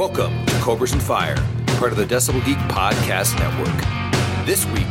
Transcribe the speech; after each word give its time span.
Welcome 0.00 0.46
to 0.46 0.54
Cobras 0.60 0.94
and 0.94 1.02
Fire, 1.02 1.36
part 1.76 1.92
of 1.92 1.98
the 1.98 2.06
Decibel 2.06 2.42
Geek 2.46 2.56
Podcast 2.70 3.38
Network. 3.38 4.46
This 4.46 4.64
week, 4.68 4.88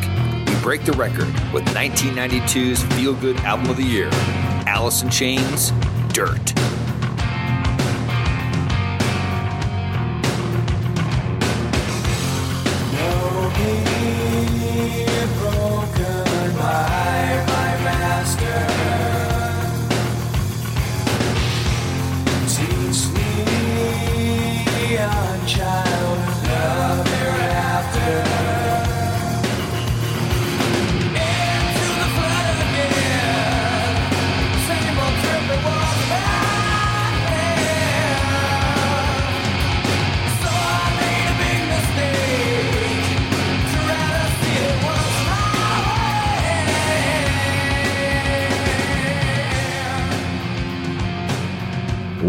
we 0.48 0.62
break 0.62 0.85
the 0.85 0.91
record 0.91 1.26
with 1.52 1.63
1992's 1.70 2.84
Feel 2.94 3.16
Good 3.16 3.38
Album 3.38 3.72
of 3.72 3.77
the 3.77 3.84
Year, 3.84 4.12
Alice 4.68 5.02
in 5.02 5.09
Chains, 5.09 5.72
Dirt. 6.13 6.54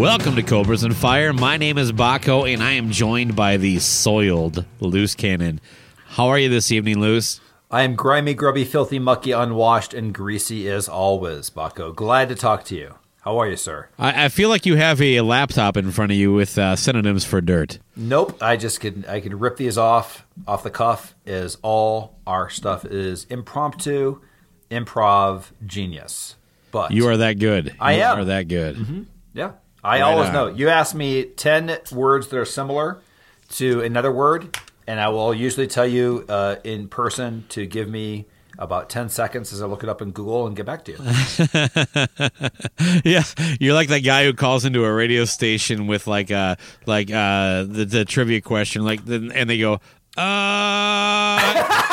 Welcome 0.00 0.34
to 0.36 0.42
Cobras 0.42 0.82
and 0.82 0.96
Fire. 0.96 1.34
My 1.34 1.58
name 1.58 1.76
is 1.76 1.92
Baco, 1.92 2.50
and 2.50 2.62
I 2.62 2.70
am 2.72 2.90
joined 2.90 3.36
by 3.36 3.58
the 3.58 3.78
soiled 3.80 4.64
Loose 4.80 5.14
Cannon. 5.14 5.60
How 6.06 6.28
are 6.28 6.38
you 6.38 6.48
this 6.48 6.72
evening, 6.72 7.00
Loose? 7.00 7.38
I 7.70 7.82
am 7.82 7.96
grimy, 7.96 8.32
grubby, 8.32 8.64
filthy, 8.64 8.98
mucky, 8.98 9.32
unwashed, 9.32 9.92
and 9.92 10.14
greasy 10.14 10.70
as 10.70 10.88
always, 10.88 11.50
Baco. 11.50 11.94
Glad 11.94 12.30
to 12.30 12.34
talk 12.34 12.64
to 12.64 12.76
you. 12.76 12.94
How 13.20 13.36
are 13.36 13.46
you, 13.46 13.58
sir? 13.58 13.90
I, 13.98 14.24
I 14.24 14.28
feel 14.30 14.48
like 14.48 14.64
you 14.64 14.76
have 14.76 15.02
a 15.02 15.20
laptop 15.20 15.76
in 15.76 15.90
front 15.90 16.12
of 16.12 16.16
you 16.16 16.32
with 16.32 16.56
uh, 16.56 16.76
synonyms 16.76 17.26
for 17.26 17.42
dirt. 17.42 17.78
Nope. 17.94 18.42
I 18.42 18.56
just 18.56 18.80
can 18.80 19.04
I 19.06 19.20
can 19.20 19.38
rip 19.38 19.58
these 19.58 19.76
off 19.76 20.26
off 20.48 20.62
the 20.62 20.70
cuff. 20.70 21.14
Is 21.26 21.58
all 21.60 22.16
our 22.26 22.48
stuff 22.48 22.86
is 22.86 23.24
impromptu, 23.28 24.22
improv, 24.70 25.50
genius. 25.66 26.36
But 26.70 26.90
You 26.92 27.06
are 27.08 27.18
that 27.18 27.38
good. 27.38 27.74
I 27.78 27.96
you 27.96 28.02
am. 28.02 28.18
are 28.20 28.24
that 28.24 28.48
good. 28.48 29.06
yeah. 29.34 29.52
I 29.82 29.96
Right 30.00 30.02
always 30.02 30.28
on. 30.28 30.34
know. 30.34 30.46
You 30.48 30.68
ask 30.68 30.94
me 30.94 31.24
ten 31.24 31.76
words 31.92 32.28
that 32.28 32.38
are 32.38 32.44
similar 32.44 33.00
to 33.54 33.80
another 33.82 34.12
word, 34.12 34.56
and 34.86 35.00
I 35.00 35.08
will 35.08 35.32
usually 35.34 35.66
tell 35.66 35.86
you 35.86 36.24
uh, 36.28 36.56
in 36.64 36.88
person 36.88 37.44
to 37.50 37.66
give 37.66 37.88
me 37.88 38.26
about 38.58 38.90
ten 38.90 39.08
seconds 39.08 39.52
as 39.54 39.62
I 39.62 39.66
look 39.66 39.82
it 39.82 39.88
up 39.88 40.02
in 40.02 40.10
Google 40.10 40.46
and 40.46 40.54
get 40.54 40.66
back 40.66 40.84
to 40.84 40.92
you. 40.92 40.98
yeah, 43.10 43.22
you're 43.58 43.72
like 43.74 43.88
that 43.88 44.02
guy 44.04 44.24
who 44.24 44.34
calls 44.34 44.64
into 44.66 44.84
a 44.84 44.92
radio 44.92 45.24
station 45.24 45.86
with 45.86 46.06
like 46.06 46.30
uh 46.30 46.56
like 46.86 47.10
uh 47.10 47.62
the, 47.64 47.86
the 47.88 48.04
trivia 48.04 48.40
question, 48.42 48.84
like 48.84 49.00
and 49.06 49.48
they 49.48 49.58
go, 49.58 49.80
uh. 50.16 51.86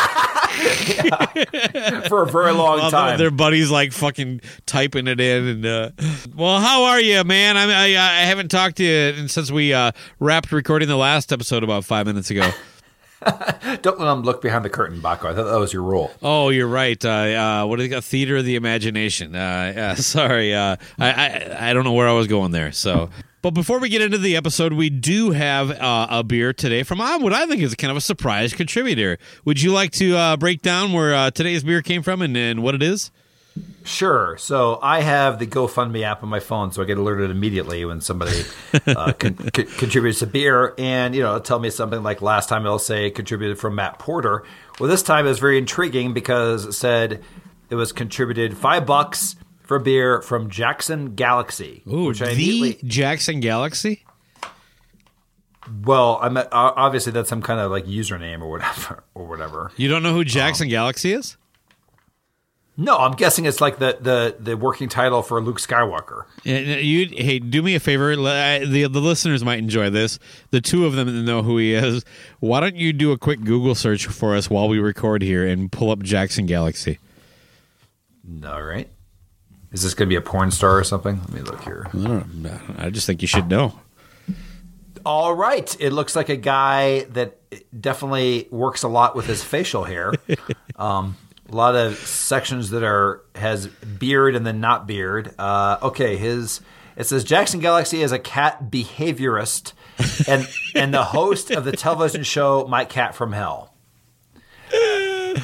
For 2.10 2.24
a 2.24 2.28
very 2.28 2.52
long 2.52 2.80
While 2.80 2.92
time. 2.92 3.18
their 3.18 3.32
buddies 3.32 3.72
like 3.72 3.92
fucking 3.94 4.42
typing 4.66 5.08
it 5.08 5.20
in 5.20 5.46
and 5.48 5.66
uh, 5.66 5.90
well 6.36 6.60
how 6.60 6.84
are 6.86 7.00
you 7.02 7.24
man 7.24 7.58
I, 7.58 7.64
I 7.64 7.86
I 8.22 8.22
haven't 8.26 8.50
talked 8.50 8.78
to 8.78 8.84
you 8.84 9.28
since 9.28 9.52
we 9.52 9.74
uh, 9.74 9.92
wrapped 10.20 10.52
recording 10.52 10.88
the 10.88 10.98
last 10.98 11.32
episode 11.34 11.64
about 11.64 11.86
five 11.86 12.06
minutes 12.08 12.30
ago 12.32 12.50
Don't 13.82 14.00
let 14.00 14.06
them 14.06 14.22
look 14.22 14.44
behind 14.44 14.64
the 14.64 14.70
curtain, 14.70 15.02
Baco. 15.02 15.26
I 15.26 15.34
thought 15.34 15.50
that 15.50 15.60
was 15.60 15.74
your 15.74 15.82
rule. 15.82 16.12
oh 16.22 16.50
you're 16.50 16.68
right 16.68 17.04
uh, 17.04 17.10
uh, 17.10 17.66
what 17.66 17.78
do 17.78 17.82
they 17.84 17.90
got 17.90 18.04
theater 18.04 18.38
of 18.38 18.46
the 18.46 18.56
imagination 18.56 19.36
uh, 19.36 19.74
yeah, 19.76 19.94
sorry 19.96 20.54
uh, 20.54 20.76
I, 21.00 21.10
I 21.12 21.70
I 21.70 21.74
don't 21.74 21.84
know 21.84 21.94
where 21.94 22.08
I 22.08 22.14
was 22.14 22.28
going 22.28 22.52
there 22.52 22.72
so 22.72 23.10
but 23.48 23.54
before 23.54 23.80
we 23.80 23.88
get 23.88 24.02
into 24.02 24.18
the 24.18 24.36
episode, 24.36 24.74
we 24.74 24.90
do 24.90 25.32
have 25.32 25.72
uh, 25.72 26.08
a 26.10 26.22
beer 26.22 26.52
today 26.52 26.84
from 26.84 27.00
uh, 27.00 27.18
what 27.18 27.32
I 27.32 27.46
think 27.46 27.62
is 27.62 27.74
kind 27.76 27.92
of 27.92 27.96
a 27.96 28.02
surprise 28.02 28.52
contributor. 28.52 29.18
Would 29.46 29.62
you 29.62 29.72
like 29.72 29.92
to 29.92 30.18
uh, 30.18 30.36
break 30.36 30.62
down 30.62 30.92
where 30.92 31.16
uh, 31.16 31.32
today's 31.32 31.64
beer 31.64 31.82
came 31.82 32.04
from 32.04 32.22
and, 32.22 32.36
and 32.36 32.62
what 32.62 32.76
it 32.76 32.84
is? 32.84 33.10
Sure. 33.86 34.36
So 34.38 34.80
I 34.84 35.00
have 35.00 35.40
the 35.40 35.48
GoFundMe 35.48 36.04
app 36.04 36.24
on 36.24 36.28
my 36.28 36.42
phone, 36.42 36.74
so 36.74 36.82
I 36.82 36.86
get 36.86 36.98
alerted 36.98 37.32
immediately 37.32 37.86
when 37.86 38.02
somebody 38.02 38.44
uh, 38.86 39.14
con- 39.18 39.36
con- 39.36 39.66
contributes 39.66 40.22
a 40.22 40.28
beer, 40.28 40.74
and 40.78 41.16
you 41.16 41.22
know, 41.22 41.30
it'll 41.30 41.40
tell 41.40 41.60
me 41.60 41.70
something 41.70 42.04
like 42.04 42.22
last 42.22 42.50
time 42.50 42.66
it'll 42.66 42.80
say 42.80 43.10
contributed 43.12 43.58
from 43.58 43.76
Matt 43.76 43.98
Porter. 43.98 44.44
Well, 44.78 44.90
this 44.90 45.04
time 45.04 45.26
it 45.26 45.30
was 45.30 45.40
very 45.40 45.58
intriguing 45.58 46.14
because 46.14 46.66
it 46.66 46.74
said 46.74 47.24
it 47.70 47.76
was 47.76 47.94
contributed 47.94 48.58
five 48.58 48.86
bucks 48.86 49.38
for 49.68 49.78
beer 49.80 50.22
from 50.22 50.50
Jackson 50.50 51.14
Galaxy, 51.16 51.84
Ooh, 51.92 52.06
which 52.06 52.22
I 52.22 52.28
the 52.28 52.32
immediately 52.34 52.88
Jackson 52.90 53.40
Galaxy. 53.40 54.04
well, 55.84 56.18
I'm 56.22 56.38
obviously 56.52 57.12
that's 57.12 57.30
some 57.30 57.42
kind 57.42 57.60
of 57.60 57.70
like 57.72 57.86
username 57.86 58.42
or 58.42 58.50
whatever 58.50 59.04
or 59.14 59.26
whatever. 59.26 59.72
You 59.76 59.90
don't 59.90 60.04
know 60.04 60.14
who. 60.14 60.24
Jackson 60.24 60.66
um, 60.68 60.72
Galaxy 60.72 61.12
is? 61.14 61.38
No, 62.80 62.96
I'm 62.96 63.14
guessing 63.14 63.46
it's 63.46 63.60
like 63.60 63.80
the 63.80 63.98
the 64.00 64.36
the 64.40 64.56
working 64.56 64.88
title 64.88 65.24
for 65.24 65.42
Luke 65.42 65.60
Skywalker. 65.60 66.26
Yeah, 66.44 66.60
you 66.60 67.08
hey, 67.08 67.40
do 67.40 67.64
me 67.64 67.74
a 67.74 67.80
favor. 67.80 68.12
I- 68.12 68.60
The 68.60 68.88
the 68.88 69.02
listeners 69.02 69.44
might 69.44 69.58
enjoy 69.60 69.90
this. 69.90 70.20
The 70.52 70.62
two 70.62 70.86
of 70.86 70.94
them 70.94 71.26
know 71.26 71.42
who 71.42 71.58
he 71.58 71.74
is. 71.74 72.06
Why 72.40 72.60
don't 72.60 72.76
you 72.76 72.94
do 72.94 73.12
a 73.12 73.18
quick 73.18 73.44
Google 73.44 73.74
search 73.74 74.06
for 74.06 74.36
us 74.36 74.48
while 74.50 74.70
we 74.70 74.78
record 74.80 75.24
here 75.24 75.46
and 75.46 75.72
pull 75.72 75.90
up 75.90 76.04
Jackson 76.04 76.46
Galaxy? 76.46 77.00
All 78.46 78.62
right. 78.62 78.88
Is 79.72 79.84
this 79.84 79.94
going 79.94 80.08
to 80.08 80.10
be 80.10 80.16
a 80.16 80.22
porn 80.22 80.52
star 80.52 80.78
or 80.78 80.84
something? 80.84 81.20
Let 81.20 81.34
me 81.34 81.42
look 81.42 81.64
here. 81.64 81.88
I. 81.94 82.62
I 82.78 82.90
just 82.90 83.06
think 83.06 83.22
you 83.22 83.28
should 83.28 83.50
know. 83.50 83.78
All 85.06 85.34
right. 85.34 85.76
It 85.80 85.92
looks 85.92 86.16
like 86.16 86.30
a 86.30 86.38
guy 86.38 87.02
that 87.12 87.38
definitely 87.80 88.48
works 88.52 88.84
a 88.84 88.88
lot 88.88 89.16
with 89.16 89.26
his 89.26 89.44
facial 89.44 89.84
hair. 89.84 90.14
Um, 90.76 91.18
a 91.50 91.56
lot 91.56 91.76
of 91.76 91.98
sections 91.98 92.70
that 92.70 92.84
are 92.84 93.24
has 93.34 93.66
beard 93.66 94.36
and 94.36 94.46
then 94.46 94.60
not 94.60 94.86
beard. 94.86 95.34
Uh, 95.40 95.80
okay, 95.82 96.18
his 96.18 96.62
it 96.96 97.06
says 97.06 97.24
Jackson 97.24 97.60
Galaxy 97.60 98.04
is 98.04 98.12
a 98.12 98.20
cat 98.20 98.70
behaviorist 98.70 99.74
and 100.28 100.48
and 100.76 100.94
the 100.94 101.04
host 101.04 101.50
of 101.50 101.66
the 101.66 101.72
television 101.72 102.22
show 102.22 102.68
My 102.68 102.86
Cat 102.86 103.16
from 103.16 103.32
Hell. 103.32 103.74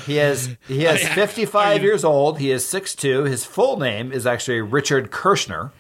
He 0.06 0.16
has 0.18 0.56
he 0.68 0.86
is 0.86 1.08
55 1.14 1.84
years 1.84 2.04
old. 2.04 2.40
He 2.40 2.52
is 2.52 2.64
6'2". 2.66 3.28
His 3.28 3.46
full 3.46 3.78
name 3.80 4.12
is 4.12 4.26
actually 4.28 4.62
Richard 4.62 5.12
Kirschner. 5.12 5.72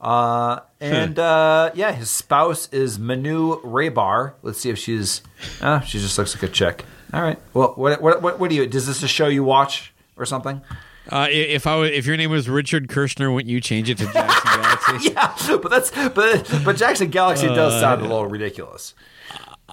Uh, 0.00 0.60
and 0.80 1.18
uh, 1.18 1.70
yeah, 1.74 1.92
his 1.92 2.10
spouse 2.10 2.68
is 2.72 2.98
Minoo 2.98 3.60
Rahbar. 3.62 4.34
Let's 4.42 4.60
see 4.60 4.70
if 4.70 4.78
she's. 4.78 5.22
Uh, 5.60 5.80
she 5.80 5.98
just 5.98 6.18
looks 6.18 6.34
like 6.34 6.42
a 6.42 6.52
chick. 6.52 6.84
All 7.14 7.22
right. 7.22 7.38
Well, 7.54 7.72
what 7.76 8.02
what 8.02 8.20
what, 8.22 8.38
what 8.38 8.50
do 8.50 8.56
you? 8.56 8.66
Does 8.66 8.86
this 8.86 9.02
a 9.02 9.08
show 9.08 9.26
you 9.28 9.42
watch 9.42 9.94
or 10.16 10.26
something? 10.26 10.60
Uh, 11.08 11.28
if 11.30 11.66
I 11.66 11.78
were- 11.78 11.86
if 11.86 12.04
your 12.04 12.16
name 12.16 12.30
was 12.30 12.48
Richard 12.48 12.88
Kirschner, 12.88 13.30
wouldn't 13.30 13.48
you 13.50 13.60
change 13.60 13.88
it 13.88 13.96
to 13.98 14.04
Jackson 14.12 14.50
Galaxy? 14.60 15.10
Yeah, 15.50 15.56
but 15.62 15.70
that's 15.70 15.90
but 16.10 16.62
but 16.64 16.76
Jackson 16.76 17.08
Galaxy 17.10 17.46
does 17.46 17.80
sound 17.80 18.00
a 18.00 18.04
little 18.04 18.26
ridiculous. 18.26 18.92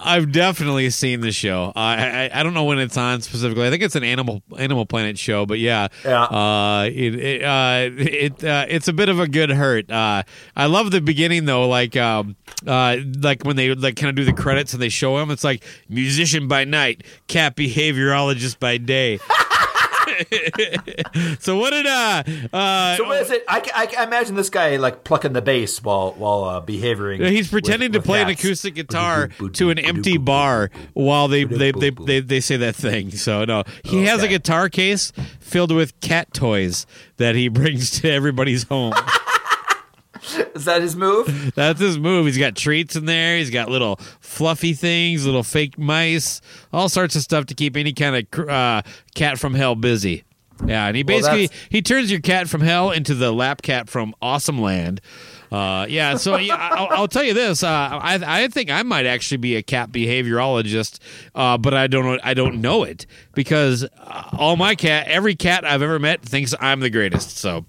I've 0.04 0.30
definitely 0.32 0.88
seen 0.90 1.20
the 1.20 1.32
show. 1.32 1.72
I, 1.74 2.28
I 2.28 2.40
I 2.40 2.42
don't 2.42 2.54
know 2.54 2.64
when 2.64 2.78
it's 2.78 2.96
on 2.96 3.22
specifically. 3.22 3.66
I 3.66 3.70
think 3.70 3.82
it's 3.82 3.96
an 3.96 4.04
Animal 4.04 4.42
Animal 4.58 4.86
Planet 4.86 5.18
show, 5.18 5.46
but 5.46 5.58
yeah, 5.58 5.88
Yeah. 6.04 6.24
Uh, 6.24 6.84
it 6.92 7.14
it 7.14 7.42
uh, 7.42 7.88
it 7.96 8.44
uh, 8.44 8.66
it's 8.68 8.86
a 8.88 8.92
bit 8.92 9.08
of 9.08 9.18
a 9.18 9.26
good 9.26 9.50
hurt. 9.50 9.90
Uh, 9.90 10.22
I 10.54 10.66
love 10.66 10.90
the 10.90 11.00
beginning 11.00 11.46
though, 11.46 11.66
like 11.68 11.96
um, 11.96 12.36
uh, 12.66 12.98
like 13.20 13.44
when 13.44 13.56
they 13.56 13.74
like 13.74 13.96
kind 13.96 14.10
of 14.10 14.14
do 14.16 14.24
the 14.24 14.32
credits 14.32 14.72
and 14.74 14.82
they 14.82 14.90
show 14.90 15.18
him. 15.18 15.30
It's 15.30 15.44
like 15.44 15.64
musician 15.88 16.48
by 16.48 16.64
night, 16.64 17.04
cat 17.26 17.56
behaviorologist 17.56 18.58
by 18.58 18.76
day. 18.76 19.18
so 21.40 21.56
what 21.58 21.70
did 21.70 21.86
uh 21.86 22.22
uh 22.52 22.96
So 22.96 23.04
what 23.04 23.22
is 23.22 23.30
it? 23.30 23.44
I, 23.48 23.62
I, 23.74 24.02
I 24.02 24.04
imagine 24.04 24.34
this 24.34 24.50
guy 24.50 24.76
like 24.76 25.04
plucking 25.04 25.32
the 25.32 25.42
bass 25.42 25.82
while 25.82 26.12
while 26.12 26.44
uh, 26.44 26.60
behaving. 26.60 27.22
He's 27.22 27.48
pretending 27.50 27.92
with- 27.92 28.02
to 28.02 28.06
play 28.06 28.22
an 28.22 28.28
acoustic 28.28 28.74
guitar 28.74 29.28
to 29.54 29.70
an 29.70 29.78
empty 29.78 30.16
bar 30.18 30.70
while 30.92 31.28
they 31.28 31.44
they, 31.44 31.72
they, 31.72 31.90
they, 31.90 32.20
they 32.20 32.40
say 32.40 32.56
that 32.56 32.76
thing. 32.76 33.10
So 33.10 33.44
no, 33.44 33.64
he 33.84 34.04
has 34.06 34.22
a 34.22 34.28
guitar 34.28 34.68
case 34.68 35.12
filled 35.40 35.72
with 35.72 35.98
cat 36.00 36.32
toys 36.32 36.86
that 37.16 37.34
he 37.34 37.48
brings 37.54 37.90
to 38.00 38.10
everybody's 38.10 38.64
home. 38.64 38.92
Is 40.54 40.64
that 40.64 40.82
his 40.82 40.96
move? 40.96 41.52
That's 41.56 41.80
his 41.80 41.98
move. 41.98 42.26
He's 42.26 42.38
got 42.38 42.56
treats 42.56 42.96
in 42.96 43.06
there. 43.06 43.36
He's 43.36 43.50
got 43.50 43.68
little 43.68 43.96
fluffy 44.20 44.72
things, 44.72 45.26
little 45.26 45.42
fake 45.42 45.78
mice, 45.78 46.40
all 46.72 46.88
sorts 46.88 47.16
of 47.16 47.22
stuff 47.22 47.46
to 47.46 47.54
keep 47.54 47.76
any 47.76 47.92
kind 47.92 48.16
of 48.32 48.48
uh, 48.48 48.82
cat 49.14 49.38
from 49.38 49.54
hell 49.54 49.74
busy. 49.74 50.24
Yeah, 50.64 50.86
and 50.86 50.96
he 50.96 51.02
basically 51.02 51.48
that's- 51.48 51.66
he 51.68 51.82
turns 51.82 52.10
your 52.12 52.20
cat 52.20 52.48
from 52.48 52.60
hell 52.60 52.90
into 52.92 53.14
the 53.14 53.32
lap 53.32 53.62
cat 53.62 53.88
from 53.88 54.14
Awesome 54.22 54.60
Land. 54.60 55.00
Uh, 55.50 55.86
yeah, 55.88 56.16
so 56.16 56.36
yeah, 56.36 56.56
I'll, 56.56 56.88
I'll 56.90 57.08
tell 57.08 57.22
you 57.22 57.34
this. 57.34 57.62
Uh, 57.62 57.68
I 57.68 58.18
I 58.44 58.48
think 58.48 58.70
I 58.70 58.82
might 58.82 59.04
actually 59.06 59.36
be 59.38 59.56
a 59.56 59.62
cat 59.62 59.90
behaviorologist, 59.92 60.98
uh, 61.34 61.58
but 61.58 61.74
I 61.74 61.86
don't 61.86 62.04
know. 62.04 62.18
I 62.24 62.34
don't 62.34 62.60
know 62.60 62.82
it 62.84 63.06
because 63.34 63.86
all 64.32 64.56
my 64.56 64.74
cat, 64.74 65.06
every 65.08 65.34
cat 65.34 65.64
I've 65.64 65.82
ever 65.82 65.98
met, 65.98 66.22
thinks 66.22 66.54
I'm 66.60 66.80
the 66.80 66.90
greatest. 66.90 67.36
So 67.36 67.66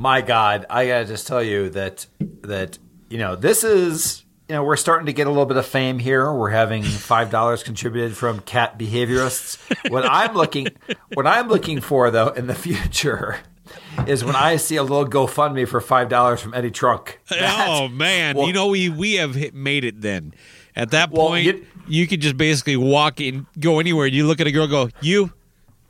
My 0.00 0.22
God, 0.22 0.64
I 0.70 0.86
gotta 0.86 1.04
just 1.04 1.26
tell 1.26 1.42
you 1.42 1.68
that 1.70 2.06
that 2.40 2.78
you 3.10 3.18
know 3.18 3.36
this 3.36 3.62
is 3.64 4.24
you 4.48 4.54
know 4.54 4.64
we're 4.64 4.76
starting 4.76 5.04
to 5.04 5.12
get 5.12 5.26
a 5.26 5.30
little 5.30 5.44
bit 5.44 5.58
of 5.58 5.66
fame 5.66 5.98
here. 5.98 6.32
We're 6.32 6.48
having 6.48 6.82
five 6.82 7.30
dollars 7.30 7.62
contributed 7.62 8.16
from 8.16 8.40
cat 8.40 8.78
behaviorists. 8.78 9.58
What 9.90 10.06
I'm 10.10 10.34
looking 10.34 10.68
what 11.12 11.26
I'm 11.26 11.48
looking 11.48 11.82
for 11.82 12.10
though 12.10 12.28
in 12.28 12.46
the 12.46 12.54
future 12.54 13.40
is 14.06 14.24
when 14.24 14.36
I 14.36 14.56
see 14.56 14.76
a 14.76 14.82
little 14.82 15.04
GoFundMe 15.04 15.68
for 15.68 15.82
five 15.82 16.08
dollars 16.08 16.40
from 16.40 16.54
Eddie 16.54 16.70
Trunk. 16.70 17.20
That- 17.28 17.66
oh 17.68 17.88
man, 17.88 18.36
well- 18.38 18.46
you 18.46 18.54
know 18.54 18.68
we 18.68 18.88
we 18.88 19.16
have 19.16 19.34
hit, 19.34 19.52
made 19.54 19.84
it 19.84 20.00
then. 20.00 20.32
At 20.74 20.92
that 20.92 21.10
Well, 21.10 21.28
point, 21.28 21.44
you- 21.44 21.66
you, 21.86 22.06
could 22.06 22.22
just 22.22 22.38
basically 22.38 22.78
walk 22.78 23.20
in, 23.20 23.46
go 23.58 23.80
anywhere. 23.80 24.06
You 24.06 24.26
look 24.26 24.40
at 24.40 24.46
a 24.46 24.50
girl, 24.50 24.66
go 24.66 24.88
you 25.02 25.34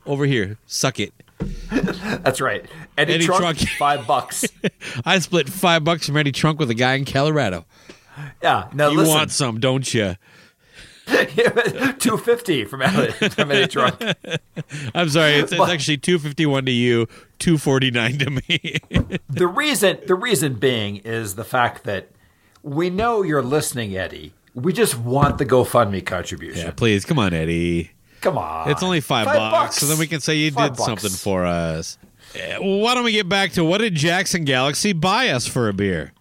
over 0.05 0.25
here, 0.25 0.57
suck 0.65 0.99
it. 0.99 1.13
That's 1.71 2.41
right. 2.41 2.65
Eddie, 2.97 3.13
Eddie 3.15 3.25
Trunk, 3.25 3.41
Trunk. 3.41 3.59
five 3.77 4.05
bucks. 4.07 4.45
I 5.05 5.19
split 5.19 5.49
five 5.49 5.83
bucks 5.83 6.05
from 6.07 6.17
Eddie 6.17 6.31
Trunk 6.31 6.59
with 6.59 6.69
a 6.69 6.73
guy 6.75 6.95
in 6.95 7.05
Colorado. 7.05 7.65
Yeah. 8.43 8.67
Now 8.73 8.89
You 8.89 8.97
listen, 8.97 9.13
want 9.15 9.31
some, 9.31 9.59
don't 9.59 9.91
you? 9.93 10.15
two 11.99 12.17
fifty 12.17 12.63
from 12.65 12.81
Eddie, 12.83 13.11
from 13.29 13.51
Eddie 13.51 13.67
Trunk. 13.67 13.95
I'm 14.95 15.09
sorry, 15.09 15.33
it's, 15.35 15.51
it's 15.51 15.61
actually 15.69 15.97
two 15.97 16.19
fifty 16.19 16.45
one 16.45 16.65
to 16.65 16.71
you, 16.71 17.07
two 17.39 17.57
forty 17.57 17.91
nine 17.91 18.17
to 18.19 18.29
me. 18.29 18.77
The 19.29 19.47
reason 19.47 19.97
the 20.07 20.15
reason 20.15 20.53
being 20.55 20.97
is 20.97 21.35
the 21.35 21.43
fact 21.43 21.83
that 21.85 22.09
we 22.63 22.89
know 22.89 23.23
you're 23.23 23.41
listening, 23.43 23.97
Eddie. 23.97 24.33
We 24.53 24.73
just 24.73 24.97
want 24.97 25.37
the 25.37 25.45
GoFundMe 25.45 26.05
contribution. 26.05 26.65
yeah, 26.65 26.71
please 26.71 27.03
come 27.05 27.17
on, 27.19 27.33
Eddie. 27.33 27.91
Come 28.21 28.37
on. 28.37 28.69
It's 28.69 28.83
only 28.83 29.01
five, 29.01 29.25
bucks, 29.25 29.77
so 29.77 29.87
then 29.87 29.97
we 29.97 30.05
can 30.05 30.19
say 30.19 30.35
you 30.35 30.51
Five 30.51 30.71
did 30.73 30.77
bucks. 30.77 30.85
something 31.01 31.09
for 31.17 31.45
us. 31.45 31.97
Eh, 32.35 32.57
Why 32.59 32.93
don't 32.93 33.03
we 33.03 33.11
get 33.11 33.27
back 33.29 33.51
to 33.53 33.63
what 33.63 33.79
did 33.79 33.95
Jackson 33.95 34.45
Galaxy 34.45 34.93
buy 34.93 35.29
us 35.29 35.47
for 35.47 35.67
a 35.67 35.73
beer? 35.73 36.13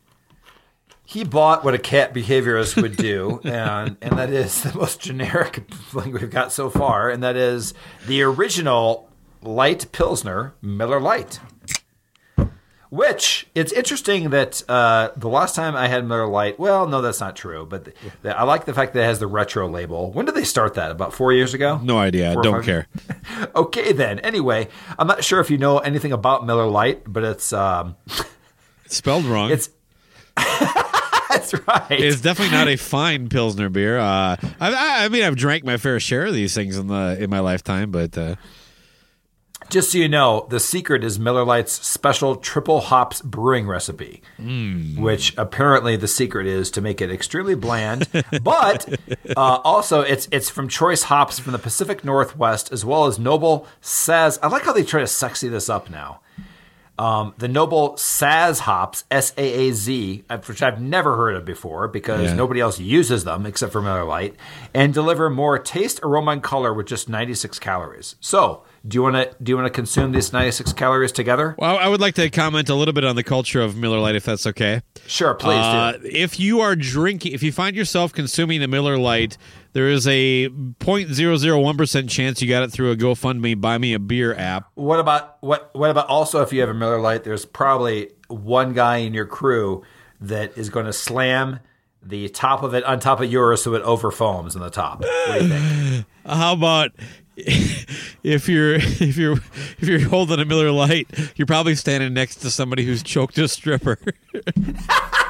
He 1.05 1.25
bought 1.25 1.65
what 1.65 1.75
a 1.75 1.79
cat 1.79 2.15
behaviorist 2.15 2.81
would 2.81 2.97
do, 2.97 3.41
and 3.45 3.97
and 4.01 4.17
that 4.19 4.31
is 4.31 4.63
the 4.63 4.73
most 4.77 5.01
generic 5.01 5.57
thing 5.71 6.13
we've 6.13 6.31
got 6.31 6.53
so 6.53 6.71
far, 6.71 7.11
and 7.11 7.23
that 7.23 7.37
is 7.37 7.75
the 8.07 8.23
original 8.23 9.09
light 9.43 9.91
pilsner 9.93 10.55
Miller 10.63 11.01
Lite. 11.01 11.41
Which 12.91 13.47
it's 13.55 13.71
interesting 13.73 14.31
that 14.31 14.69
uh, 14.69 15.11
the 15.17 15.29
last 15.29 15.55
time 15.55 15.77
I 15.77 15.87
had 15.87 16.05
Miller 16.05 16.27
Lite, 16.27 16.59
well, 16.59 16.89
no, 16.89 17.01
that's 17.01 17.21
not 17.21 17.37
true. 17.37 17.65
But 17.65 17.93
I 18.25 18.43
like 18.43 18.65
the 18.65 18.75
fact 18.75 18.95
that 18.95 19.01
it 19.01 19.05
has 19.05 19.21
the 19.21 19.29
retro 19.29 19.69
label. 19.69 20.11
When 20.11 20.27
did 20.27 20.35
they 20.35 20.43
start 20.43 20.75
that? 20.75 20.91
About 20.91 21.15
four 21.15 21.33
years 21.33 21.55
ago? 21.55 21.79
No 21.83 21.99
idea. 21.99 22.33
Four 22.33 22.41
or 22.41 22.43
Don't 22.43 22.65
care. 22.65 22.89
Okay, 23.55 23.93
then. 23.93 24.19
Anyway, 24.19 24.69
I'm 24.99 25.07
not 25.07 25.23
sure 25.23 25.39
if 25.41 25.51
you 25.51 25.57
know 25.59 25.79
anything 25.79 26.11
about 26.13 26.45
Miller 26.45 26.67
Lite, 26.67 27.03
but 27.07 27.23
it's 27.23 27.53
um, 27.53 27.95
It's 28.85 28.97
spelled 28.97 29.25
wrong. 29.25 29.51
it's 29.53 29.71
that's 30.37 31.55
right. 31.67 31.87
It's 31.91 32.21
definitely 32.21 32.57
not 32.57 32.69
a 32.69 32.77
fine 32.77 33.29
pilsner 33.29 33.69
beer. 33.69 33.99
Uh, 33.99 34.37
I, 34.41 34.41
I, 34.61 35.05
I 35.05 35.09
mean, 35.09 35.23
I've 35.23 35.37
drank 35.37 35.65
my 35.65 35.77
fair 35.77 36.01
share 36.01 36.27
of 36.27 36.35
these 36.35 36.55
things 36.55 36.77
in 36.77 36.89
the 36.89 37.17
in 37.21 37.31
my 37.31 37.39
lifetime, 37.41 37.91
but 37.93 38.19
uh, 38.19 38.35
Just 39.71 39.93
so 39.93 39.99
you 39.99 40.09
know, 40.09 40.47
the 40.51 40.59
secret 40.61 41.05
is 41.05 41.19
Miller 41.19 41.45
Lite's 41.45 41.73
special 41.73 42.35
triple 42.37 42.81
hops 42.81 43.23
brewing 43.23 43.67
recipe, 43.69 44.21
which 45.01 45.33
apparently 45.39 45.95
the 45.97 46.09
secret 46.09 46.47
is 46.47 46.71
to 46.73 46.81
make 46.81 47.01
it 47.01 47.11
extremely 47.11 47.55
bland. 47.55 48.09
but 48.43 48.89
uh, 49.37 49.61
also, 49.65 50.01
it's 50.01 50.29
it's 50.33 50.51
from 50.51 50.69
choice 50.69 51.05
hops 51.05 51.39
from 51.39 51.53
the 51.53 51.59
Pacific 51.59 52.05
Northwest 52.05 52.73
as 52.73 52.85
well 52.85 53.07
as 53.07 53.19
noble 53.19 53.67
Saaz. 53.81 54.39
I 54.43 54.49
like 54.49 54.65
how 54.65 54.73
they 54.73 54.83
try 54.83 55.01
to 55.01 55.07
sexy 55.07 55.49
this 55.49 55.69
up 55.69 55.89
now. 55.89 56.21
Um, 57.01 57.33
the 57.39 57.49
noble 57.49 57.95
Saaz 57.95 58.59
hops, 58.61 59.05
S 59.11 59.33
A 59.39 59.43
A 59.69 59.73
Z, 59.73 60.23
uh, 60.29 60.37
which 60.45 60.63
I've 60.63 60.81
never 60.83 61.17
heard 61.17 61.35
of 61.35 61.47
before 61.47 61.89
because 61.89 62.25
Yeah. 62.25 62.35
nobody 62.35 62.61
else 62.61 62.79
uses 62.79 63.25
them 63.25 63.47
except 63.47 63.73
for 63.73 63.81
Miller 63.81 64.05
Lite, 64.05 64.35
and 64.75 64.93
deliver 64.93 65.31
more 65.31 65.59
taste, 65.59 65.99
aroma, 66.03 66.33
and 66.33 66.43
color 66.43 66.75
with 66.75 66.87
just 66.87 67.09
96 67.09 67.59
calories. 67.59 68.17
So, 68.21 68.63
do 68.87 68.97
you 68.97 69.03
want 69.03 69.17
to 69.17 69.31
do 69.43 69.51
you 69.53 69.57
want 69.57 69.67
to 69.67 69.71
consume 69.73 70.13
these 70.13 70.31
96 70.33 70.75
calories 70.75 71.11
together? 71.13 71.55
well, 71.59 71.79
I 71.79 71.89
would 71.89 72.01
like 72.03 72.15
to 72.17 72.29
comment 72.29 72.69
a 72.69 72.75
little 72.75 72.93
bit 72.95 73.05
on 73.05 73.17
the 73.17 73.25
culture 73.25 73.63
of 73.63 73.77
Miller 73.77 73.99
Lite, 73.99 74.17
if 74.17 74.25
that's 74.27 74.47
okay. 74.47 74.83
Sure, 75.07 75.33
please 75.33 75.57
Uh, 75.65 75.93
do. 76.03 76.09
if 76.13 76.39
you 76.39 76.61
are 76.61 76.77
drinking, 76.77 77.33
if 77.33 77.43
you 77.43 77.51
find 77.53 77.75
yourself 77.77 78.13
consuming 78.13 78.61
the 78.61 78.69
Miller 78.69 78.99
Lite, 78.99 79.39
there 79.73 79.89
is 79.89 80.07
a 80.07 80.49
0.001 80.49 81.77
percent 81.77 82.11
chance 82.11 82.43
you 82.43 82.49
got 82.49 82.63
it 82.63 82.73
through 82.73 82.91
a 82.91 82.97
GoFundMe 82.97 83.61
Buy 83.61 83.79
Me 83.79 83.95
a 83.95 83.99
Beer 83.99 84.35
app. 84.35 84.71
What 84.75 84.99
about 84.99 85.37
what 85.41 85.75
what 85.75 85.91
about 85.91 86.09
also 86.09 86.43
if 86.43 86.53
you 86.53 86.61
have 86.61 86.71
a 86.71 86.75
Miller 86.75 87.01
Lite? 87.01 87.25
There's 87.25 87.45
probably 87.45 88.11
one 88.29 88.73
guy 88.73 88.99
in 88.99 89.15
your 89.15 89.27
crew 89.27 89.83
that 90.21 90.57
is 90.57 90.71
going 90.71 90.87
to 90.87 90.93
slam 90.93 91.61
the 92.03 92.29
top 92.31 92.63
of 92.63 92.75
it 92.75 92.85
on 92.85 92.99
top 92.99 93.21
of 93.21 93.31
yours 93.31 93.63
so 93.63 93.75
it 93.75 93.83
overfoams 93.85 94.57
on 94.57 94.63
the 94.63 94.71
top. 94.71 95.01
What 95.01 95.39
do 95.39 95.45
you 95.45 95.49
think? 95.51 96.07
How 96.27 96.53
about 96.55 96.93
if 97.37 98.49
you're 98.49 98.75
if 98.75 99.17
you're 99.17 99.39
if 99.79 99.83
you're 99.83 100.09
holding 100.09 100.41
a 100.41 100.45
Miller 100.45 100.71
Lite, 100.71 101.09
you're 101.37 101.47
probably 101.47 101.75
standing 101.75 102.13
next 102.13 102.37
to 102.37 102.51
somebody 102.51 102.85
who's 102.85 103.03
choked 103.03 103.39
a 103.39 103.49
stripper. 103.49 103.99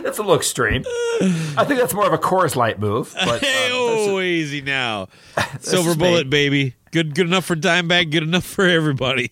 That's 0.04 0.18
a 0.18 0.22
little 0.22 0.36
extreme. 0.36 0.84
I 1.20 1.64
think 1.66 1.80
that's 1.80 1.92
more 1.92 2.06
of 2.06 2.12
a 2.12 2.18
Coors 2.18 2.56
Light 2.56 2.78
move. 2.80 3.14
But 3.14 3.40
Hey, 3.44 3.66
um, 3.66 3.72
oh, 3.74 4.20
easy 4.20 4.62
now. 4.62 5.08
Silver 5.60 5.94
bullet, 5.94 6.26
me. 6.26 6.30
baby. 6.30 6.74
Good, 6.90 7.14
good 7.14 7.26
enough 7.26 7.44
for 7.44 7.54
Dimebag. 7.56 8.10
Good 8.10 8.22
enough 8.22 8.44
for 8.44 8.64
everybody. 8.64 9.30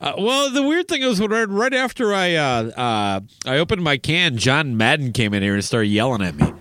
Uh, 0.00 0.12
well, 0.18 0.50
the 0.50 0.62
weird 0.62 0.88
thing 0.88 1.02
when 1.02 1.30
right, 1.30 1.48
right 1.48 1.72
after 1.74 2.12
I 2.12 2.34
uh, 2.34 2.64
uh, 2.70 3.20
I 3.46 3.58
opened 3.58 3.82
my 3.82 3.96
can, 3.96 4.36
John 4.36 4.76
Madden 4.76 5.12
came 5.12 5.32
in 5.32 5.42
here 5.42 5.54
and 5.54 5.64
started 5.64 5.88
yelling 5.88 6.22
at 6.22 6.34
me. 6.34 6.52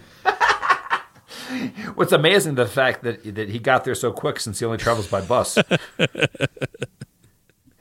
what's 1.95 2.11
amazing 2.13 2.55
the 2.55 2.67
fact 2.67 3.03
that 3.03 3.35
that 3.35 3.49
he 3.49 3.59
got 3.59 3.83
there 3.83 3.95
so 3.95 4.11
quick 4.11 4.39
since 4.39 4.59
he 4.59 4.65
only 4.65 4.77
travels 4.77 5.07
by 5.07 5.19
bus, 5.21 5.55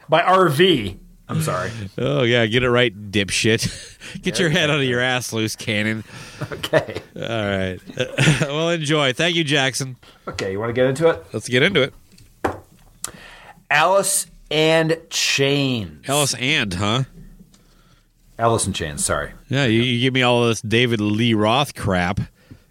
by 0.09 0.23
RV. 0.23 0.99
I'm 1.33 1.43
sorry. 1.43 1.71
Oh 1.99 2.23
yeah, 2.23 2.45
get 2.47 2.63
it 2.63 2.71
right, 2.71 2.95
dipshit. 3.11 4.21
get 4.23 4.39
your 4.39 4.51
head 4.51 4.69
out 4.69 4.79
of 4.79 4.85
your 4.85 5.01
ass, 5.01 5.33
loose 5.33 5.57
cannon. 5.57 6.05
Okay. 6.51 7.01
All 7.17 7.23
right. 7.23 7.79
well, 8.43 8.69
enjoy. 8.69 9.13
Thank 9.13 9.37
you, 9.37 9.45
Jackson. 9.45 9.97
Okay. 10.29 10.53
You 10.53 10.61
want 10.61 10.69
to 10.69 10.75
get 10.75 10.87
into 10.87 11.09
it? 11.09 11.25
Let's 11.33 11.49
get 11.49 11.63
into 11.63 11.83
it. 11.83 11.95
Alice 13.71 14.27
and 14.51 14.99
Chains. 15.09 16.07
Alice 16.07 16.35
and 16.35 16.75
huh? 16.75 17.05
Alice 18.39 18.67
and 18.67 18.75
Chains. 18.75 19.05
Sorry. 19.05 19.33
Yeah, 19.49 19.65
you, 19.65 19.81
you 19.81 20.01
give 20.01 20.13
me 20.13 20.23
all 20.23 20.47
this 20.47 20.61
David 20.61 21.01
Lee 21.01 21.33
Roth 21.33 21.75
crap. 21.75 22.21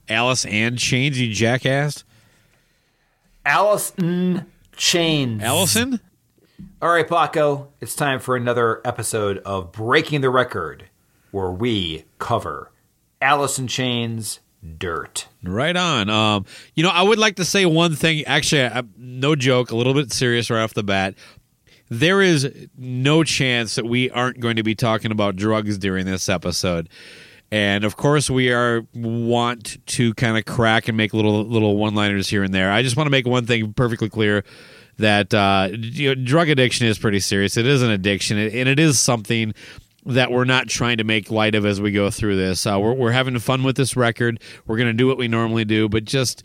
Alice 0.07 0.45
and 0.45 0.77
Chains, 0.77 1.19
you 1.19 1.33
jackass. 1.33 2.03
Alice 3.45 3.93
in 3.97 4.45
Chains. 4.75 5.41
Allison? 5.41 5.99
All 6.81 6.89
right, 6.89 7.07
Baco. 7.07 7.67
It's 7.79 7.93
time 7.93 8.19
for 8.19 8.35
another 8.35 8.81
episode 8.83 9.37
of 9.45 9.71
Breaking 9.71 10.21
the 10.21 10.31
Record, 10.31 10.85
where 11.29 11.51
we 11.51 12.05
cover 12.17 12.71
Alice 13.21 13.59
in 13.59 13.67
Chains 13.67 14.39
Dirt. 14.79 15.27
Right 15.43 15.75
on. 15.77 16.09
Um, 16.09 16.47
you 16.73 16.81
know, 16.81 16.89
I 16.89 17.03
would 17.03 17.19
like 17.19 17.35
to 17.35 17.45
say 17.45 17.67
one 17.67 17.93
thing. 17.93 18.25
Actually, 18.25 18.63
I, 18.63 18.81
no 18.97 19.35
joke, 19.35 19.69
a 19.69 19.75
little 19.75 19.93
bit 19.93 20.11
serious 20.11 20.49
right 20.49 20.63
off 20.63 20.73
the 20.73 20.81
bat. 20.81 21.13
There 21.89 22.19
is 22.19 22.51
no 22.75 23.23
chance 23.23 23.75
that 23.75 23.85
we 23.85 24.09
aren't 24.09 24.39
going 24.39 24.55
to 24.55 24.63
be 24.63 24.73
talking 24.73 25.11
about 25.11 25.35
drugs 25.35 25.77
during 25.77 26.07
this 26.07 26.29
episode. 26.29 26.89
And 27.51 27.83
of 27.83 27.95
course, 27.95 28.27
we 28.27 28.51
are 28.51 28.87
want 28.95 29.85
to 29.85 30.15
kind 30.15 30.35
of 30.35 30.45
crack 30.45 30.87
and 30.87 30.97
make 30.97 31.13
little 31.13 31.43
little 31.43 31.77
one 31.77 31.93
liners 31.93 32.27
here 32.27 32.41
and 32.41 32.51
there. 32.51 32.71
I 32.71 32.81
just 32.81 32.97
want 32.97 33.05
to 33.05 33.11
make 33.11 33.27
one 33.27 33.45
thing 33.45 33.71
perfectly 33.73 34.09
clear 34.09 34.43
that 35.01 35.33
uh, 35.33 35.69
you 35.71 36.09
know, 36.09 36.23
drug 36.23 36.49
addiction 36.49 36.87
is 36.87 36.97
pretty 36.97 37.19
serious. 37.19 37.57
It 37.57 37.67
is 37.67 37.81
an 37.81 37.91
addiction, 37.91 38.37
and 38.37 38.69
it 38.69 38.79
is 38.79 38.99
something 38.99 39.53
that 40.05 40.31
we're 40.31 40.45
not 40.45 40.67
trying 40.67 40.97
to 40.97 41.03
make 41.03 41.29
light 41.29 41.53
of 41.53 41.65
as 41.65 41.79
we 41.79 41.91
go 41.91 42.09
through 42.09 42.35
this. 42.35 42.65
Uh, 42.65 42.79
we're, 42.79 42.93
we're 42.93 43.11
having 43.11 43.37
fun 43.37 43.63
with 43.63 43.75
this 43.75 43.95
record. 43.95 44.41
We're 44.65 44.77
going 44.77 44.87
to 44.87 44.93
do 44.93 45.07
what 45.07 45.17
we 45.17 45.27
normally 45.27 45.65
do, 45.65 45.87
but 45.87 46.05
just 46.05 46.43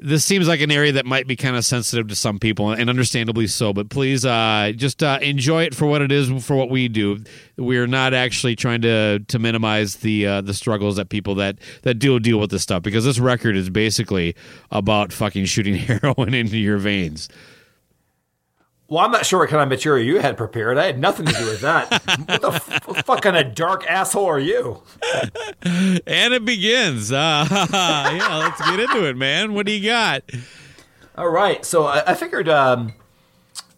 this 0.00 0.24
seems 0.24 0.46
like 0.46 0.60
an 0.60 0.70
area 0.70 0.92
that 0.92 1.06
might 1.06 1.26
be 1.26 1.34
kind 1.34 1.56
of 1.56 1.64
sensitive 1.64 2.08
to 2.08 2.14
some 2.14 2.38
people, 2.38 2.70
and 2.70 2.88
understandably 2.88 3.46
so. 3.46 3.72
But 3.72 3.88
please, 3.88 4.24
uh, 4.24 4.72
just 4.76 5.02
uh, 5.02 5.18
enjoy 5.22 5.64
it 5.64 5.74
for 5.74 5.86
what 5.86 6.02
it 6.02 6.12
is, 6.12 6.44
for 6.44 6.56
what 6.56 6.70
we 6.70 6.88
do. 6.88 7.22
We 7.56 7.78
are 7.78 7.86
not 7.86 8.14
actually 8.14 8.56
trying 8.56 8.82
to 8.82 9.20
to 9.20 9.38
minimize 9.38 9.96
the 9.96 10.26
uh, 10.26 10.40
the 10.42 10.54
struggles 10.54 10.96
that 10.96 11.08
people 11.08 11.34
that 11.36 11.58
that 11.82 11.94
deal 11.94 12.18
deal 12.18 12.38
with 12.38 12.50
this 12.50 12.62
stuff 12.62 12.82
because 12.82 13.04
this 13.04 13.18
record 13.18 13.56
is 13.56 13.70
basically 13.70 14.36
about 14.70 15.12
fucking 15.12 15.46
shooting 15.46 15.74
heroin 15.76 16.34
into 16.34 16.58
your 16.58 16.78
veins. 16.78 17.28
Well, 18.90 19.04
I'm 19.04 19.10
not 19.10 19.26
sure 19.26 19.40
what 19.40 19.50
kind 19.50 19.62
of 19.62 19.68
material 19.68 20.06
you 20.06 20.18
had 20.18 20.38
prepared. 20.38 20.78
I 20.78 20.86
had 20.86 20.98
nothing 20.98 21.26
to 21.26 21.32
do 21.34 21.44
with 21.44 21.60
that. 21.60 21.90
what 22.26 22.40
the 22.40 22.52
f- 22.52 23.04
fuck 23.04 23.20
kind 23.20 23.36
of 23.36 23.54
dark 23.54 23.86
asshole 23.86 24.24
are 24.24 24.38
you? 24.38 24.82
and 25.62 26.32
it 26.34 26.44
begins. 26.44 27.12
Uh, 27.12 27.46
yeah, 27.70 28.36
let's 28.38 28.60
get 28.62 28.80
into 28.80 29.06
it, 29.06 29.16
man. 29.16 29.52
What 29.52 29.66
do 29.66 29.72
you 29.72 29.84
got? 29.86 30.22
All 31.18 31.28
right. 31.28 31.62
So 31.66 31.84
I, 31.84 32.12
I 32.12 32.14
figured, 32.14 32.48
um, 32.48 32.94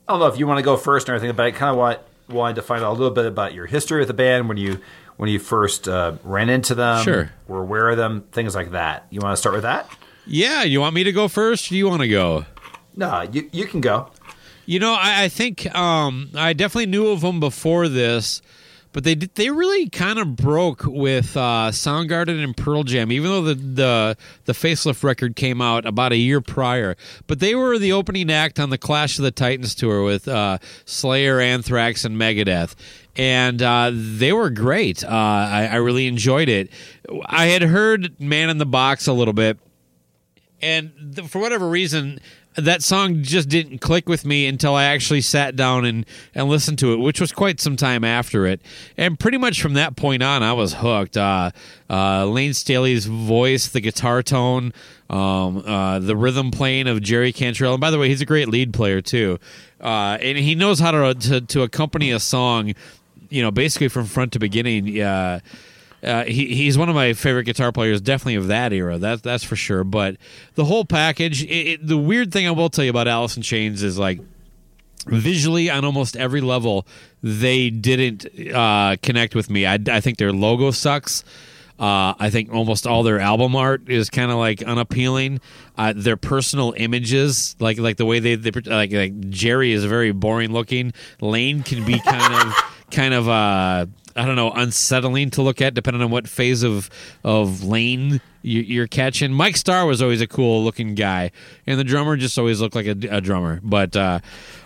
I 0.06 0.12
don't 0.12 0.20
know 0.20 0.26
if 0.28 0.38
you 0.38 0.46
want 0.46 0.58
to 0.58 0.62
go 0.64 0.76
first 0.76 1.08
or 1.08 1.12
anything, 1.14 1.34
but 1.34 1.44
I 1.44 1.50
kind 1.50 1.70
of 1.70 1.76
want 1.76 1.98
wanted 2.28 2.54
to 2.54 2.62
find 2.62 2.84
out 2.84 2.90
a 2.90 2.96
little 2.96 3.10
bit 3.10 3.26
about 3.26 3.52
your 3.54 3.66
history 3.66 3.98
with 3.98 4.06
the 4.08 4.14
band 4.14 4.48
when 4.48 4.56
you 4.58 4.78
when 5.16 5.28
you 5.28 5.40
first 5.40 5.88
uh, 5.88 6.12
ran 6.22 6.48
into 6.48 6.74
them, 6.76 7.02
Sure. 7.02 7.32
were 7.48 7.60
aware 7.62 7.90
of 7.90 7.96
them, 7.96 8.22
things 8.30 8.54
like 8.54 8.70
that. 8.70 9.06
You 9.10 9.18
want 9.20 9.32
to 9.32 9.36
start 9.36 9.54
with 9.54 9.64
that? 9.64 9.90
Yeah, 10.26 10.62
you 10.62 10.80
want 10.80 10.94
me 10.94 11.02
to 11.02 11.10
go 11.12 11.26
first? 11.26 11.72
You 11.72 11.88
want 11.88 12.02
to 12.02 12.08
go? 12.08 12.44
No, 12.94 13.22
you 13.32 13.48
you 13.52 13.66
can 13.66 13.80
go. 13.80 14.10
You 14.70 14.78
know, 14.78 14.92
I, 14.92 15.24
I 15.24 15.28
think 15.28 15.66
um, 15.74 16.30
I 16.36 16.52
definitely 16.52 16.86
knew 16.86 17.08
of 17.08 17.22
them 17.22 17.40
before 17.40 17.88
this, 17.88 18.40
but 18.92 19.02
they 19.02 19.16
they 19.16 19.50
really 19.50 19.88
kind 19.88 20.16
of 20.20 20.36
broke 20.36 20.84
with 20.84 21.36
uh, 21.36 21.70
Soundgarden 21.72 22.40
and 22.40 22.56
Pearl 22.56 22.84
Jam, 22.84 23.10
even 23.10 23.30
though 23.32 23.42
the, 23.42 23.54
the 23.56 24.16
the 24.44 24.52
facelift 24.52 25.02
record 25.02 25.34
came 25.34 25.60
out 25.60 25.86
about 25.86 26.12
a 26.12 26.16
year 26.16 26.40
prior. 26.40 26.96
But 27.26 27.40
they 27.40 27.56
were 27.56 27.80
the 27.80 27.90
opening 27.90 28.30
act 28.30 28.60
on 28.60 28.70
the 28.70 28.78
Clash 28.78 29.18
of 29.18 29.24
the 29.24 29.32
Titans 29.32 29.74
tour 29.74 30.04
with 30.04 30.28
uh, 30.28 30.58
Slayer, 30.84 31.40
Anthrax, 31.40 32.04
and 32.04 32.16
Megadeth. 32.16 32.76
And 33.16 33.60
uh, 33.60 33.90
they 33.92 34.32
were 34.32 34.50
great. 34.50 35.02
Uh, 35.02 35.08
I, 35.08 35.68
I 35.72 35.76
really 35.78 36.06
enjoyed 36.06 36.48
it. 36.48 36.70
I 37.26 37.46
had 37.46 37.62
heard 37.62 38.20
Man 38.20 38.48
in 38.50 38.58
the 38.58 38.66
Box 38.66 39.08
a 39.08 39.12
little 39.12 39.34
bit, 39.34 39.58
and 40.62 41.20
for 41.28 41.40
whatever 41.40 41.68
reason 41.68 42.20
that 42.56 42.82
song 42.82 43.22
just 43.22 43.48
didn't 43.48 43.78
click 43.78 44.08
with 44.08 44.24
me 44.24 44.46
until 44.46 44.74
I 44.74 44.84
actually 44.84 45.20
sat 45.20 45.54
down 45.54 45.84
and, 45.84 46.04
and 46.34 46.48
listened 46.48 46.78
to 46.80 46.92
it, 46.92 46.96
which 46.96 47.20
was 47.20 47.32
quite 47.32 47.60
some 47.60 47.76
time 47.76 48.02
after 48.02 48.46
it. 48.46 48.60
And 48.96 49.18
pretty 49.18 49.38
much 49.38 49.62
from 49.62 49.74
that 49.74 49.96
point 49.96 50.22
on, 50.22 50.42
I 50.42 50.52
was 50.52 50.74
hooked. 50.74 51.16
Uh, 51.16 51.52
uh, 51.88 52.26
Layne 52.26 52.54
Staley's 52.54 53.06
voice, 53.06 53.68
the 53.68 53.80
guitar 53.80 54.22
tone, 54.22 54.72
um, 55.08 55.58
uh, 55.58 56.00
the 56.00 56.16
rhythm 56.16 56.50
playing 56.50 56.88
of 56.88 57.00
Jerry 57.02 57.32
Cantrell. 57.32 57.74
And 57.74 57.80
by 57.80 57.90
the 57.90 57.98
way, 57.98 58.08
he's 58.08 58.20
a 58.20 58.26
great 58.26 58.48
lead 58.48 58.72
player 58.72 59.00
too, 59.00 59.38
uh, 59.80 60.18
and 60.20 60.36
he 60.36 60.54
knows 60.54 60.80
how 60.80 60.90
to, 60.90 61.14
to 61.14 61.40
to 61.40 61.62
accompany 61.62 62.10
a 62.10 62.20
song, 62.20 62.74
you 63.28 63.42
know, 63.42 63.50
basically 63.50 63.88
from 63.88 64.06
front 64.06 64.32
to 64.32 64.38
beginning. 64.38 65.00
Uh, 66.02 66.24
he, 66.24 66.54
he's 66.54 66.78
one 66.78 66.88
of 66.88 66.94
my 66.94 67.12
favorite 67.12 67.44
guitar 67.44 67.72
players, 67.72 68.00
definitely 68.00 68.36
of 68.36 68.48
that 68.48 68.72
era. 68.72 68.98
That's 68.98 69.20
that's 69.22 69.44
for 69.44 69.56
sure. 69.56 69.84
But 69.84 70.16
the 70.54 70.64
whole 70.64 70.84
package. 70.84 71.42
It, 71.44 71.48
it, 71.48 71.86
the 71.86 71.98
weird 71.98 72.32
thing 72.32 72.46
I 72.46 72.50
will 72.52 72.70
tell 72.70 72.84
you 72.84 72.90
about 72.90 73.08
Alice 73.08 73.36
in 73.36 73.42
Chains 73.42 73.82
is 73.82 73.98
like 73.98 74.20
visually 75.06 75.70
on 75.70 75.84
almost 75.84 76.16
every 76.16 76.40
level, 76.40 76.86
they 77.22 77.70
didn't 77.70 78.26
uh, 78.54 78.96
connect 79.02 79.34
with 79.34 79.50
me. 79.50 79.66
I, 79.66 79.78
I 79.90 80.00
think 80.00 80.18
their 80.18 80.32
logo 80.32 80.70
sucks. 80.70 81.24
Uh, 81.78 82.12
I 82.18 82.28
think 82.28 82.52
almost 82.52 82.86
all 82.86 83.02
their 83.02 83.20
album 83.20 83.56
art 83.56 83.88
is 83.88 84.10
kind 84.10 84.30
of 84.30 84.36
like 84.36 84.62
unappealing. 84.62 85.40
Uh, 85.78 85.94
their 85.96 86.18
personal 86.18 86.74
images, 86.76 87.56
like 87.58 87.78
like 87.78 87.96
the 87.96 88.04
way 88.04 88.18
they, 88.18 88.34
they 88.34 88.50
like 88.70 88.92
like 88.92 89.30
Jerry 89.30 89.72
is 89.72 89.86
very 89.86 90.12
boring 90.12 90.52
looking. 90.52 90.92
Layne 91.22 91.62
can 91.62 91.86
be 91.86 91.98
kind 91.98 92.34
of 92.34 92.54
kind 92.90 93.14
of 93.14 93.28
uh, 93.30 93.86
I 94.16 94.26
don't 94.26 94.36
know 94.36 94.50
unsettling 94.50 95.30
to 95.30 95.42
look 95.42 95.60
at 95.60 95.74
depending 95.74 96.02
on 96.02 96.10
what 96.10 96.28
phase 96.28 96.62
of 96.62 96.90
of 97.24 97.64
Layne 97.64 98.20
you, 98.42 98.62
you're 98.62 98.86
catching. 98.86 99.32
Mike 99.32 99.56
Starr 99.56 99.86
was 99.86 100.00
always 100.02 100.20
a 100.20 100.26
cool 100.26 100.64
looking 100.64 100.94
guy, 100.94 101.30
and 101.66 101.78
the 101.78 101.84
drummer 101.84 102.16
just 102.16 102.38
always 102.38 102.60
looked 102.60 102.74
like 102.74 102.86
a, 102.86 102.96
a 103.10 103.20
drummer. 103.20 103.60
But 103.62 103.96
uh, 103.96 104.20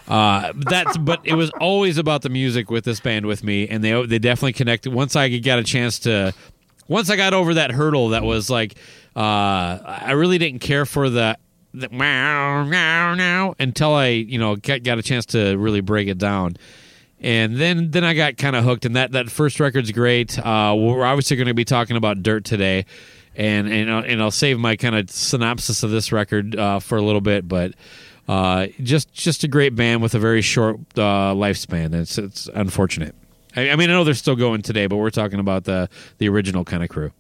uh, 0.09 0.53
that's 0.57 0.97
but 0.97 1.21
it 1.25 1.35
was 1.35 1.51
always 1.61 1.99
about 1.99 2.23
the 2.23 2.29
music 2.29 2.71
with 2.71 2.85
this 2.85 3.01
band 3.01 3.27
with 3.27 3.43
me, 3.45 3.69
and 3.69 3.83
they 3.83 4.07
they 4.07 4.19
definitely 4.19 4.55
connected. 4.55 4.93
Once 4.93 5.17
I 5.17 5.39
got 5.39 5.59
a 5.59 5.65
chance 5.65 5.99
to, 6.01 6.33
once 6.89 7.11
I 7.11 7.17
got 7.17 7.35
over 7.35 7.55
that 7.55 7.71
hurdle, 7.73 8.11
that 8.11 8.23
was 8.23 8.49
like 8.49 8.77
uh, 9.17 9.79
I 9.85 10.13
really 10.13 10.39
didn't 10.39 10.61
care 10.61 10.87
for 10.87 11.09
the. 11.11 11.39
The 11.77 11.89
meow, 11.89 12.63
meow, 12.63 13.17
meow, 13.17 13.57
until 13.59 13.95
I, 13.95 14.07
you 14.07 14.39
know, 14.39 14.55
got, 14.55 14.85
got 14.85 14.99
a 14.99 15.03
chance 15.03 15.27
to 15.27 15.57
really 15.57 15.81
break 15.81 16.07
it 16.07 16.19
down 16.19 16.55
and 17.25 17.57
then 17.57 17.91
then 17.91 18.05
I 18.05 18.13
got 18.13 18.37
kind 18.37 18.55
of 18.55 18.65
hooked. 18.65 18.85
And 18.85 18.95
that 18.97 19.13
that 19.13 19.31
first 19.31 19.59
record's 19.59 19.91
great. 19.93 20.39
Uh, 20.39 20.75
we're 20.77 21.05
obviously 21.05 21.37
going 21.37 21.49
to 21.49 21.55
be 21.55 21.65
talking 21.65 21.97
about 21.97 22.23
Dirt 22.23 22.45
today, 22.45 22.85
and 23.35 23.67
and 23.67 23.91
I'll, 23.91 24.05
and 24.05 24.23
I'll 24.23 24.31
save 24.31 24.59
my 24.59 24.77
kind 24.77 24.95
of 24.95 25.11
synopsis 25.11 25.83
of 25.83 25.91
this 25.91 26.13
record 26.13 26.55
uh, 26.55 26.79
for 26.79 26.97
a 26.97 27.03
little 27.03 27.23
bit, 27.23 27.49
but. 27.49 27.73
Uh, 28.27 28.69
just 28.83 29.13
just 29.13 29.45
a 29.45 29.49
great 29.49 29.77
band 29.77 30.01
with 30.01 30.15
a 30.15 30.19
very 30.19 30.41
short 30.41 30.77
uh, 30.97 31.35
lifespan. 31.35 31.93
It's 31.93 32.17
it's 32.17 32.49
unfortunate. 32.55 33.15
I, 33.55 33.69
I 33.69 33.77
mean, 33.77 33.91
I 33.91 33.93
know 33.93 34.03
they're 34.03 34.15
still 34.15 34.35
going 34.35 34.63
today, 34.63 34.87
but 34.87 34.97
we're 34.97 35.11
talking 35.11 35.39
about 35.39 35.65
the 35.65 35.91
the 36.17 36.31
original 36.31 36.65
kind 36.65 36.83
of 36.83 36.89
crew. 36.89 37.13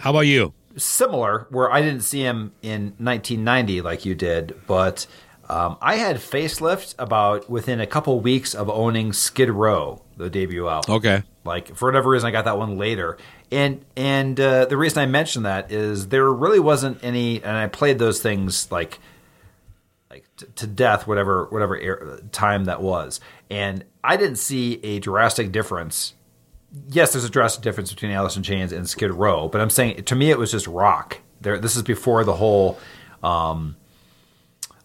How 0.00 0.10
about 0.10 0.22
you? 0.22 0.52
Similar, 0.76 1.46
where 1.50 1.70
I 1.70 1.80
didn't 1.80 2.00
see 2.00 2.22
him 2.22 2.50
in 2.60 2.94
1990 2.98 3.82
like 3.82 4.04
you 4.04 4.16
did, 4.16 4.56
but 4.66 5.06
um, 5.52 5.76
I 5.82 5.96
had 5.96 6.16
facelift 6.16 6.94
about 6.98 7.50
within 7.50 7.78
a 7.78 7.86
couple 7.86 8.18
weeks 8.20 8.54
of 8.54 8.70
owning 8.70 9.12
Skid 9.12 9.50
Row, 9.50 10.00
the 10.16 10.30
debut 10.30 10.66
album. 10.66 10.94
Okay. 10.94 11.22
Like 11.44 11.76
for 11.76 11.88
whatever 11.88 12.08
reason, 12.08 12.26
I 12.26 12.30
got 12.30 12.46
that 12.46 12.56
one 12.56 12.78
later, 12.78 13.18
and 13.50 13.84
and 13.94 14.40
uh, 14.40 14.64
the 14.64 14.78
reason 14.78 15.00
I 15.00 15.06
mentioned 15.06 15.44
that 15.44 15.70
is 15.70 16.08
there 16.08 16.30
really 16.32 16.58
wasn't 16.58 17.04
any, 17.04 17.42
and 17.42 17.54
I 17.54 17.66
played 17.66 17.98
those 17.98 18.22
things 18.22 18.72
like 18.72 18.98
like 20.08 20.24
t- 20.38 20.46
to 20.54 20.66
death, 20.66 21.06
whatever 21.06 21.44
whatever 21.50 21.76
air, 21.76 22.20
time 22.30 22.64
that 22.64 22.80
was, 22.80 23.20
and 23.50 23.84
I 24.02 24.16
didn't 24.16 24.36
see 24.36 24.80
a 24.82 25.00
drastic 25.00 25.52
difference. 25.52 26.14
Yes, 26.88 27.12
there's 27.12 27.26
a 27.26 27.30
drastic 27.30 27.62
difference 27.62 27.92
between 27.92 28.12
Alice 28.12 28.38
in 28.38 28.42
Chains 28.42 28.72
and 28.72 28.88
Skid 28.88 29.10
Row, 29.10 29.48
but 29.48 29.60
I'm 29.60 29.68
saying 29.68 30.04
to 30.04 30.14
me 30.14 30.30
it 30.30 30.38
was 30.38 30.50
just 30.50 30.66
rock. 30.66 31.18
There, 31.42 31.58
this 31.58 31.76
is 31.76 31.82
before 31.82 32.24
the 32.24 32.34
whole 32.34 32.78
um, 33.22 33.76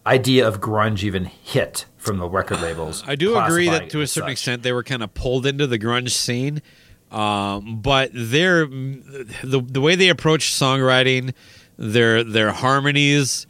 idea 0.08 0.46
of 0.48 0.60
grunge 0.60 1.02
even 1.04 1.26
hit 1.26 1.84
from 1.96 2.18
the 2.18 2.28
record 2.28 2.60
labels. 2.60 3.04
I 3.06 3.14
do 3.14 3.38
agree 3.38 3.68
that 3.68 3.90
to 3.90 4.00
a 4.00 4.06
certain 4.06 4.28
such. 4.28 4.32
extent 4.32 4.62
they 4.62 4.72
were 4.72 4.82
kind 4.82 5.02
of 5.02 5.12
pulled 5.14 5.46
into 5.46 5.66
the 5.66 5.78
grunge 5.78 6.10
scene, 6.10 6.62
um, 7.10 7.80
but 7.80 8.10
their 8.14 8.66
the 8.66 9.62
the 9.64 9.80
way 9.80 9.94
they 9.94 10.08
approach 10.08 10.52
songwriting, 10.52 11.34
their 11.76 12.24
their 12.24 12.52
harmonies, 12.52 13.46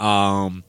um, 0.00 0.64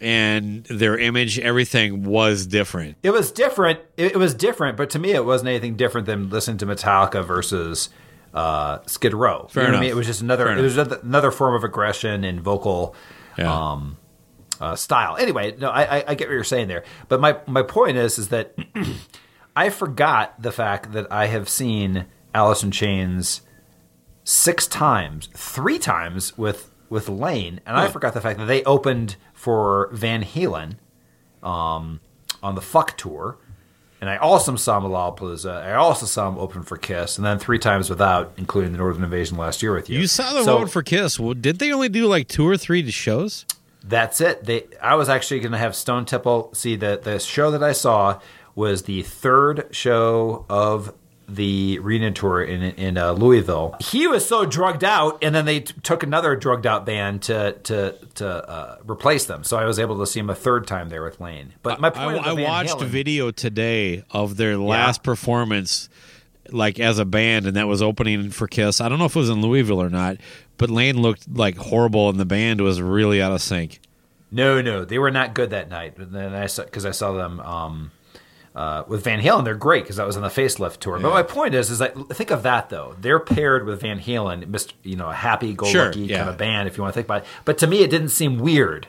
and 0.00 0.64
their 0.64 0.98
image, 0.98 1.38
everything 1.38 2.04
was 2.04 2.46
different. 2.46 2.96
It 3.02 3.10
was 3.10 3.32
different. 3.32 3.80
It, 3.96 4.12
it 4.12 4.16
was 4.16 4.34
different, 4.34 4.76
but 4.76 4.90
to 4.90 4.98
me, 4.98 5.12
it 5.12 5.24
wasn't 5.24 5.48
anything 5.48 5.76
different 5.76 6.06
than 6.06 6.28
listening 6.30 6.58
to 6.58 6.66
Metallica 6.66 7.24
versus 7.24 7.88
uh, 8.34 8.78
Skid 8.86 9.14
Row. 9.14 9.46
Fair 9.50 9.64
you 9.64 9.68
know 9.68 9.72
what 9.72 9.76
I 9.76 9.78
enough. 9.78 9.80
mean? 9.82 9.90
It 9.90 9.96
was 9.96 10.06
just 10.06 10.20
another. 10.20 10.46
Fair 10.46 10.58
It 10.58 10.62
was 10.62 10.76
another 10.76 11.30
form 11.30 11.54
of 11.54 11.64
aggression 11.64 12.24
and 12.24 12.40
vocal 12.40 12.94
Yeah. 13.38 13.52
um, 13.72 13.96
uh, 14.64 14.76
style. 14.76 15.16
Anyway, 15.16 15.54
no, 15.58 15.68
I, 15.70 15.98
I, 15.98 16.04
I 16.08 16.14
get 16.14 16.28
what 16.28 16.34
you're 16.34 16.44
saying 16.44 16.68
there, 16.68 16.84
but 17.08 17.20
my 17.20 17.36
my 17.46 17.62
point 17.62 17.96
is 17.96 18.18
is 18.18 18.28
that 18.28 18.54
I 19.56 19.70
forgot 19.70 20.40
the 20.40 20.52
fact 20.52 20.92
that 20.92 21.06
I 21.12 21.26
have 21.26 21.48
seen 21.48 22.06
Alice 22.34 22.62
in 22.62 22.70
Chains 22.70 23.42
six 24.24 24.66
times, 24.66 25.28
three 25.34 25.78
times 25.78 26.36
with 26.38 26.70
with 26.90 27.08
Layne, 27.08 27.60
and 27.66 27.76
I 27.76 27.88
forgot 27.88 28.14
the 28.14 28.20
fact 28.20 28.38
that 28.38 28.46
they 28.46 28.62
opened 28.64 29.16
for 29.32 29.88
Van 29.92 30.22
Halen 30.22 30.76
um, 31.42 32.00
on 32.42 32.54
the 32.54 32.60
Fuck 32.60 32.96
tour, 32.96 33.36
and 34.00 34.08
I 34.08 34.16
also 34.16 34.54
saw 34.56 34.78
them 34.80 34.90
at 34.92 34.96
Lollapalooza. 34.96 35.64
I 35.64 35.74
also 35.74 36.06
saw 36.06 36.30
them 36.30 36.38
open 36.38 36.62
for 36.62 36.76
Kiss, 36.76 37.16
and 37.16 37.24
then 37.26 37.38
three 37.38 37.58
times 37.58 37.90
without, 37.90 38.32
including 38.36 38.72
the 38.72 38.78
Northern 38.78 39.02
Invasion 39.02 39.36
last 39.38 39.62
year 39.62 39.74
with 39.74 39.88
you. 39.90 39.98
You 39.98 40.06
saw 40.06 40.32
them 40.34 40.44
So- 40.44 40.58
one 40.58 40.66
for 40.68 40.82
Kiss. 40.82 41.18
Well, 41.18 41.34
did 41.34 41.58
they 41.58 41.72
only 41.72 41.88
do 41.88 42.06
like 42.06 42.28
two 42.28 42.46
or 42.46 42.56
three 42.56 42.88
shows? 42.90 43.44
That's 43.86 44.20
it. 44.20 44.44
They, 44.44 44.64
I 44.80 44.94
was 44.94 45.08
actually 45.08 45.40
going 45.40 45.52
to 45.52 45.58
have 45.58 45.76
Stone 45.76 46.06
Temple 46.06 46.50
see 46.54 46.74
the 46.76 46.98
the 47.02 47.18
show 47.20 47.50
that 47.50 47.62
I 47.62 47.72
saw 47.72 48.20
was 48.54 48.84
the 48.84 49.02
third 49.02 49.68
show 49.72 50.46
of 50.48 50.94
the 51.28 51.78
reunion 51.80 52.14
tour 52.14 52.42
in 52.42 52.62
in 52.62 52.96
uh, 52.98 53.12
Louisville. 53.12 53.76
He 53.80 54.06
was 54.06 54.26
so 54.26 54.44
drugged 54.44 54.84
out, 54.84 55.22
and 55.22 55.34
then 55.34 55.44
they 55.44 55.60
t- 55.60 55.74
took 55.82 56.02
another 56.02 56.36
drugged 56.36 56.66
out 56.66 56.84
band 56.86 57.22
to 57.22 57.52
to 57.64 57.94
to 58.14 58.28
uh, 58.28 58.76
replace 58.86 59.26
them. 59.26 59.44
So 59.44 59.56
I 59.56 59.64
was 59.64 59.78
able 59.78 59.98
to 60.00 60.06
see 60.06 60.20
him 60.20 60.30
a 60.30 60.34
third 60.34 60.66
time 60.66 60.88
there 60.88 61.02
with 61.02 61.20
Layne. 61.20 61.54
But 61.62 61.80
my 61.80 61.88
I, 61.88 61.90
point, 61.90 62.26
of 62.26 62.36
the 62.36 62.44
I 62.44 62.48
watched 62.48 62.76
Halen- 62.76 62.86
video 62.86 63.30
today 63.30 64.04
of 64.10 64.36
their 64.36 64.56
last 64.56 65.02
performance, 65.02 65.88
like 66.54 66.80
as 66.80 66.98
a 66.98 67.04
band, 67.04 67.46
and 67.46 67.56
that 67.56 67.68
was 67.68 67.82
opening 67.82 68.30
for 68.30 68.46
Kiss. 68.46 68.80
I 68.80 68.88
don't 68.88 68.98
know 68.98 69.04
if 69.06 69.16
it 69.16 69.18
was 69.18 69.30
in 69.30 69.42
Louisville 69.42 69.82
or 69.82 69.90
not, 69.90 70.16
but 70.56 70.70
Layne 70.70 71.00
looked 71.00 71.28
like 71.28 71.56
horrible, 71.56 72.08
and 72.08 72.18
the 72.18 72.24
band 72.24 72.60
was 72.60 72.80
really 72.80 73.20
out 73.20 73.32
of 73.32 73.42
sync. 73.42 73.80
No, 74.30 74.60
no, 74.60 74.84
they 74.84 74.98
were 74.98 75.10
not 75.10 75.34
good 75.34 75.50
that 75.50 75.68
night. 75.68 75.94
But 75.96 76.12
then 76.12 76.34
I 76.34 76.46
saw 76.46 76.64
because 76.64 76.84
I 76.84 76.90
saw 76.90 77.12
them 77.12 77.40
um, 77.40 77.90
uh, 78.54 78.84
with 78.88 79.04
Van 79.04 79.20
Halen. 79.20 79.44
They're 79.44 79.54
great 79.54 79.84
because 79.84 79.96
that 79.96 80.06
was 80.06 80.16
on 80.16 80.22
the 80.22 80.28
facelift 80.28 80.78
tour. 80.78 80.98
But 80.98 81.10
my 81.10 81.22
point 81.22 81.54
is, 81.54 81.70
is 81.70 81.78
that 81.78 81.94
think 82.10 82.30
of 82.30 82.42
that 82.42 82.68
though. 82.68 82.96
They're 82.98 83.20
paired 83.20 83.64
with 83.64 83.80
Van 83.82 84.00
Halen, 84.00 84.46
Mr. 84.46 84.72
You 84.82 84.96
know, 84.96 85.10
a 85.10 85.14
happy-go-lucky 85.14 85.72
Sure, 85.72 85.92
yeah. 85.92 86.18
kind 86.18 86.30
of 86.30 86.36
band. 86.38 86.68
If 86.68 86.76
you 86.76 86.82
want 86.82 86.94
to 86.94 86.96
think 86.96 87.06
about 87.06 87.22
it, 87.22 87.28
but 87.44 87.58
to 87.58 87.66
me, 87.66 87.82
it 87.82 87.90
didn't 87.90 88.08
seem 88.08 88.38
weird. 88.38 88.86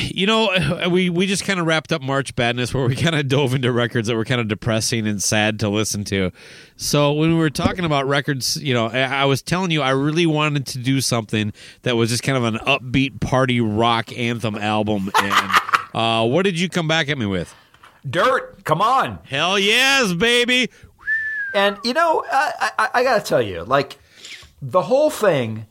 You 0.00 0.26
know, 0.26 0.88
we 0.90 1.10
we 1.10 1.26
just 1.26 1.44
kind 1.44 1.60
of 1.60 1.66
wrapped 1.66 1.92
up 1.92 2.00
March 2.00 2.34
Badness, 2.34 2.72
where 2.72 2.86
we 2.86 2.96
kind 2.96 3.14
of 3.14 3.28
dove 3.28 3.54
into 3.54 3.70
records 3.70 4.08
that 4.08 4.16
were 4.16 4.24
kind 4.24 4.40
of 4.40 4.48
depressing 4.48 5.06
and 5.06 5.22
sad 5.22 5.60
to 5.60 5.68
listen 5.68 6.02
to. 6.04 6.32
So 6.76 7.12
when 7.12 7.30
we 7.30 7.36
were 7.38 7.50
talking 7.50 7.84
about 7.84 8.08
records, 8.08 8.56
you 8.60 8.72
know, 8.72 8.86
I, 8.86 9.00
I 9.00 9.24
was 9.26 9.42
telling 9.42 9.70
you 9.70 9.82
I 9.82 9.90
really 9.90 10.24
wanted 10.26 10.66
to 10.68 10.78
do 10.78 11.00
something 11.00 11.52
that 11.82 11.94
was 11.94 12.10
just 12.10 12.22
kind 12.22 12.38
of 12.38 12.44
an 12.44 12.54
upbeat 12.66 13.20
party 13.20 13.60
rock 13.60 14.16
anthem 14.16 14.56
album. 14.56 15.10
And 15.22 15.50
uh, 15.94 16.26
what 16.26 16.44
did 16.44 16.58
you 16.58 16.68
come 16.68 16.88
back 16.88 17.08
at 17.08 17.16
me 17.18 17.26
with? 17.26 17.54
Dirt, 18.08 18.64
come 18.64 18.80
on. 18.80 19.18
Hell 19.24 19.58
yes, 19.58 20.12
baby! 20.12 20.70
And 21.54 21.78
you 21.84 21.94
know, 21.94 22.24
I, 22.30 22.70
I, 22.78 22.88
I 22.94 23.02
got 23.02 23.18
to 23.18 23.24
tell 23.28 23.42
you, 23.42 23.62
like 23.62 23.98
the 24.60 24.82
whole 24.82 25.10
thing. 25.10 25.66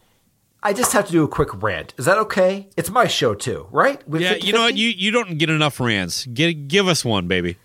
I 0.65 0.73
just 0.73 0.91
have 0.93 1.05
to 1.05 1.11
do 1.11 1.23
a 1.23 1.27
quick 1.27 1.61
rant. 1.61 1.93
Is 1.95 2.05
that 2.05 2.17
okay? 2.17 2.69
It's 2.75 2.89
my 2.89 3.05
show 3.05 3.35
too, 3.35 3.67
right? 3.69 4.05
With 4.09 4.23
Yeah, 4.23 4.33
you 4.33 4.51
know 4.51 4.61
what? 4.61 4.73
50-50? 4.73 4.77
You 4.77 4.89
you 4.89 5.11
don't 5.11 5.37
get 5.37 5.51
enough 5.51 5.79
rants. 5.79 6.25
Get, 6.25 6.67
give 6.67 6.87
us 6.87 7.05
one, 7.05 7.27
baby. 7.27 7.57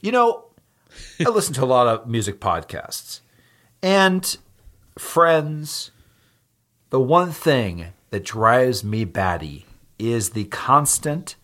You 0.00 0.12
know, 0.12 0.46
I 1.20 1.24
listen 1.28 1.52
to 1.54 1.62
a 1.62 1.66
lot 1.66 1.86
of 1.86 2.08
music 2.08 2.40
podcasts. 2.40 3.20
And 3.82 4.38
friends, 4.98 5.90
the 6.88 6.98
one 6.98 7.30
thing 7.30 7.88
that 8.08 8.24
drives 8.24 8.82
me 8.82 9.04
batty 9.04 9.66
is 9.98 10.30
the 10.30 10.44
constant 10.44 11.36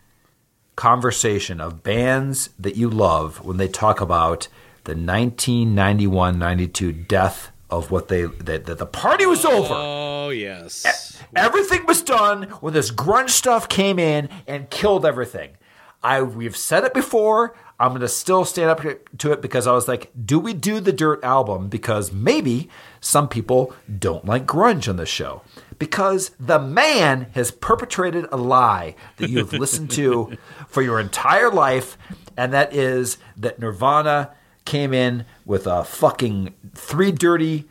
conversation 0.77 1.61
of 1.61 1.83
bands 1.83 2.49
that 2.59 2.77
you 2.77 2.89
love 2.89 3.45
when 3.45 3.59
they 3.59 3.69
talk 3.69 4.01
about 4.01 4.49
the 4.85 4.95
1991-92 4.95 7.07
death 7.07 7.53
of 7.71 7.91
what 7.91 8.09
they 8.09 8.23
that, 8.23 8.67
that 8.67 8.79
the 8.79 8.87
party 8.87 9.27
was 9.27 9.45
over. 9.45 9.75
Oh 9.75 10.31
yes. 10.31 11.23
Everything 11.35 11.87
was 11.87 12.03
done 12.03 12.45
when 12.61 12.73
this 12.73 12.91
grunge 12.91 13.31
stuff 13.31 13.69
came 13.69 13.99
in 13.99 14.29
and 14.47 14.71
killed 14.71 15.05
everything. 15.05 15.57
I 16.03 16.23
we've 16.23 16.57
said 16.57 16.85
it 16.85 16.95
before. 16.95 17.57
I'm 17.79 17.91
going 17.91 18.01
to 18.01 18.09
still 18.09 18.47
stand 18.47 18.71
up 18.71 18.81
to 19.19 19.33
it 19.33 19.43
because 19.43 19.67
I 19.67 19.73
was 19.73 19.87
like, 19.87 20.11
do 20.25 20.39
we 20.39 20.55
do 20.55 20.81
the 20.81 20.93
Dirt 20.93 21.23
album? 21.23 21.69
Because 21.69 22.11
maybe 22.11 22.71
some 23.01 23.29
people 23.29 23.75
don't 23.99 24.25
like 24.25 24.47
grunge 24.47 24.89
on 24.89 24.97
the 24.97 25.05
show. 25.05 25.43
Because 25.79 26.31
the 26.41 26.59
man 26.59 27.27
has 27.35 27.51
perpetrated 27.51 28.27
a 28.33 28.39
lie 28.39 28.95
that 29.19 29.29
you 29.29 29.39
have 29.39 29.53
listened 29.53 29.91
to 29.91 30.39
for 30.69 30.81
your 30.81 30.99
entire 30.99 31.51
life, 31.51 31.99
and 32.35 32.51
that 32.55 32.73
is 32.73 33.19
that 33.37 33.59
Nirvana 33.59 34.31
came 34.67 34.93
in 34.93 35.25
with 35.45 35.67
a 35.67 35.85
fucking 35.85 36.55
three 36.75 37.13
dirty 37.13 37.65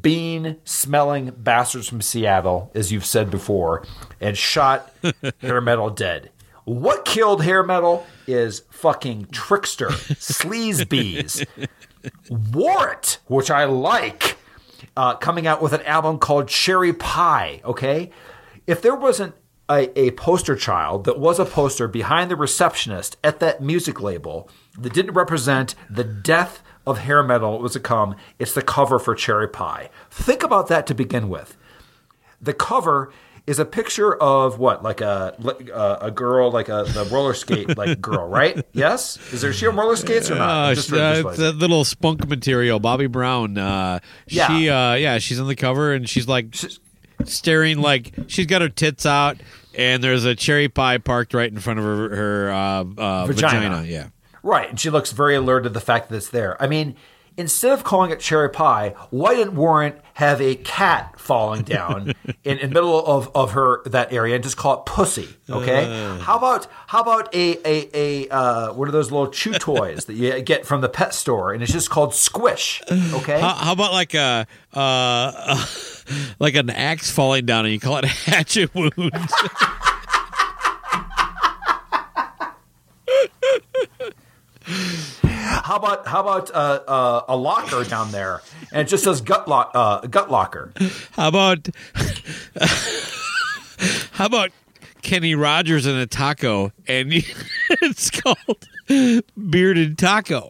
bean 0.00 0.56
smelling 0.64 1.32
bastards 1.36 1.88
from 1.88 2.00
Seattle, 2.00 2.70
as 2.74 2.92
you've 2.92 3.04
said 3.06 3.30
before, 3.30 3.84
and 4.20 4.36
shot 4.36 4.92
hair 5.40 5.60
metal 5.60 5.90
dead. 5.90 6.30
What 6.64 7.04
killed 7.04 7.42
hair 7.42 7.62
metal 7.62 8.06
is 8.26 8.62
fucking 8.70 9.28
trickster, 9.32 9.88
sleaze 9.88 10.86
bees, 10.86 11.44
Warrant, 12.30 13.18
which 13.26 13.50
I 13.50 13.64
like, 13.64 14.36
uh, 14.96 15.14
coming 15.16 15.46
out 15.46 15.62
with 15.62 15.72
an 15.72 15.82
album 15.82 16.18
called 16.18 16.48
Cherry 16.48 16.92
Pie. 16.92 17.62
Okay, 17.64 18.10
if 18.66 18.82
there 18.82 18.94
wasn't 18.94 19.34
a, 19.70 19.98
a 19.98 20.10
poster 20.12 20.56
child 20.56 21.04
that 21.04 21.18
was 21.18 21.38
a 21.38 21.44
poster 21.44 21.86
behind 21.88 22.30
the 22.30 22.36
receptionist 22.36 23.16
at 23.22 23.38
that 23.40 23.62
music 23.62 24.00
label 24.00 24.48
that 24.78 24.92
didn't 24.92 25.14
represent 25.14 25.74
the 25.90 26.04
death 26.04 26.62
of 26.86 26.98
hair 26.98 27.22
metal 27.22 27.58
was 27.58 27.72
to 27.74 27.80
come, 27.80 28.16
it's 28.38 28.54
the 28.54 28.62
cover 28.62 28.98
for 28.98 29.14
Cherry 29.14 29.48
Pie. 29.48 29.90
Think 30.10 30.42
about 30.42 30.68
that 30.68 30.86
to 30.86 30.94
begin 30.94 31.28
with. 31.28 31.56
The 32.40 32.54
cover 32.54 33.12
is 33.46 33.58
a 33.58 33.64
picture 33.64 34.14
of 34.14 34.58
what, 34.58 34.82
like 34.82 35.00
a 35.00 35.34
a, 35.74 36.06
a 36.06 36.10
girl, 36.10 36.50
like 36.50 36.68
a 36.68 36.84
the 36.86 37.06
roller 37.10 37.34
skate 37.34 37.76
like 37.76 38.00
girl, 38.02 38.28
right? 38.28 38.64
Yes. 38.72 39.18
Is 39.32 39.40
there 39.42 39.52
she 39.52 39.66
on 39.66 39.74
roller 39.76 39.96
skates 39.96 40.30
or 40.30 40.34
not? 40.36 40.70
Uh, 40.70 40.74
just 40.74 40.92
uh, 40.92 41.22
it's 41.28 41.38
that 41.38 41.56
little 41.56 41.84
spunk 41.84 42.26
material, 42.28 42.78
Bobbie 42.78 43.06
Brown. 43.06 43.58
Uh, 43.58 44.00
Yeah. 44.28 44.46
she, 44.48 44.68
uh, 44.70 44.94
yeah, 44.94 45.18
she's 45.18 45.40
on 45.40 45.46
the 45.48 45.56
cover 45.56 45.92
and 45.92 46.08
she's 46.08 46.28
like 46.28 46.54
She's- 46.54 46.78
staring, 47.24 47.78
like 47.80 48.12
she's 48.28 48.46
got 48.46 48.62
her 48.62 48.68
tits 48.68 49.04
out, 49.04 49.38
and 49.78 50.02
there's 50.02 50.24
a 50.24 50.34
cherry 50.34 50.68
pie 50.68 50.98
parked 50.98 51.32
right 51.32 51.50
in 51.50 51.60
front 51.60 51.78
of 51.78 51.84
her, 51.84 52.08
her 52.14 52.50
uh, 52.50 52.56
uh, 52.80 53.26
Vagina. 53.26 53.60
vagina. 53.60 53.84
Yeah, 53.86 54.08
Right, 54.42 54.68
and 54.68 54.78
she 54.78 54.90
looks 54.90 55.12
very 55.12 55.34
alert 55.34 55.62
to 55.62 55.68
the 55.68 55.80
fact 55.80 56.08
that 56.08 56.16
it's 56.16 56.30
there. 56.30 56.60
I 56.62 56.66
mean, 56.66 56.96
instead 57.38 57.72
of 57.72 57.84
calling 57.84 58.10
it 58.10 58.20
cherry 58.20 58.50
pie, 58.50 58.94
why 59.10 59.34
didn't 59.36 59.54
Warrant 59.54 59.96
have 60.14 60.40
a 60.40 60.56
cat 60.56 61.18
falling 61.18 61.62
down 61.62 62.12
in, 62.44 62.58
in 62.58 62.68
the 62.68 62.74
middle 62.74 63.06
of, 63.06 63.30
of 63.34 63.52
her 63.52 63.82
that 63.84 64.12
area 64.12 64.34
and 64.34 64.42
just 64.44 64.56
call 64.56 64.80
it 64.80 64.84
pussy? 64.84 65.28
Okay, 65.48 66.18
how 66.20 66.36
about 66.36 66.66
how 66.88 67.00
about 67.00 67.34
a 67.34 67.56
a, 67.66 67.88
a 67.94 68.28
uh, 68.28 68.72
what 68.74 68.88
are 68.88 68.92
those 68.92 69.10
little 69.10 69.28
chew 69.30 69.52
toys 69.58 70.04
that 70.06 70.14
you 70.14 70.42
get 70.42 70.66
from 70.66 70.82
the 70.82 70.88
pet 70.88 71.14
store 71.14 71.52
and 71.52 71.62
it's 71.62 71.72
just 71.72 71.88
called 71.88 72.14
squish? 72.14 72.82
Okay, 72.90 73.40
How, 73.40 73.54
how 73.54 73.72
about 73.72 73.92
like 73.92 74.12
a 74.14 74.46
uh, 74.74 75.64
like 76.38 76.56
an 76.56 76.68
axe 76.68 77.10
falling 77.10 77.46
down 77.46 77.64
and 77.64 77.72
you 77.72 77.80
call 77.80 77.96
it 77.98 78.04
hatchet 78.04 78.74
wound? 78.74 78.94
How 85.68 85.76
about 85.76 86.06
how 86.06 86.20
about 86.22 86.50
uh, 86.50 86.80
uh, 86.88 87.24
a 87.28 87.36
locker 87.36 87.84
down 87.84 88.10
there 88.10 88.40
and 88.72 88.80
it 88.80 88.88
just 88.88 89.04
says 89.04 89.20
gut 89.20 89.46
lock 89.46 89.70
uh, 89.74 90.00
gut 90.06 90.30
locker? 90.30 90.72
How 91.12 91.28
about 91.28 91.68
how 94.12 94.24
about 94.24 94.50
Kenny 95.02 95.34
Rogers 95.34 95.84
and 95.84 95.98
a 95.98 96.06
taco 96.06 96.72
and 96.86 97.12
it's 97.82 98.10
called 98.10 98.66
bearded 99.36 99.98
taco? 99.98 100.48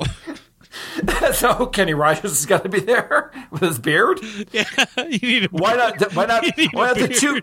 so 1.33 1.67
Kenny 1.67 1.95
Rogers 1.95 2.23
has 2.23 2.47
got 2.47 2.63
to 2.63 2.69
be 2.69 2.79
there 2.79 3.33
with 3.51 3.63
his 3.63 3.81
beard. 3.81 4.21
Yeah, 4.53 4.65
you 5.09 5.19
need 5.41 5.51
Why 5.51 5.75
not? 5.75 6.15
Why 6.15 6.27
not? 6.27 6.45
Why 6.73 6.87
not 6.87 6.97
the 6.97 7.09
two? 7.09 7.43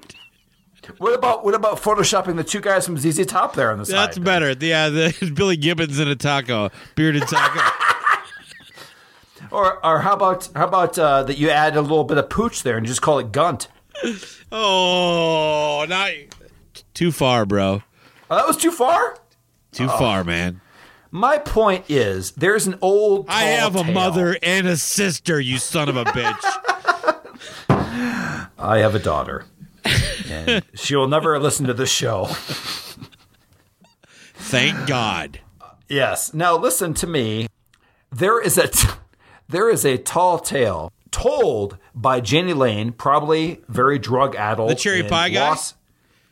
What 0.98 1.14
about 1.14 1.44
what 1.44 1.54
about 1.54 1.78
photoshopping 1.78 2.36
the 2.36 2.44
two 2.44 2.62
guys 2.62 2.86
from 2.86 2.98
ZZ 2.98 3.26
Top 3.26 3.56
there 3.56 3.72
on 3.72 3.80
the 3.80 3.86
side? 3.86 3.96
That's 3.96 4.18
better. 4.20 4.56
Yeah, 4.60 4.90
the 4.90 5.32
Billy 5.36 5.58
Gibbons 5.58 6.00
in 6.00 6.08
a 6.08 6.16
taco, 6.16 6.70
bearded 6.96 7.24
taco. 7.24 7.60
Or 9.52 9.86
or 9.86 10.00
how 10.00 10.14
about 10.14 10.50
how 10.56 10.68
about 10.68 10.98
uh, 10.98 11.24
that 11.24 11.38
you 11.38 11.50
add 11.50 11.76
a 11.78 11.82
little 11.82 12.04
bit 12.04 12.18
of 12.18 12.30
pooch 12.30 12.64
there 12.64 12.78
and 12.78 12.86
just 12.86 13.02
call 13.02 13.20
it 13.20 13.32
Gunt? 13.32 13.68
oh, 14.52 15.86
not 15.88 16.12
too 16.94 17.12
far, 17.12 17.46
bro. 17.46 17.84
Oh, 18.30 18.36
that 18.36 18.48
was 18.48 18.58
too 18.58 18.72
far. 18.72 19.18
Too 19.72 19.88
far, 19.88 20.24
man. 20.24 20.62
My 21.12 21.38
point 21.38 21.86
is, 21.90 22.32
there's 22.32 22.68
an 22.68 22.78
old. 22.82 23.28
I 23.30 23.44
have 23.44 23.76
a 23.76 23.84
tale. 23.84 23.94
mother 23.94 24.38
and 24.42 24.68
a 24.68 24.78
sister. 24.78 25.40
You 25.40 25.58
son 25.58 25.90
of 25.90 25.96
a 25.96 26.06
bitch. 26.06 26.44
I 28.58 28.80
have 28.80 28.96
a 28.96 29.00
daughter, 29.00 29.46
she 30.74 30.96
will 30.96 31.08
never 31.08 31.40
listen 31.40 31.66
to 31.68 31.74
this 31.74 31.92
show. 31.92 32.26
Thank 34.36 34.88
God. 34.88 35.40
Yes. 35.88 36.34
Now 36.34 36.58
listen 36.58 36.94
to 36.96 37.08
me. 37.08 37.48
There 38.12 38.42
is 38.42 38.58
a 38.58 38.68
t- 38.68 38.88
there 39.48 39.70
is 39.70 39.86
a 39.86 39.98
tall 39.98 40.40
tale 40.40 40.92
told 41.12 41.78
by 41.94 42.18
Jani 42.18 42.54
Lane, 42.54 42.92
probably 42.92 43.62
very 43.68 44.00
drug 44.00 44.36
addled. 44.36 44.70
The 44.70 44.76
cherry 44.76 45.04
pie 45.04 45.30
guy? 45.30 45.56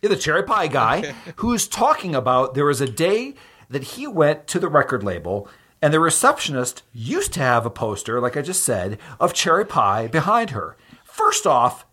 Yeah, 0.02 0.10
the 0.10 0.18
cherry 0.18 0.44
pie 0.44 0.68
guy, 0.68 1.14
who's 1.38 1.68
talking 1.68 2.14
about 2.14 2.54
there 2.54 2.66
was 2.66 2.82
a 2.82 2.90
day 2.90 3.36
that 3.70 3.84
he 3.84 4.08
went 4.08 4.48
to 4.48 4.60
the 4.60 4.68
record 4.68 5.04
label. 5.04 5.48
And 5.82 5.94
the 5.94 6.00
receptionist 6.00 6.84
used 6.94 7.34
to 7.34 7.40
have 7.42 7.66
a 7.66 7.70
poster, 7.70 8.22
like 8.22 8.38
I 8.38 8.42
just 8.42 8.64
said, 8.64 8.98
of 9.20 9.34
cherry 9.34 9.66
pie 9.66 10.08
behind 10.08 10.52
her. 10.52 10.78
First 11.04 11.46
off, 11.46 11.86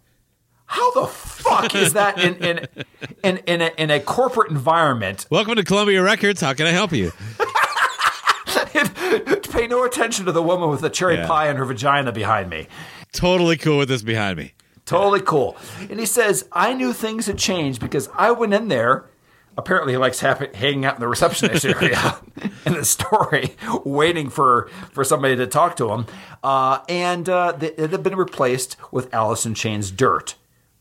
how 0.72 0.92
the 1.00 1.06
fuck 1.09 1.74
is 1.74 1.94
that 1.94 2.18
in 2.18 2.35
in 2.37 2.68
in 3.24 3.37
in 3.38 3.61
a, 3.61 3.70
in 3.76 3.90
a 3.90 3.98
corporate 4.00 4.50
environment 4.50 5.26
Welcome 5.30 5.56
to 5.56 5.64
Columbia 5.64 6.00
Records. 6.02 6.40
How 6.40 6.54
can 6.54 6.66
I 6.66 6.70
help 6.70 6.92
you? 6.92 7.12
pay 8.46 8.85
pay 9.50 9.66
no 9.66 9.85
attention 9.85 10.26
to 10.26 10.33
the 10.33 10.42
woman 10.42 10.70
with 10.70 10.80
the 10.80 10.90
cherry 10.90 11.16
Yeah. 11.16 11.26
pie 11.26 11.50
in 11.50 11.56
her 11.56 11.64
vagina 11.64 12.12
behind 12.12 12.50
me. 12.50 12.68
Totally 13.12 13.56
cool 13.56 13.78
with 13.78 13.88
this 13.88 14.02
behind 14.02 14.38
me. 14.38 14.52
Totally 14.87 15.20
cool. 15.20 15.56
And 15.88 15.98
he 16.00 16.06
says, 16.06 16.48
I 16.52 16.72
knew 16.74 16.92
things 16.92 17.26
had 17.26 17.38
changed 17.38 17.80
because 17.80 18.09
I 18.14 18.30
went 18.33 18.54
in 18.54 18.68
there. 18.68 19.06
Apparently, 19.56 19.92
he 19.92 19.96
likes 19.96 20.20
hanging 20.20 20.85
out 20.85 20.94
in 20.94 21.00
the 21.00 21.09
receptionist 21.09 21.64
area 21.64 22.16
in 22.64 22.74
the 22.74 22.85
story, 22.85 23.56
waiting 23.85 24.30
for, 24.30 24.68
for 24.92 25.04
somebody 25.04 25.37
to 25.37 25.46
talk 25.46 25.76
to 25.76 25.90
him. 25.92 26.06
Uh, 26.42 26.78
and 26.88 27.28
uh, 27.28 27.56
it 27.61 27.90
had 27.90 28.02
been 28.02 28.16
replaced 28.16 28.76
with 28.92 29.12
in 29.44 29.54
Chains 29.54 29.90
Dirt, 29.90 30.37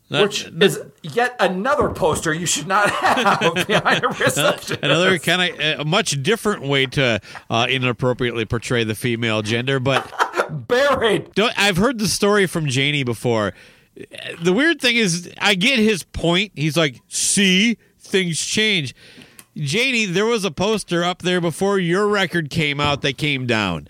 That- 0.10 0.24
which 0.24 0.45
is 0.60 0.80
yet 1.04 1.36
another 1.39 1.89
poster 1.89 2.34
you 2.34 2.45
should 2.48 2.67
not 2.67 2.89
have 2.89 3.67
behind 3.67 4.04
a 4.04 4.08
receptionist. 4.19 4.84
Another 4.84 5.19
kind 5.19 5.54
of 5.54 5.80
a 5.82 5.86
much 5.86 6.22
different 6.24 6.63
way 6.63 6.88
to 6.88 7.19
uh, 7.50 7.67
inappropriately 7.69 8.45
portray 8.45 8.84
the 8.84 8.95
female 8.95 9.41
gender, 9.43 9.80
but 9.80 10.12
buried. 10.67 11.30
I've 11.58 11.78
heard 11.78 12.00
the 12.00 12.08
story 12.08 12.48
from 12.48 12.65
Jani 12.67 13.04
before. 13.04 13.54
The 14.41 14.54
weird 14.54 14.82
thing 14.82 14.95
is, 14.95 15.30
I 15.39 15.54
get 15.56 15.78
his 15.78 16.04
point. 16.04 16.54
He's 16.56 16.78
like, 16.78 16.95
"See, 17.10 17.78
things 18.00 18.39
change." 18.43 18.95
Jani, 19.54 20.06
there 20.06 20.26
was 20.26 20.45
a 20.45 20.52
poster 20.52 21.04
up 21.04 21.22
there 21.22 21.41
before 21.41 21.78
your 21.80 22.08
record 22.08 22.50
came 22.50 22.80
out 22.80 23.02
that 23.02 23.17
came 23.17 23.45
down. 23.45 23.88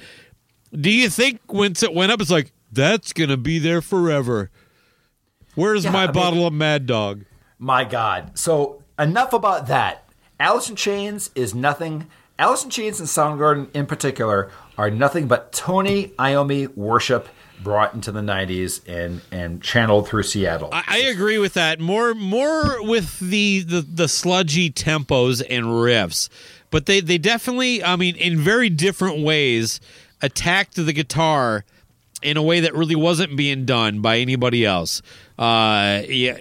Do 0.73 0.89
you 0.89 1.09
think 1.09 1.39
once 1.53 1.83
it 1.83 1.93
went 1.93 2.11
up, 2.11 2.19
it's 2.21 2.31
like 2.31 2.51
that's 2.71 3.13
gonna 3.13 3.37
be 3.37 3.59
there 3.59 3.81
forever? 3.81 4.49
Where's 5.55 5.83
Yeah, 5.85 5.91
my 5.91 6.03
I 6.03 6.05
mean- 6.07 6.13
bottle 6.13 6.47
of 6.47 6.53
Mad 6.53 6.85
Dog? 6.85 7.25
My 7.57 7.83
God. 7.83 8.37
So 8.37 8.81
enough 8.97 9.33
about 9.33 9.67
that. 9.67 10.05
Alice 10.39 10.69
in 10.69 10.75
Chains 10.75 11.29
is 11.35 11.53
nothing. 11.53 12.07
Alice 12.37 12.63
in 12.63 12.69
Chains 12.69 12.99
and 12.99 13.09
Soundgarden 13.09 13.67
in 13.75 13.85
particular 13.85 14.49
are 14.77 14.89
nothing 14.89 15.27
but 15.27 15.51
Tony 15.51 16.07
Iommi 16.17 16.73
worship 16.77 17.27
brought 17.61 17.93
into 17.93 18.13
the 18.13 18.21
90s 18.21 18.79
and, 18.87 19.19
and 19.31 19.61
channeled 19.61 20.07
through 20.07 20.23
Seattle. 20.23 20.69
I, 20.71 20.83
I 20.87 20.97
agree 20.99 21.37
with 21.37 21.55
that. 21.55 21.81
More, 21.81 22.13
more 22.15 22.81
with 22.87 23.19
the, 23.19 23.59
the 23.63 23.81
the 23.81 24.07
sludgy 24.07 24.71
tempos 24.71 25.43
and 25.49 25.65
riffs, 25.65 26.29
but 26.71 26.85
they 26.85 27.01
they 27.01 27.17
definitely, 27.17 27.83
I 27.83 27.97
mean, 27.97 28.15
in 28.15 28.37
very 28.37 28.69
different 28.69 29.21
ways, 29.21 29.81
attacked 30.21 30.75
the 30.77 30.93
guitar 30.93 31.65
in 32.21 32.37
a 32.37 32.41
way 32.43 32.59
that 32.61 32.73
really 32.75 32.95
wasn't 32.95 33.35
being 33.37 33.65
done 33.65 34.01
by 34.01 34.17
anybody 34.19 34.65
else. 34.65 35.01
Uh, 35.37 36.01
yeah, 36.07 36.37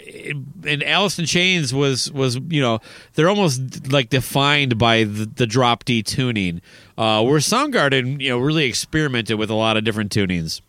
and 0.67 0.83
Alice 0.83 1.19
in 1.19 1.25
Chains 1.27 1.73
was 1.73 2.11
was 2.13 2.37
you 2.49 2.61
know 2.61 2.81
they're 3.15 3.29
almost 3.29 3.91
like 3.93 4.09
defined 4.11 4.77
by 4.79 5.05
the, 5.05 5.27
the 5.27 5.47
drop 5.47 5.85
D 5.85 6.03
tuning. 6.03 6.61
Uh, 6.97 7.23
where 7.23 7.39
Soundgarden 7.39 8.21
you 8.21 8.31
know 8.31 8.39
really 8.39 8.65
experimented 8.65 9.39
with 9.39 9.51
a 9.51 9.55
lot 9.55 9.77
of 9.77 9.85
different 9.85 10.11
tunings 10.13 10.61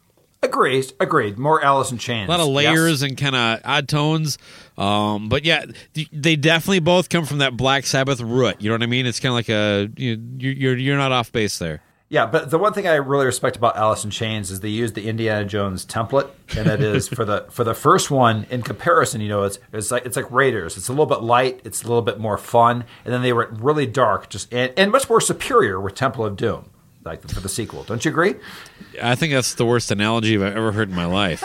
agreed. 0.41 0.93
Agreed. 1.01 1.37
More 1.37 1.61
Alice 1.63 1.91
in 1.91 1.97
Chains. 1.97 2.29
a 2.29 2.31
lot 2.31 2.39
of 2.39 2.47
Yes. 2.47 2.55
layers 2.55 3.01
and 3.01 3.17
kind 3.17 3.35
of 3.35 3.59
odd 3.65 3.87
tones. 3.89 4.37
Um, 4.77 5.27
but 5.27 5.43
yeah, 5.43 5.65
they 6.13 6.37
definitely 6.37 6.79
both 6.79 7.09
come 7.09 7.25
from 7.25 7.39
that 7.39 7.57
Black 7.57 7.85
Sabbath 7.85 8.21
root. 8.21 8.55
You 8.61 8.69
know 8.69 8.75
what 8.75 8.83
I 8.83 8.85
mean? 8.85 9.05
It's 9.05 9.19
kind 9.19 9.31
of 9.31 9.35
like 9.35 9.49
a 9.49 9.89
you, 9.97 10.21
you- 10.37 10.51
you're 10.51 10.77
you're 10.77 10.97
not 10.97 11.11
off 11.11 11.31
base 11.33 11.57
there. 11.59 11.81
Yeah, 12.11 12.25
but 12.25 12.49
the 12.49 12.57
one 12.57 12.73
thing 12.73 12.87
I 12.87 12.95
really 12.95 13.27
respect 13.27 13.55
about 13.55 13.77
Alice 13.77 14.03
in 14.03 14.09
Chains 14.09 14.49
is 14.49 14.61
they 14.61 14.69
use 14.69 14.93
the 14.93 15.07
Indiana 15.07 15.45
Jones 15.45 15.85
template, 15.85 16.27
and 16.57 16.67
that 16.67 16.81
is 16.81 17.07
for 17.07 17.23
the 17.23 17.45
for 17.51 17.63
the 17.63 17.75
first 17.75 18.09
one. 18.09 18.47
In 18.49 18.63
comparison, 18.63 19.21
you 19.21 19.29
know, 19.29 19.43
it's 19.43 19.59
it's 19.71 19.91
like 19.91 20.07
it's 20.07 20.15
like 20.15 20.29
Raiders. 20.31 20.75
It's 20.75 20.87
a 20.87 20.91
little 20.91 21.05
bit 21.05 21.21
light. 21.21 21.61
It's 21.63 21.83
a 21.83 21.87
little 21.87 22.01
bit 22.01 22.19
more 22.19 22.39
fun, 22.39 22.83
and 23.05 23.13
then 23.13 23.21
they 23.21 23.31
were 23.31 23.47
really 23.51 23.85
dark, 23.85 24.27
just 24.29 24.51
and, 24.51 24.73
and 24.75 24.91
much 24.91 25.07
more 25.07 25.21
superior 25.21 25.79
with 25.79 25.93
Temple 25.93 26.25
of 26.25 26.35
Doom, 26.35 26.71
like 27.05 27.21
for 27.29 27.41
the 27.41 27.49
sequel. 27.49 27.83
Don't 27.83 28.03
you 28.03 28.09
agree? 28.09 28.33
I 28.99 29.13
think 29.13 29.31
that's 29.31 29.53
the 29.53 29.65
worst 29.65 29.91
analogy 29.91 30.35
I've 30.35 30.57
ever 30.57 30.71
heard 30.71 30.89
in 30.89 30.95
my 30.95 31.05
life. 31.05 31.43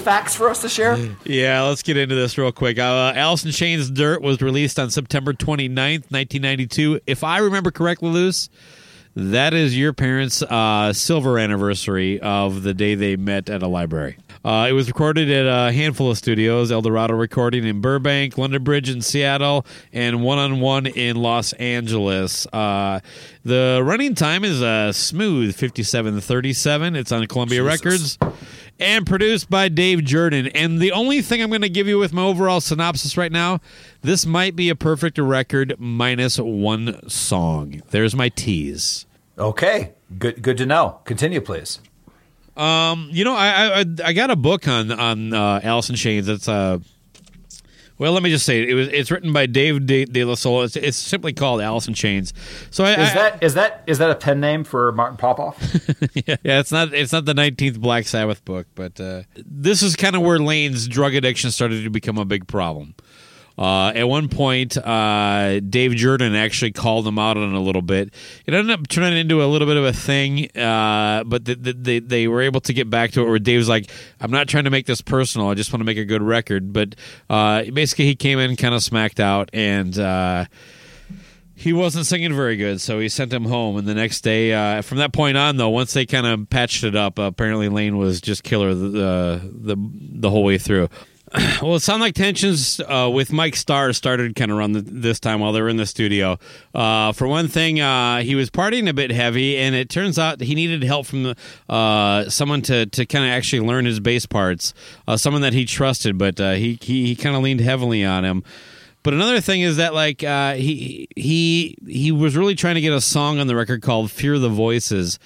Facts 0.00 0.34
for 0.34 0.48
us 0.48 0.62
to 0.62 0.68
share? 0.68 0.98
Yeah, 1.24 1.62
let's 1.62 1.82
get 1.82 1.96
into 1.96 2.14
this 2.14 2.38
real 2.38 2.52
quick. 2.52 2.78
Uh, 2.78 3.12
Alice 3.14 3.44
in 3.44 3.52
Chains 3.52 3.90
Dirt 3.90 4.22
was 4.22 4.40
released 4.40 4.78
on 4.78 4.90
September 4.90 5.32
29th, 5.32 6.10
1992. 6.10 7.00
If 7.06 7.22
I 7.22 7.38
remember 7.38 7.70
correctly, 7.70 8.08
Luce, 8.10 8.48
that 9.16 9.52
is 9.54 9.76
your 9.76 9.92
parents' 9.92 10.40
uh, 10.42 10.92
silver 10.92 11.38
anniversary 11.38 12.20
of 12.20 12.62
the 12.62 12.72
day 12.72 12.94
they 12.94 13.16
met 13.16 13.50
at 13.50 13.62
a 13.62 13.66
library. 13.66 14.16
Uh, 14.44 14.68
it 14.70 14.72
was 14.72 14.86
recorded 14.86 15.30
at 15.30 15.46
a 15.46 15.72
handful 15.72 16.10
of 16.10 16.16
studios 16.16 16.72
Eldorado 16.72 17.14
Recording 17.14 17.64
in 17.64 17.80
Burbank, 17.80 18.38
London 18.38 18.62
Bridge 18.62 18.88
in 18.88 19.02
Seattle, 19.02 19.66
and 19.92 20.22
One 20.22 20.38
on 20.38 20.60
One 20.60 20.86
in 20.86 21.16
Los 21.16 21.52
Angeles. 21.54 22.46
Uh, 22.52 23.00
the 23.44 23.82
running 23.84 24.14
time 24.14 24.44
is 24.44 24.62
a 24.62 24.92
smooth 24.92 25.54
5737. 25.54 26.96
It's 26.96 27.12
on 27.12 27.26
Columbia 27.26 27.62
Jesus. 27.62 27.84
Records 27.84 28.18
and 28.78 29.06
produced 29.06 29.50
by 29.50 29.68
Dave 29.68 30.00
Jerden. 30.00 30.50
And 30.54 30.78
the 30.78 30.92
only 30.92 31.22
thing 31.22 31.42
I'm 31.42 31.48
going 31.48 31.62
to 31.62 31.68
give 31.68 31.88
you 31.88 31.98
with 31.98 32.12
my 32.12 32.22
overall 32.22 32.60
synopsis 32.60 33.16
right 33.16 33.32
now, 33.32 33.60
this 34.02 34.26
might 34.26 34.56
be 34.56 34.68
a 34.68 34.76
perfect 34.76 35.18
record 35.18 35.74
minus 35.78 36.38
one 36.38 37.08
song. 37.08 37.82
There's 37.90 38.14
my 38.14 38.28
tease. 38.28 39.06
Okay, 39.38 39.92
good 40.18 40.42
good 40.42 40.58
to 40.58 40.66
know. 40.66 41.00
Continue, 41.04 41.40
please. 41.40 41.80
Um, 42.56 43.08
you 43.10 43.24
know, 43.24 43.34
I 43.34 43.80
I, 43.80 43.84
I 44.04 44.12
got 44.12 44.30
a 44.30 44.36
book 44.36 44.68
on 44.68 44.92
on 44.92 45.32
uh, 45.32 45.60
in 45.64 45.94
Chains. 45.96 46.28
It's 46.28 46.48
uh, 46.48 46.78
well, 48.00 48.12
let 48.12 48.22
me 48.22 48.30
just 48.30 48.46
say 48.46 48.62
it. 48.62 48.70
it 48.70 48.74
was 48.74 48.88
it's 48.88 49.10
written 49.10 49.32
by 49.32 49.44
Dave 49.46 49.84
De, 49.86 50.06
de 50.06 50.36
Sola. 50.36 50.64
It's, 50.64 50.74
it's 50.74 50.96
simply 50.96 51.32
called 51.34 51.60
Alice 51.60 51.86
in 51.86 51.92
Chains. 51.94 52.32
So 52.70 52.82
I, 52.84 52.92
Is 52.94 53.10
I- 53.10 53.14
that 53.14 53.42
is 53.42 53.54
that 53.54 53.84
is 53.86 53.98
that 53.98 54.10
a 54.10 54.14
pen 54.14 54.40
name 54.40 54.64
for 54.64 54.90
Martin 54.92 55.18
Popoff? 55.18 55.56
yeah, 56.14 56.36
it's 56.42 56.72
not 56.72 56.94
it's 56.94 57.12
not 57.12 57.26
the 57.26 57.34
19th 57.34 57.78
Black 57.78 58.06
Sabbath 58.06 58.44
book, 58.44 58.66
but 58.74 58.98
uh, 58.98 59.22
this 59.36 59.82
is 59.82 59.94
kind 59.96 60.16
of 60.16 60.22
where 60.22 60.38
Layne's 60.38 60.88
drug 60.88 61.14
addiction 61.14 61.50
started 61.50 61.84
to 61.84 61.90
become 61.90 62.16
a 62.18 62.24
big 62.24 62.46
problem. 62.48 62.94
Uh, 63.60 63.92
at 63.94 64.08
one 64.08 64.30
point, 64.30 64.78
uh, 64.78 65.60
Dave 65.60 65.90
Jerden 65.90 66.34
actually 66.34 66.72
called 66.72 67.06
him 67.06 67.18
out 67.18 67.36
on 67.36 67.52
a 67.52 67.60
little 67.60 67.82
bit. 67.82 68.14
It 68.46 68.54
ended 68.54 68.70
up 68.70 68.88
turning 68.88 69.18
into 69.18 69.44
a 69.44 69.46
little 69.46 69.68
bit 69.68 69.76
of 69.76 69.84
a 69.84 69.92
thing, 69.92 70.48
uh, 70.56 71.24
but 71.24 71.44
th- 71.44 71.62
th- 71.62 71.76
they 71.78 71.98
they 71.98 72.26
were 72.26 72.40
able 72.40 72.62
to 72.62 72.72
get 72.72 72.88
back 72.88 73.10
to 73.12 73.20
it 73.20 73.28
where 73.28 73.38
Dave's 73.38 73.68
like, 73.68 73.90
"I'm 74.18 74.30
not 74.30 74.48
trying 74.48 74.64
to 74.64 74.70
make 74.70 74.86
this 74.86 75.02
personal. 75.02 75.50
I 75.50 75.54
just 75.54 75.74
want 75.74 75.82
to 75.82 75.84
make 75.84 75.98
a 75.98 76.06
good 76.06 76.22
record." 76.22 76.72
But 76.72 76.94
uh, 77.28 77.64
basically, 77.64 78.06
he 78.06 78.16
came 78.16 78.38
in 78.38 78.56
kind 78.56 78.74
of 78.74 78.82
smacked 78.82 79.20
out 79.20 79.50
and. 79.52 79.98
Uh, 79.98 80.46
he 81.54 81.74
wasn't 81.74 82.06
singing 82.06 82.32
very 82.32 82.56
good, 82.56 82.80
so 82.80 83.00
he 83.00 83.10
sent 83.10 83.30
him 83.30 83.44
home. 83.44 83.76
And 83.76 83.86
the 83.86 83.92
next 83.92 84.22
day, 84.22 84.54
uh, 84.54 84.80
from 84.80 84.96
that 84.96 85.12
point 85.12 85.36
on, 85.36 85.58
though, 85.58 85.68
once 85.68 85.92
they 85.92 86.06
kind 86.06 86.26
of 86.26 86.48
patched 86.48 86.84
it 86.84 86.96
up, 86.96 87.18
apparently 87.18 87.68
Layne 87.68 87.98
was 87.98 88.22
just 88.22 88.42
killer 88.42 88.72
the 88.72 89.42
the 89.44 89.76
the 89.76 90.30
whole 90.30 90.42
way 90.42 90.56
through. 90.56 90.88
Well, 91.62 91.74
it 91.74 91.80
sounded 91.80 92.04
like 92.04 92.14
tensions 92.14 92.80
uh, 92.80 93.10
with 93.12 93.32
Mike 93.32 93.54
Starr 93.54 93.92
started 93.92 94.34
kind 94.34 94.50
of 94.50 94.56
around 94.56 94.72
the, 94.72 94.80
this 94.80 95.20
time 95.20 95.40
while 95.40 95.52
they 95.52 95.60
were 95.60 95.68
in 95.68 95.76
the 95.76 95.86
studio. 95.86 96.38
Uh, 96.74 97.12
for 97.12 97.28
one 97.28 97.48
thing, 97.48 97.80
uh, 97.80 98.22
he 98.22 98.34
was 98.34 98.50
partying 98.50 98.88
a 98.88 98.94
bit 98.94 99.10
heavy, 99.10 99.58
and 99.58 99.74
it 99.74 99.90
turns 99.90 100.18
out 100.18 100.40
he 100.40 100.54
needed 100.54 100.82
help 100.82 101.06
from 101.06 101.22
the, 101.22 101.36
uh, 101.68 102.28
someone 102.30 102.62
to, 102.62 102.86
to 102.86 103.04
kind 103.04 103.26
of 103.26 103.30
actually 103.30 103.60
learn 103.60 103.84
his 103.84 104.00
bass 104.00 104.24
parts, 104.24 104.72
uh, 105.06 105.16
someone 105.16 105.42
that 105.42 105.52
he 105.52 105.66
trusted, 105.66 106.16
but 106.16 106.40
uh, 106.40 106.52
he, 106.52 106.78
he, 106.80 107.06
he 107.08 107.14
kind 107.14 107.36
of 107.36 107.42
leaned 107.42 107.60
heavily 107.60 108.04
on 108.04 108.24
him. 108.24 108.42
But 109.02 109.14
another 109.14 109.40
thing 109.40 109.60
is 109.60 109.76
that 109.76 109.94
like 109.94 110.20
he 110.20 111.08
he 111.16 111.74
he 111.86 112.12
was 112.12 112.36
really 112.36 112.54
trying 112.54 112.74
to 112.74 112.82
get 112.82 112.92
a 112.92 113.00
song 113.00 113.38
on 113.38 113.46
the 113.46 113.56
record 113.56 113.80
called 113.80 114.10
"Fear 114.10 114.38
the 114.38 114.50
Voices," 114.50 115.18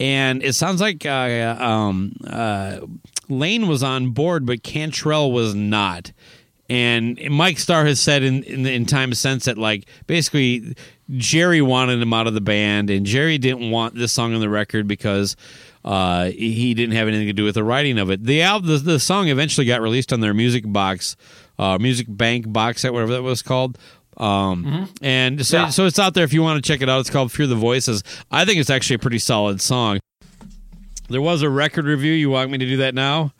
and 0.00 0.42
it 0.42 0.54
sounds 0.54 0.80
like 0.80 1.06
um, 1.06 2.12
Layne 3.28 3.66
was 3.68 3.82
on 3.82 4.10
board, 4.10 4.46
but 4.46 4.62
Cantrell 4.62 5.32
was 5.32 5.54
not. 5.54 6.12
And 6.70 7.20
Mike 7.30 7.58
Starr 7.58 7.84
has 7.84 8.00
said 8.00 8.22
in, 8.22 8.42
in 8.44 8.64
in 8.66 8.86
time 8.86 9.12
since 9.12 9.44
that 9.44 9.58
like 9.58 9.84
basically 10.06 10.74
Jerry 11.16 11.60
wanted 11.60 12.00
him 12.00 12.14
out 12.14 12.26
of 12.26 12.32
the 12.32 12.40
band, 12.40 12.88
and 12.88 13.04
Jerry 13.04 13.36
didn't 13.36 13.70
want 13.70 13.94
this 13.94 14.12
song 14.12 14.32
on 14.34 14.40
the 14.40 14.48
record 14.48 14.88
because 14.88 15.36
uh, 15.84 16.30
he 16.30 16.72
didn't 16.72 16.96
have 16.96 17.06
anything 17.06 17.26
to 17.26 17.34
do 17.34 17.44
with 17.44 17.56
the 17.56 17.64
writing 17.64 17.98
of 17.98 18.10
it. 18.10 18.24
The 18.24 18.40
album, 18.40 18.70
the, 18.70 18.78
the 18.78 18.98
song 18.98 19.28
eventually 19.28 19.66
got 19.66 19.82
released 19.82 20.10
on 20.14 20.20
their 20.20 20.32
music 20.32 20.64
box, 20.66 21.16
uh, 21.58 21.76
music 21.78 22.06
bank 22.08 22.50
box 22.50 22.80
set, 22.80 22.94
whatever 22.94 23.12
that 23.12 23.22
was 23.22 23.42
called. 23.42 23.76
Um, 24.16 24.88
and 25.02 25.44
so, 25.44 25.56
Yeah. 25.58 25.68
so 25.68 25.84
it's 25.84 25.98
out 25.98 26.14
there 26.14 26.24
if 26.24 26.32
you 26.32 26.40
want 26.42 26.64
to 26.64 26.66
check 26.66 26.80
it 26.80 26.88
out. 26.88 27.00
It's 27.00 27.10
called 27.10 27.30
Fear 27.32 27.48
the 27.48 27.56
Voices. 27.56 28.02
I 28.30 28.44
think 28.46 28.58
it's 28.58 28.70
actually 28.70 28.96
a 28.96 29.00
pretty 29.00 29.18
solid 29.18 29.60
song. 29.60 29.98
There 31.08 31.22
was 31.22 31.42
a 31.42 31.50
record 31.50 31.84
review. 31.84 32.12
You 32.12 32.30
want 32.30 32.50
me 32.50 32.58
to 32.58 32.66
do 32.66 32.78
that 32.78 32.94
now? 32.94 33.32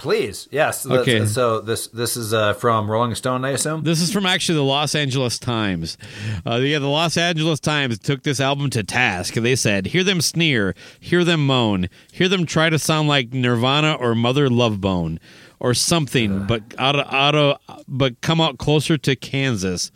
Please, 0.00 0.48
yes. 0.50 0.86
Okay. 0.86 1.26
So 1.26 1.60
this 1.60 1.88
this 1.88 2.16
is 2.16 2.32
uh, 2.32 2.54
from 2.54 2.90
Rolling 2.90 3.14
Stone, 3.14 3.44
I 3.44 3.50
assume. 3.50 3.82
This 3.82 4.00
is 4.00 4.10
from 4.10 4.24
actually 4.24 4.56
the 4.56 4.64
Los 4.64 4.94
Angeles 4.94 5.38
Times. 5.38 5.98
Uh, 6.46 6.56
yeah, 6.56 6.78
the 6.78 6.88
Los 6.88 7.18
Angeles 7.18 7.60
Times 7.60 7.98
took 7.98 8.22
this 8.22 8.40
album 8.40 8.70
to 8.70 8.82
task. 8.82 9.34
They 9.34 9.54
said, 9.54 9.88
"Hear 9.88 10.02
them 10.02 10.22
sneer, 10.22 10.74
hear 10.98 11.22
them 11.22 11.46
moan, 11.46 11.90
hear 12.12 12.28
them 12.28 12.46
try 12.46 12.70
to 12.70 12.78
sound 12.78 13.08
like 13.08 13.34
Nirvana 13.34 13.92
or 13.92 14.14
Mother 14.14 14.48
Love 14.48 14.80
Bone 14.80 15.20
or 15.58 15.74
something, 15.74 16.46
but 16.46 16.62
out 16.78 16.96
of, 16.96 17.12
out 17.12 17.34
of, 17.34 17.58
but 17.86 18.22
come 18.22 18.40
out 18.40 18.56
closer 18.56 18.96
to 18.96 19.14
Kansas." 19.14 19.92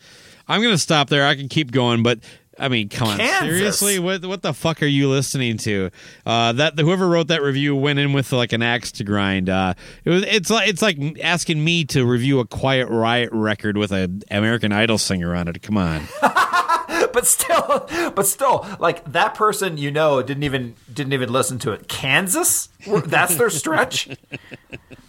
I'm 0.47 0.61
gonna 0.61 0.77
stop 0.77 1.09
there. 1.09 1.25
I 1.25 1.35
can 1.35 1.49
keep 1.49 1.71
going, 1.71 2.03
but. 2.03 2.19
I 2.57 2.69
mean, 2.69 2.87
come 2.89 3.09
on, 3.09 3.17
Kansas. 3.17 3.57
seriously, 3.57 3.99
what 3.99 4.25
what 4.25 4.41
the 4.41 4.53
fuck 4.53 4.81
are 4.81 4.87
you 4.87 5.09
listening 5.09 5.57
to? 5.59 5.91
Uh, 6.25 6.53
that 6.53 6.79
whoever 6.79 7.07
wrote 7.07 7.27
that 7.27 7.41
review 7.41 7.75
went 7.75 7.99
in 7.99 8.13
with 8.13 8.31
like 8.31 8.53
an 8.53 8.61
axe 8.61 8.91
to 8.93 9.03
grind. 9.03 9.49
Uh, 9.49 9.73
it 10.05 10.09
was 10.09 10.23
it's 10.23 10.49
like 10.49 10.69
it's 10.69 10.81
like 10.81 10.97
asking 11.21 11.63
me 11.63 11.83
to 11.85 12.05
review 12.05 12.39
a 12.39 12.47
Quiet 12.47 12.87
Riot 12.89 13.29
record 13.33 13.77
with 13.77 13.91
an 13.91 14.21
American 14.31 14.71
Idol 14.71 14.97
singer 14.97 15.35
on 15.35 15.47
it. 15.49 15.61
Come 15.61 15.77
on, 15.77 16.01
but 17.13 17.25
still, 17.25 17.87
but 18.15 18.25
still, 18.25 18.65
like 18.79 19.03
that 19.11 19.35
person 19.35 19.77
you 19.77 19.91
know 19.91 20.21
didn't 20.21 20.43
even 20.43 20.75
didn't 20.91 21.13
even 21.13 21.31
listen 21.31 21.59
to 21.59 21.71
it. 21.71 21.87
Kansas, 21.87 22.69
that's 23.05 23.35
their 23.35 23.49
stretch. 23.49 24.09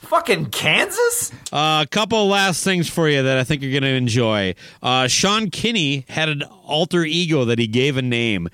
Fucking 0.00 0.46
Kansas. 0.46 1.32
Uh, 1.52 1.82
a 1.84 1.86
couple 1.90 2.28
last 2.28 2.62
things 2.62 2.88
for 2.88 3.08
you 3.08 3.24
that 3.24 3.38
I 3.38 3.44
think 3.44 3.62
you're 3.62 3.72
going 3.72 3.82
to 3.82 3.88
enjoy. 3.88 4.54
Uh, 4.80 5.08
Sean 5.08 5.50
Kinney 5.50 6.04
had 6.08 6.28
an 6.28 6.42
alter 6.42 7.04
ego 7.04 7.44
that 7.44 7.58
he 7.58 7.66
gave 7.66 7.96
a 7.96 8.02
name. 8.02 8.48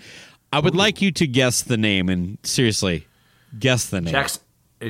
I 0.50 0.60
would 0.60 0.74
like 0.74 1.02
you 1.02 1.12
to 1.12 1.26
guess 1.26 1.62
the 1.62 1.76
name, 1.76 2.08
and 2.08 2.38
seriously, 2.42 3.06
guess 3.58 3.86
the 3.86 4.00
name. 4.00 4.12
Jackson, 4.12 4.42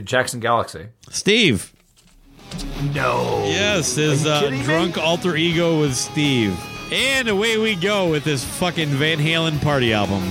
Jackson 0.04 0.40
Galaxy. 0.40 0.86
Steve. 1.10 1.72
No. 2.94 3.44
Yes, 3.46 3.96
his 3.96 4.26
uh, 4.26 4.48
drunk 4.64 4.98
alter 4.98 5.36
ego 5.36 5.78
was 5.80 5.98
Steve. 5.98 6.58
And 6.92 7.26
away 7.26 7.56
we 7.56 7.74
go 7.74 8.10
with 8.10 8.22
this 8.22 8.44
fucking 8.44 8.90
Van 8.90 9.16
Halen 9.16 9.62
party 9.62 9.94
album. 9.94 10.22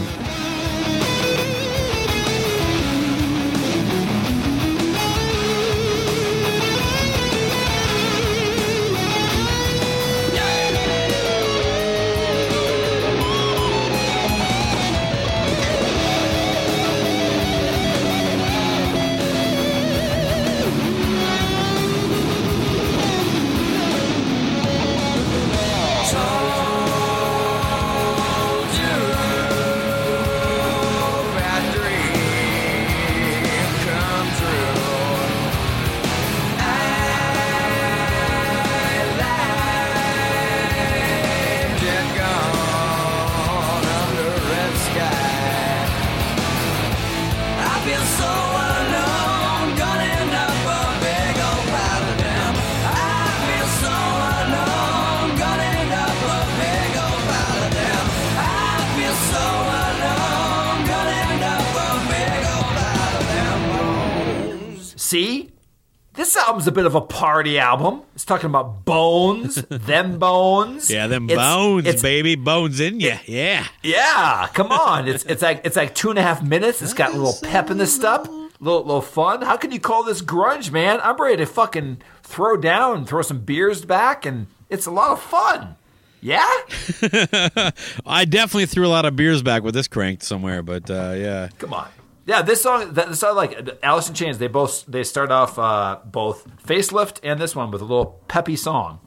Album's 66.61 66.67
a 66.67 66.71
bit 66.71 66.85
of 66.85 66.95
a 66.95 67.01
party 67.01 67.57
album. 67.57 68.01
It's 68.13 68.23
talking 68.25 68.45
about 68.47 68.85
bones, 68.85 69.55
them 69.69 70.19
bones. 70.19 70.89
Yeah, 70.91 71.07
them 71.07 71.29
It's- 71.29 71.37
bones, 71.37 71.85
it's- 71.87 72.01
baby. 72.01 72.35
Bones 72.35 72.79
in 72.79 72.99
you. 72.99 73.15
Yeah. 73.25 73.67
Yeah, 73.83 74.47
come 74.53 74.71
on. 74.71 75.07
It's 75.07 75.23
it's 75.25 75.41
like 75.41 75.61
it's 75.63 75.75
like 75.75 75.95
two 75.95 76.09
and 76.11 76.19
a 76.19 76.21
half 76.21 76.43
minutes. 76.43 76.81
It's 76.81 76.93
got 76.93 77.13
a 77.13 77.17
little 77.17 77.37
pep 77.41 77.69
in 77.71 77.77
this 77.77 77.93
stuff, 77.95 78.27
little 78.59 78.83
little 78.83 79.01
fun. 79.01 79.41
How 79.41 79.57
can 79.57 79.71
you 79.71 79.79
call 79.79 80.03
this 80.03 80.21
grunge, 80.21 80.71
man? 80.71 80.99
I'm 81.03 81.17
ready 81.17 81.37
to 81.37 81.45
fucking 81.45 82.01
throw 82.23 82.57
down, 82.57 83.05
throw 83.05 83.21
some 83.23 83.39
beers 83.39 83.83
back, 83.85 84.25
and 84.25 84.47
it's 84.69 84.85
a 84.85 84.91
lot 84.91 85.11
of 85.11 85.19
fun. 85.21 85.75
Yeah, 86.23 86.47
I 88.05 88.25
definitely 88.29 88.67
threw 88.67 88.85
a 88.85 88.93
lot 88.93 89.05
of 89.05 89.15
beers 89.15 89.41
back 89.41 89.63
with 89.63 89.73
this 89.73 89.87
cranked 89.87 90.21
somewhere, 90.21 90.61
but 90.61 90.87
uh, 90.91 91.13
yeah. 91.17 91.49
come 91.57 91.73
on. 91.73 91.87
Yeah, 92.25 92.41
this 92.43 92.61
song, 92.61 92.93
that, 92.93 93.09
this 93.09 93.19
song, 93.19 93.35
like 93.35 93.79
Alice 93.83 94.07
in 94.07 94.13
Chains, 94.15 94.37
they 94.37 94.47
both 94.47 94.85
they 94.85 95.03
start 95.03 95.31
off 95.31 95.57
uh, 95.57 95.99
both 96.05 96.47
facelift 96.63 97.19
and 97.23 97.39
this 97.39 97.55
one 97.55 97.71
with 97.71 97.81
a 97.81 97.85
little 97.85 98.21
peppy 98.27 98.55
song. 98.55 98.99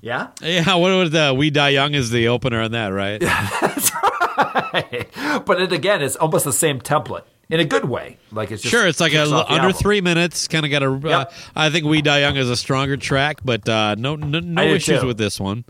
Yeah, 0.00 0.28
Yeah, 0.40 0.74
what 0.76 0.90
was 0.96 1.10
the 1.10 1.34
We 1.36 1.50
Die 1.50 1.70
Young 1.70 1.94
is 1.94 2.10
the 2.10 2.28
opener 2.28 2.60
on 2.60 2.72
that, 2.72 2.88
right? 2.88 3.20
Yeah, 3.20 3.48
that's 3.60 3.90
right. 3.94 5.08
but 5.44 5.60
it 5.60 5.72
again, 5.72 6.02
it's 6.02 6.16
almost 6.16 6.44
the 6.44 6.52
same 6.52 6.80
template 6.80 7.24
in 7.48 7.60
a 7.60 7.64
good 7.64 7.86
way. 7.86 8.18
Like 8.30 8.50
it's 8.52 8.62
just 8.62 8.70
Sure, 8.70 8.86
it's 8.86 9.00
like 9.00 9.12
a, 9.12 9.16
kicks 9.16 9.30
off 9.30 9.48
the 9.48 9.54
under 9.54 9.66
album. 9.68 9.80
three 9.80 10.00
minutes. 10.00 10.48
Kind 10.48 10.64
of 10.64 10.70
got 10.70 10.82
a. 10.82 10.92
Uh, 11.08 11.24
I 11.56 11.70
think 11.70 11.86
We 11.86 12.02
Die 12.02 12.20
Young 12.20 12.36
is 12.36 12.48
a 12.48 12.56
stronger 12.56 12.96
track, 12.96 13.38
but 13.44 13.68
uh, 13.68 13.96
no, 13.96 14.16
no, 14.16 14.40
no 14.40 14.62
issues 14.62 15.00
too. 15.00 15.06
with 15.06 15.18
this 15.18 15.40
one. 15.40 15.64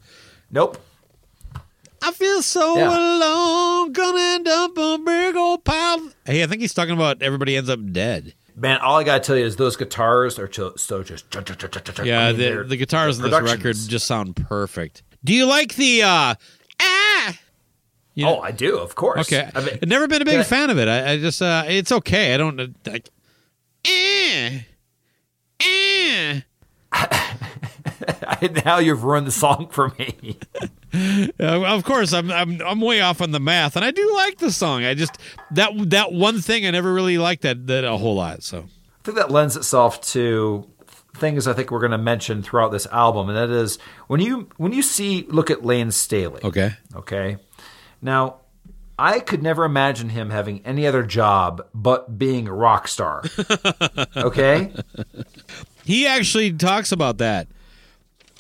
Nope. 0.51 0.79
I 2.03 2.13
feel 2.13 2.43
so 2.43 2.77
Yeah. 2.77 2.89
alone, 2.89 3.93
gonna 3.93 4.21
end 4.21 4.49
up 4.49 4.77
a 4.77 4.99
big 4.99 5.37
old 5.37 5.65
pile. 5.65 6.11
Hey, 6.25 6.43
I 6.43 6.47
think 6.47 6.61
he's 6.61 6.75
talking 6.75 6.95
about 6.95 7.23
everybody 7.23 7.57
ends 7.57 7.69
up 7.71 7.81
dead. 7.93 8.35
Man, 8.55 8.79
all 8.81 8.97
I 8.99 9.05
gotta 9.05 9.21
tell 9.21 9.37
you 9.37 9.45
is 9.45 9.57
those 9.57 9.77
guitars 9.77 10.39
are 10.39 10.51
so, 10.53 10.75
so 10.77 11.03
just. 11.03 11.27
Yeah, 12.05 12.27
I 12.29 12.33
mean, 12.33 12.57
the, 12.57 12.65
the 12.65 12.77
guitars 12.77 13.19
the 13.19 13.27
in 13.27 13.31
this 13.31 13.43
record 13.43 13.77
just 13.77 14.07
sound 14.07 14.37
perfect. 14.37 15.03
Do 15.25 15.35
you 15.35 15.45
like 15.47 15.75
the 15.75 16.03
uh 16.05 16.35
ah? 16.81 17.39
You 18.15 18.25
know- 18.25 18.39
Oh, 18.39 18.41
I 18.41 18.51
do, 18.53 18.79
of 18.79 18.95
course. 18.95 19.21
okay. 19.31 19.51
I 19.55 19.61
mean, 19.61 19.79
I've 19.83 19.89
never 19.89 20.09
been 20.09 20.23
a 20.23 20.25
big 20.25 20.33
can 20.35 20.41
I- 20.41 20.45
fan 20.45 20.71
of 20.71 20.79
it. 20.79 20.89
I, 20.89 21.13
I 21.13 21.19
just 21.19 21.43
uh 21.43 21.65
it's 21.67 21.93
okay. 21.93 22.33
I 22.33 22.37
don't 22.39 22.59
uh, 22.59 22.67
like 22.87 23.11
eh 23.85 24.61
eh. 25.61 26.41
now 28.65 28.79
you've 28.79 29.05
ruined 29.05 29.27
the 29.27 29.33
song 29.33 29.69
for 29.71 29.93
me. 29.99 30.39
Of 31.39 31.85
course, 31.85 32.13
I'm 32.13 32.31
I'm 32.31 32.61
I'm 32.63 32.81
way 32.81 33.01
off 33.01 33.21
on 33.21 33.33
the 33.33 33.41
math, 33.41 33.77
and 33.77 33.85
I 33.85 33.91
do 33.91 34.15
like 34.15 34.39
the 34.39 34.51
song. 34.51 34.85
I 34.85 34.95
just 34.95 35.19
that 35.51 35.73
that 35.91 36.13
one 36.13 36.41
thing 36.41 36.67
I 36.67 36.71
never 36.71 36.93
really 36.93 37.19
liked 37.19 37.43
that 37.43 37.67
that 37.67 37.85
a 37.85 37.97
whole 37.97 38.15
lot. 38.15 38.43
So 38.43 38.59
I 38.61 39.03
think 39.05 39.17
that 39.17 39.31
lends 39.31 39.57
itself 39.57 40.01
to 40.13 40.67
things 41.17 41.47
I 41.47 41.53
think 41.53 41.71
we're 41.71 41.81
going 41.81 41.93
to 41.93 41.99
mention 41.99 42.43
throughout 42.43 42.71
this 42.73 42.87
album, 42.87 43.29
and 43.29 43.37
that 43.37 43.51
is 43.51 43.79
when 44.07 44.21
you 44.21 44.49
when 44.57 44.73
you 44.73 44.83
see 44.83 45.27
look 45.29 45.51
at 45.51 45.65
Layne 45.65 45.91
Staley. 45.91 46.41
okay, 46.45 46.73
Okay. 46.95 47.39
Now, 48.03 48.37
I 48.99 49.21
could 49.21 49.43
never 49.43 49.65
imagine 49.65 50.11
him 50.11 50.31
having 50.31 50.61
any 50.65 50.87
other 50.87 51.03
job 51.03 51.67
but 51.75 52.19
being 52.19 52.47
a 52.47 52.53
rock 52.53 52.89
star. 52.89 53.25
okay? 54.17 54.73
he 55.85 56.07
actually 56.07 56.53
talks 56.53 56.93
about 56.93 57.19
that. 57.19 57.49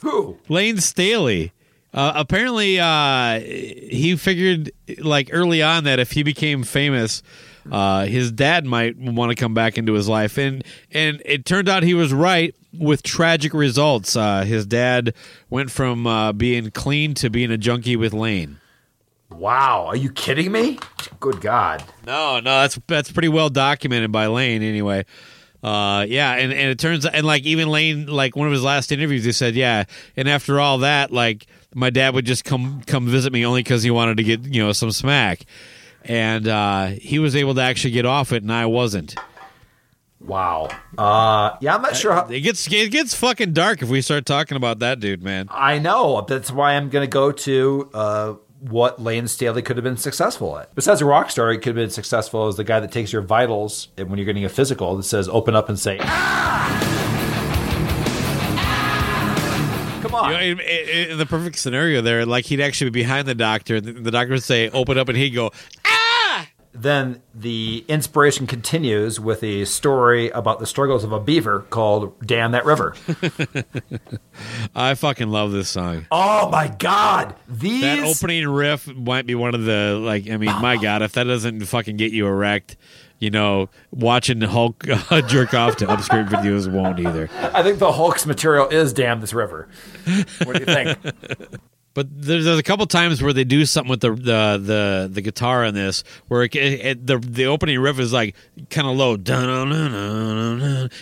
Who? 0.03 0.39
Layne 0.49 0.79
Staley. 0.79 1.53
Uh, 1.97 2.13
apparently, 2.15 2.79
uh, 2.79 3.41
he 3.41 4.15
figured 4.17 4.71
like 4.99 5.31
early 5.33 5.63
on 5.63 5.85
that 5.85 5.99
if 5.99 6.13
he 6.13 6.23
became 6.23 6.63
famous, 6.63 7.23
uh, 7.73 8.05
his 8.05 8.31
dad 8.31 8.67
might 8.67 8.99
want 8.99 9.31
to 9.31 9.35
come 9.35 9.55
back 9.55 9.79
into 9.79 9.95
his 9.95 10.07
life, 10.07 10.37
and 10.37 10.63
and 10.93 11.23
it 11.25 11.47
turned 11.47 11.71
out 11.71 11.83
he 11.83 11.95
was 11.95 12.13
right 12.13 12.55
with 12.79 13.03
tragic 13.03 13.55
results. 13.55 14.15
Uh, 14.15 14.43
his 14.43 14.67
dad 14.67 15.15
went 15.49 15.71
from 15.71 16.07
uh, 16.07 16.33
being 16.33 16.71
clean 16.71 17.15
to 17.15 17.31
being 17.31 17.51
a 17.51 17.57
junkie 17.57 17.97
with 17.97 18.13
Layne. 18.13 18.61
Wow. 19.31 19.87
Are 19.87 19.97
you 19.97 20.13
kidding 20.13 20.53
me? 20.53 20.79
Good 21.19 21.41
God. 21.41 21.83
No, 22.07 22.41
no, 22.41 22.61
that's 22.61 22.79
that's 22.87 23.11
pretty 23.11 23.29
well 23.29 23.49
documented 23.49 24.13
by 24.13 24.27
Layne 24.27 24.63
anyway. 24.63 25.07
uh, 25.63 26.05
yeah, 26.09 26.35
and, 26.35 26.53
and 26.53 26.71
it 26.71 26.79
turns 26.79 27.07
and 27.07 27.27
like 27.27 27.43
even 27.45 27.69
Layne, 27.69 28.07
like 28.07 28.37
one 28.37 28.47
of 28.47 28.53
his 28.53 28.63
last 28.63 28.93
interviews, 28.93 29.25
he 29.25 29.33
said, 29.33 29.55
yeah, 29.55 29.85
and 30.17 30.29
after 30.29 30.61
all 30.61 30.79
that, 30.79 31.11
like 31.11 31.47
my 31.75 31.91
dad 31.91 32.15
would 32.15 32.25
just 32.27 32.45
come 32.45 32.83
come 32.87 33.07
visit 33.07 33.33
me 33.33 33.45
only 33.45 33.63
because 33.63 33.83
he 33.83 33.91
wanted 33.91 34.17
to 34.17 34.23
get 34.23 34.45
you 34.45 34.63
know 34.63 34.73
some 34.73 34.91
smack, 34.91 35.47
and 36.05 36.47
uh, 36.49 36.87
he 36.87 37.19
was 37.19 37.37
able 37.37 37.55
to 37.55 37.63
actually 37.63 37.93
get 37.93 38.07
off 38.07 38.33
it, 38.33 38.43
and 38.43 38.53
I 38.53 38.67
wasn't. 38.67 39.15
Wow. 40.21 40.69
Uh, 40.97 41.57
yeah, 41.61 41.75
I'm 41.75 41.83
not 41.83 41.95
sure. 41.95 42.13
How, 42.13 42.27
It 42.27 42.41
gets 42.41 42.71
it 42.73 42.91
gets 42.91 43.15
fucking 43.15 43.53
dark 43.53 43.83
if 43.83 43.89
we 43.89 44.01
start 44.01 44.27
talking 44.27 44.57
about 44.57 44.79
that 44.81 44.99
dude, 44.99 45.23
man. 45.23 45.47
I 45.51 45.79
know. 45.79 46.25
That's 46.27 46.51
why 46.51 46.75
I'm 46.75 46.89
going 46.89 47.05
to 47.05 47.11
go 47.11 47.31
to 47.33 47.91
uh, 47.93 48.35
what 48.61 49.01
Layne 49.01 49.29
Staley 49.29 49.63
could 49.63 49.77
have 49.77 49.85
been 49.85 49.99
successful 49.99 50.59
at. 50.59 50.75
Besides 50.75 51.03
a 51.03 51.05
rock 51.05 51.31
star, 51.31 51.53
he 51.53 51.59
could 51.59 51.67
have 51.67 51.77
been 51.77 51.91
successful 51.91 52.49
as 52.49 52.57
the 52.57 52.65
guy 52.65 52.81
that 52.81 52.91
takes 52.93 53.13
your 53.13 53.23
vitals 53.23 53.89
and 53.97 54.09
when 54.09 54.19
you're 54.19 54.27
getting 54.27 54.45
a 54.45 54.49
physical 54.49 54.97
that 54.97 55.05
says 55.05 55.29
open 55.29 55.55
up 55.55 55.69
and 55.69 55.79
say, 55.79 55.99
"Ah!" 56.01 56.96
On. 60.17 60.31
You 60.31 60.37
know, 60.37 60.43
in, 60.43 60.61
in- 60.61 61.11
in 61.13 61.19
the 61.19 61.27
perfect 61.27 61.59
scenario 61.59 62.01
there, 62.03 62.25
like 62.27 62.45
he'd 62.47 62.61
actually 62.61 62.91
be 62.91 63.01
behind 63.03 63.27
the 63.29 63.35
doctor, 63.35 63.77
and 63.77 63.87
the, 63.87 63.93
the 63.93 64.11
doctor 64.11 64.33
would 64.35 64.43
say, 64.43 64.69
"Open 64.71 64.99
up," 64.99 65.09
and 65.09 65.17
he'd 65.17 65.31
go, 65.31 65.51
"Ah!" 65.87 66.47
then 66.73 67.23
the 67.35 67.85
inspiration 67.89 68.47
continues 68.47 69.19
with 69.19 69.43
a 69.43 69.65
story 69.65 70.29
about 70.31 70.59
the 70.61 70.67
struggles 70.67 71.05
of 71.05 71.13
a 71.13 71.19
beaver 71.19 71.61
called 71.71 72.21
Dam 72.27 72.53
That 72.53 72.67
River. 72.67 72.95
I 74.75 74.95
fucking 74.95 75.29
love 75.29 75.53
this 75.53 75.69
song. 75.69 76.07
oh 76.11 76.51
my 76.51 76.69
God. 76.69 77.35
These. 77.49 77.81
That 77.83 78.01
opening 78.01 78.47
riff 78.49 78.87
might 78.95 79.27
be 79.27 79.35
one 79.35 79.55
of 79.55 79.65
the 79.65 79.99
like. 80.03 80.29
I 80.29 80.37
mean, 80.37 80.53
my 80.61 80.77
God, 80.83 81.03
if 81.03 81.13
that 81.13 81.25
doesn't 81.25 81.65
fucking 81.65 81.97
get 81.97 82.13
you 82.13 82.27
erect, 82.27 82.77
you 83.19 83.31
know, 83.31 83.69
watching 83.91 84.41
Hulk 84.41 84.85
uh, 85.11 85.23
jerk 85.23 85.55
off 85.55 85.77
to 85.77 85.87
upscreen 85.87 86.29
videos 86.29 86.71
won't 86.71 86.99
either. 87.01 87.29
I 87.35 87.63
think 87.63 87.79
the 87.79 87.93
Hulk's 87.93 88.27
material 88.27 88.69
is 88.69 88.93
Damn 88.93 89.21
This 89.21 89.33
River. 89.33 89.69
What 90.45 90.55
do 90.55 90.61
you 90.61 90.67
think? 90.67 90.99
But 91.97 92.09
there's, 92.11 92.45
there's 92.45 92.59
a 92.59 92.63
couple 92.63 92.85
times 92.85 93.23
where 93.23 93.33
they 93.33 93.45
do 93.45 93.65
something 93.65 93.89
with 93.89 94.03
the 94.03 94.11
the 94.11 94.61
the, 94.63 95.09
the 95.11 95.23
guitar 95.23 95.65
in 95.65 95.75
this, 95.75 96.05
where 96.29 96.43
it, 96.43 96.55
it, 96.55 97.07
the 97.07 97.17
the 97.17 97.47
opening 97.47 97.81
riff 97.81 97.99
is 97.99 98.13
like 98.13 98.37
kind 98.69 98.87
of 98.87 98.99
low, 98.99 99.15
and 99.15 99.23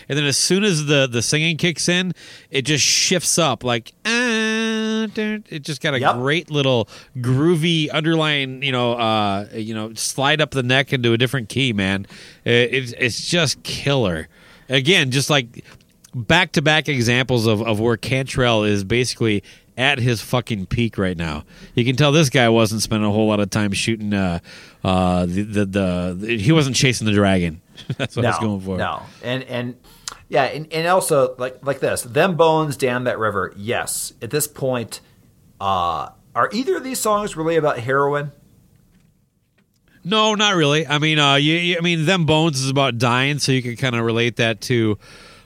then 0.06 0.24
as 0.24 0.36
soon 0.36 0.62
as 0.62 0.86
the 0.86 1.08
the 1.08 1.20
singing 1.20 1.56
kicks 1.56 1.88
in, 1.88 2.12
it 2.48 2.62
just 2.62 2.84
shifts 2.84 3.38
up 3.38 3.64
like. 3.64 3.92
ah, 4.06 4.53
dun. 5.08 5.44
It 5.50 5.62
just 5.62 5.80
got 5.80 5.94
a 5.94 6.00
Yep. 6.00 6.14
great 6.16 6.50
little 6.50 6.88
groovy 7.18 7.90
underlying, 7.90 8.62
you 8.62 8.72
know, 8.72 8.92
uh, 8.94 9.48
you 9.54 9.74
know, 9.74 9.92
slide 9.94 10.40
up 10.40 10.52
the 10.52 10.62
neck 10.62 10.92
into 10.92 11.12
a 11.12 11.18
different 11.18 11.48
key, 11.48 11.72
man. 11.72 12.06
It, 12.44 12.72
it's 12.74 12.92
it's 12.98 13.28
just 13.28 13.62
killer. 13.62 14.28
Again, 14.68 15.10
just 15.10 15.28
like 15.28 15.64
back 16.14 16.52
to 16.52 16.62
back 16.62 16.88
examples 16.88 17.46
of, 17.46 17.60
of 17.62 17.80
where 17.80 17.96
Cantrell 17.96 18.64
is 18.64 18.84
basically 18.84 19.42
at 19.76 19.98
his 19.98 20.20
fucking 20.20 20.66
peak 20.66 20.96
right 20.98 21.16
now. 21.16 21.44
You 21.74 21.84
can 21.84 21.96
tell 21.96 22.12
this 22.12 22.30
guy 22.30 22.48
wasn't 22.48 22.82
spending 22.82 23.08
a 23.08 23.12
whole 23.12 23.26
lot 23.26 23.40
of 23.40 23.50
time 23.50 23.72
shooting 23.72 24.14
uh 24.14 24.38
uh 24.84 25.26
the 25.26 25.42
the, 25.42 26.16
the, 26.16 26.36
he 26.38 26.52
wasn't 26.52 26.76
chasing 26.76 27.06
the 27.06 27.12
dragon. 27.12 27.60
That's 27.98 28.14
what 28.16 28.24
I 28.24 28.28
was 28.30 28.38
going 28.38 28.60
for. 28.60 28.76
No, 28.78 29.02
and 29.22 29.42
and 29.44 29.76
yeah, 30.28 30.44
and, 30.44 30.72
and 30.72 30.86
also 30.86 31.34
like 31.38 31.58
like 31.66 31.80
this, 31.80 32.02
them 32.02 32.36
bones 32.36 32.76
down 32.76 33.04
that 33.04 33.18
river. 33.18 33.52
Yes, 33.56 34.12
at 34.22 34.30
this 34.30 34.46
point, 34.46 35.00
uh, 35.60 36.10
are 36.34 36.48
either 36.52 36.76
of 36.76 36.84
these 36.84 37.00
songs 37.00 37.36
really 37.36 37.56
about 37.56 37.78
heroin? 37.78 38.30
No, 40.04 40.34
not 40.34 40.54
really. 40.54 40.86
I 40.86 40.98
mean, 40.98 41.18
uh, 41.18 41.36
you, 41.36 41.54
you- 41.54 41.76
I 41.78 41.80
mean, 41.80 42.04
them 42.04 42.26
bones 42.26 42.60
is 42.60 42.68
about 42.70 42.98
dying, 42.98 43.38
so 43.38 43.52
you 43.52 43.62
can 43.62 43.76
kind 43.76 43.94
of 43.96 44.04
relate 44.04 44.36
that 44.36 44.60
to, 44.62 44.98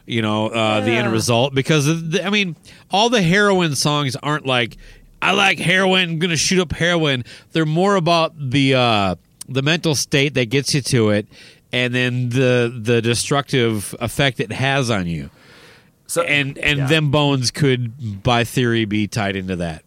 you 0.09 0.23
know, 0.23 0.49
uh, 0.49 0.81
the 0.81 0.93
end 0.93 1.13
result. 1.13 1.55
Because 1.55 1.87
the, 1.87 2.25
I 2.25 2.31
mean, 2.31 2.57
all 2.91 3.09
the 3.09 3.23
heroin 3.23 3.75
songs 3.75 4.17
aren't 4.17 4.47
like, 4.47 4.77
I 5.21 5.33
like 5.33 5.59
heroin, 5.59 6.11
I'm 6.11 6.19
gonna 6.19 6.37
shoot 6.37 6.61
up 6.61 6.73
heroin. 6.73 7.25
They're 7.53 7.67
more 7.67 7.97
about 7.97 8.33
the 8.39 8.75
uh, 8.75 9.15
the 9.49 9.63
mental 9.63 9.95
state 9.95 10.35
that 10.35 10.47
gets 10.47 10.75
you 10.75 10.81
to 10.83 11.11
it, 11.11 11.27
and 11.73 11.95
then 11.95 12.29
the 12.31 12.73
the 12.75 13.03
destructive 13.03 13.95
effect 14.01 14.41
it 14.41 14.53
has 14.53 14.91
on 14.91 15.07
you. 15.07 15.31
So 16.07 16.23
And 16.23 16.57
and 16.59 16.79
yeah. 16.79 16.87
them 16.87 17.11
bones 17.11 17.51
could, 17.51 18.23
by 18.23 18.45
theory, 18.45 18.87
be 18.87 19.07
tied 19.07 19.37
into 19.37 19.57
that. 19.57 19.85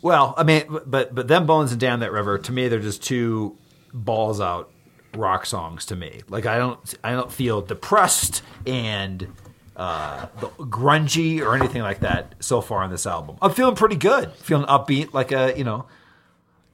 Well, 0.00 0.34
I 0.36 0.42
mean, 0.42 0.64
but 0.86 1.14
but 1.14 1.28
them 1.28 1.46
bones 1.46 1.72
and 1.72 1.80
down 1.80 2.00
that 2.00 2.12
river 2.12 2.38
to 2.38 2.52
me, 2.52 2.68
they're 2.68 2.80
just 2.80 3.02
two 3.02 3.56
balls 3.92 4.40
out 4.40 4.70
rock 5.16 5.46
songs 5.46 5.86
to 5.86 5.96
me. 5.96 6.22
Like 6.28 6.46
I 6.46 6.58
don't 6.58 6.94
I 7.02 7.12
don't 7.12 7.32
feel 7.32 7.60
depressed 7.60 8.42
and 8.66 9.28
uh, 9.76 10.26
grungy 10.58 11.40
or 11.40 11.54
anything 11.54 11.82
like 11.82 12.00
that 12.00 12.34
so 12.40 12.60
far 12.60 12.82
on 12.82 12.90
this 12.90 13.06
album. 13.06 13.36
I'm 13.42 13.52
feeling 13.52 13.74
pretty 13.74 13.96
good, 13.96 14.32
feeling 14.32 14.66
upbeat, 14.66 15.12
like 15.12 15.32
a 15.32 15.54
you 15.56 15.64
know, 15.64 15.86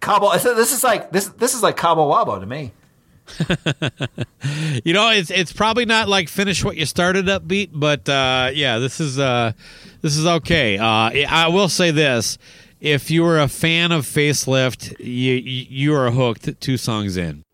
Cabo. 0.00 0.32
This 0.36 0.72
is 0.72 0.84
like 0.84 1.10
this 1.12 1.28
this 1.28 1.54
is 1.54 1.62
like 1.62 1.76
Cabo 1.76 2.10
Wabo 2.10 2.40
to 2.40 2.46
me. 2.46 2.72
You 4.84 4.94
know, 4.94 5.10
it's 5.10 5.30
it's 5.30 5.52
probably 5.52 5.84
not 5.84 6.08
like 6.08 6.28
finish 6.28 6.64
what 6.64 6.76
you 6.76 6.86
started 6.86 7.26
upbeat, 7.26 7.70
but 7.72 8.08
uh, 8.08 8.50
yeah, 8.54 8.78
this 8.78 9.00
is 9.00 9.18
uh, 9.18 9.52
this 10.00 10.16
is 10.16 10.26
okay. 10.26 10.78
Uh, 10.78 11.10
I 11.28 11.48
will 11.48 11.68
say 11.68 11.90
this: 11.90 12.38
if 12.80 13.10
you 13.10 13.22
were 13.22 13.38
a 13.38 13.48
fan 13.48 13.92
of 13.92 14.06
Facelift, 14.06 14.98
you 14.98 15.34
you 15.34 15.94
are 15.94 16.10
hooked. 16.10 16.60
Two 16.60 16.76
songs 16.76 17.16
in. 17.16 17.44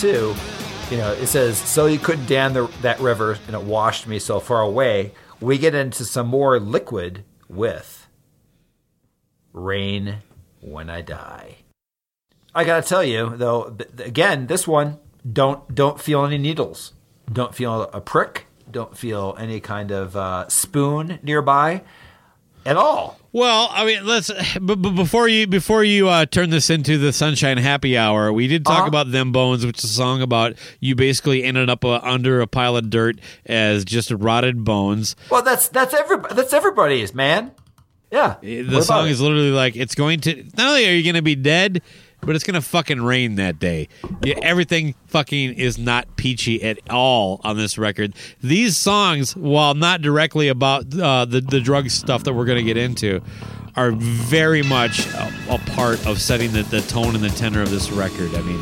Too, 0.00 0.34
you 0.90 0.98
know, 0.98 1.12
it 1.12 1.26
says, 1.26 1.58
"So 1.58 1.86
you 1.86 1.98
couldn't 1.98 2.26
dam 2.26 2.52
the, 2.52 2.70
that 2.82 3.00
river, 3.00 3.38
and 3.46 3.54
it 3.54 3.62
washed 3.62 4.06
me 4.06 4.18
so 4.18 4.40
far 4.40 4.60
away." 4.62 5.12
We 5.40 5.58
get 5.58 5.74
into 5.74 6.04
some 6.04 6.28
more 6.28 6.58
liquid 6.58 7.24
with 7.48 8.06
"Rain 9.52 10.18
When 10.60 10.88
I 10.90 11.02
Die." 11.02 11.56
I 12.54 12.64
gotta 12.64 12.86
tell 12.86 13.04
you 13.04 13.36
though, 13.36 13.76
again, 13.98 14.46
this 14.46 14.66
one 14.66 14.98
don't 15.30 15.74
don't 15.74 16.00
feel 16.00 16.24
any 16.24 16.38
needles, 16.38 16.92
don't 17.30 17.54
feel 17.54 17.82
a 17.92 18.00
prick, 18.00 18.46
don't 18.70 18.96
feel 18.96 19.36
any 19.38 19.60
kind 19.60 19.90
of 19.90 20.16
uh, 20.16 20.48
spoon 20.48 21.18
nearby 21.22 21.82
at 22.64 22.76
all. 22.76 23.18
Well, 23.36 23.68
I 23.70 23.84
mean, 23.84 24.06
let's. 24.06 24.30
But, 24.58 24.80
but 24.80 24.92
before 24.92 25.28
you 25.28 25.46
before 25.46 25.84
you 25.84 26.08
uh, 26.08 26.24
turn 26.24 26.48
this 26.48 26.70
into 26.70 26.96
the 26.96 27.12
Sunshine 27.12 27.58
Happy 27.58 27.94
Hour, 27.94 28.32
we 28.32 28.46
did 28.46 28.64
talk 28.64 28.78
Uh-huh. 28.78 28.86
about 28.88 29.12
them 29.12 29.30
bones, 29.30 29.66
which 29.66 29.76
is 29.78 29.84
a 29.84 29.88
song 29.88 30.22
about 30.22 30.54
you 30.80 30.94
basically 30.94 31.44
ended 31.44 31.68
up 31.68 31.84
uh, 31.84 32.00
under 32.02 32.40
a 32.40 32.46
pile 32.46 32.78
of 32.78 32.88
dirt 32.88 33.18
as 33.44 33.84
just 33.84 34.10
rotted 34.10 34.64
bones. 34.64 35.16
Well, 35.30 35.42
that's 35.42 35.68
that's 35.68 35.92
every 35.92 36.16
that's 36.30 36.54
everybody's 36.54 37.14
man. 37.14 37.50
Yeah, 38.10 38.36
The 38.40 38.62
What 38.64 38.84
song 38.84 39.06
it? 39.06 39.10
is 39.10 39.20
literally 39.20 39.50
like 39.50 39.76
it's 39.76 39.94
going 39.94 40.20
to. 40.20 40.34
Not 40.56 40.68
only 40.68 40.88
are 40.88 40.92
you 40.92 41.02
going 41.02 41.16
to 41.16 41.22
be 41.22 41.34
dead, 41.34 41.82
but 42.20 42.34
it's 42.34 42.44
to 42.54 42.62
fucking 42.62 43.02
rain 43.02 43.36
that 43.36 43.58
day. 43.58 43.88
Yeah, 44.22 44.34
everything 44.42 44.94
fucking 45.06 45.54
is 45.54 45.78
not 45.78 46.16
peachy 46.16 46.62
at 46.62 46.78
all 46.90 47.40
on 47.44 47.56
this 47.56 47.78
record. 47.78 48.14
These 48.42 48.76
songs, 48.76 49.36
while 49.36 49.74
not 49.74 50.02
directly 50.02 50.48
about 50.48 50.98
uh, 50.98 51.24
the 51.24 51.40
the 51.40 51.60
drug 51.60 51.90
stuff 51.90 52.24
that 52.24 52.34
we're 52.34 52.46
to 52.58 52.64
get 52.64 52.76
into, 52.76 53.22
are 53.76 53.92
very 53.92 54.62
much 54.62 55.06
a, 55.06 55.32
a 55.50 55.58
part 55.58 56.04
of 56.06 56.20
setting 56.20 56.52
the, 56.52 56.62
the 56.62 56.80
tone 56.82 57.14
and 57.14 57.22
the 57.22 57.28
tenor 57.30 57.62
of 57.62 57.70
this 57.70 57.90
record. 57.90 58.34
I 58.34 58.42
mean, 58.42 58.60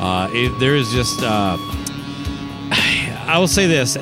uh, 0.00 0.28
it, 0.32 0.58
there 0.58 0.74
is 0.74 0.90
just. 0.90 1.22
Uh, 1.22 1.56
I 3.28 3.38
will 3.38 3.48
say 3.48 3.66
this: 3.66 3.96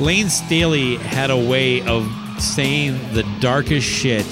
Layne 0.00 0.28
Staley 0.28 0.96
had 0.96 1.30
a 1.30 1.36
way 1.36 1.82
of 1.82 2.10
saying 2.38 2.98
the 3.12 3.22
darkest 3.40 3.86
shit 3.86 4.26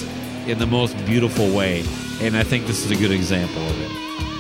in 0.47 0.59
the 0.59 0.67
most 0.67 0.97
beautiful 1.05 1.55
way, 1.55 1.83
and 2.21 2.37
I 2.37 2.43
think 2.43 2.67
this 2.67 2.85
is 2.85 2.91
a 2.91 2.97
good 2.97 3.13
example 3.13 3.63
of 3.63 3.81
it. 3.81 3.91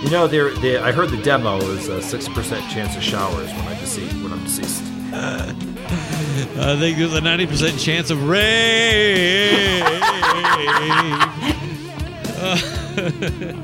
You 0.04 0.10
know, 0.10 0.26
there. 0.28 0.50
there- 0.56 0.82
I 0.84 0.92
heard 0.92 1.10
the 1.10 1.22
demo 1.22 1.58
is 1.58 1.88
a 1.88 2.00
six 2.02 2.28
percent 2.28 2.68
chance 2.70 2.96
of 2.96 3.02
showers 3.02 3.48
when 3.50 3.66
I 3.68 3.78
deceased. 3.80 4.14
When 4.22 4.32
I'm 4.32 4.42
deceased. 4.44 4.82
I 5.12 6.76
think 6.78 6.98
there's 6.98 7.14
a 7.14 7.20
ninety 7.20 7.46
percent 7.46 7.78
chance 7.78 8.10
of 8.10 8.28
rain. 8.28 9.82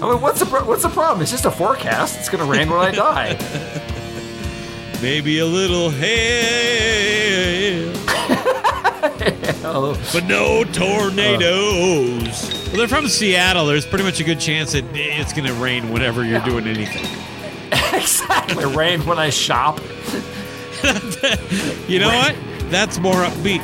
I 0.00 0.02
mean, 0.02 0.20
what's 0.20 0.40
the 0.40 0.46
what's 0.46 0.82
the 0.82 0.88
problem? 0.90 1.22
It's 1.22 1.30
just 1.30 1.44
a 1.44 1.50
forecast. 1.50 2.18
It's 2.18 2.28
going 2.28 2.44
to 2.44 2.50
rain 2.50 2.68
when 2.70 2.80
I 2.80 2.90
die. 2.92 3.38
Maybe 5.02 5.38
a 5.38 5.46
little 5.46 5.90
hail, 5.90 7.37
but 10.12 10.24
no 10.26 10.64
tornadoes. 10.64 12.44
Uh. 12.50 12.64
Well, 12.68 12.76
they're 12.76 12.88
from 12.88 13.08
Seattle. 13.08 13.66
There's 13.66 13.86
pretty 13.86 14.04
much 14.04 14.20
a 14.20 14.24
good 14.24 14.40
chance 14.40 14.72
that 14.72 14.84
it's 14.94 15.32
going 15.32 15.46
to 15.46 15.54
rain 15.54 15.90
whenever 15.90 16.24
you're 16.24 16.40
doing 16.40 16.66
anything. 16.66 17.04
exactly. 17.94 18.64
Rain 18.64 19.04
when 19.06 19.18
I 19.18 19.30
shop. 19.30 19.80
You 21.88 21.98
know 21.98 22.08
what? 22.08 22.36
That's 22.70 22.98
more 22.98 23.14
upbeat. 23.14 23.62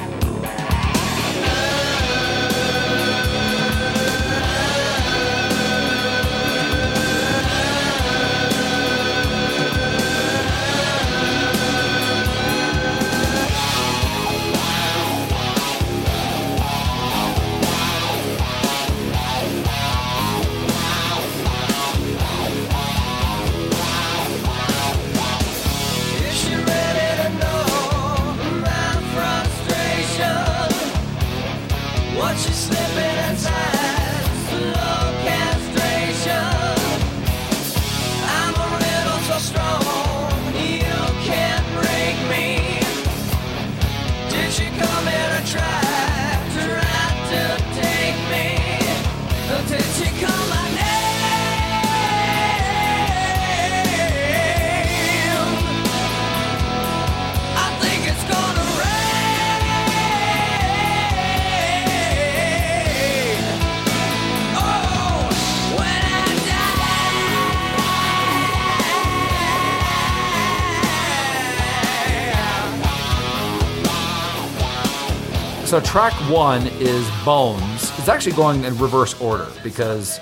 So 75.75 75.81
track 75.81 76.13
one 76.31 76.69
is 76.79 77.11
Bones. 77.25 77.91
It's 77.99 78.07
actually 78.07 78.37
going 78.37 78.63
in 78.63 78.79
reverse 78.79 79.21
order 79.21 79.49
because 79.65 80.21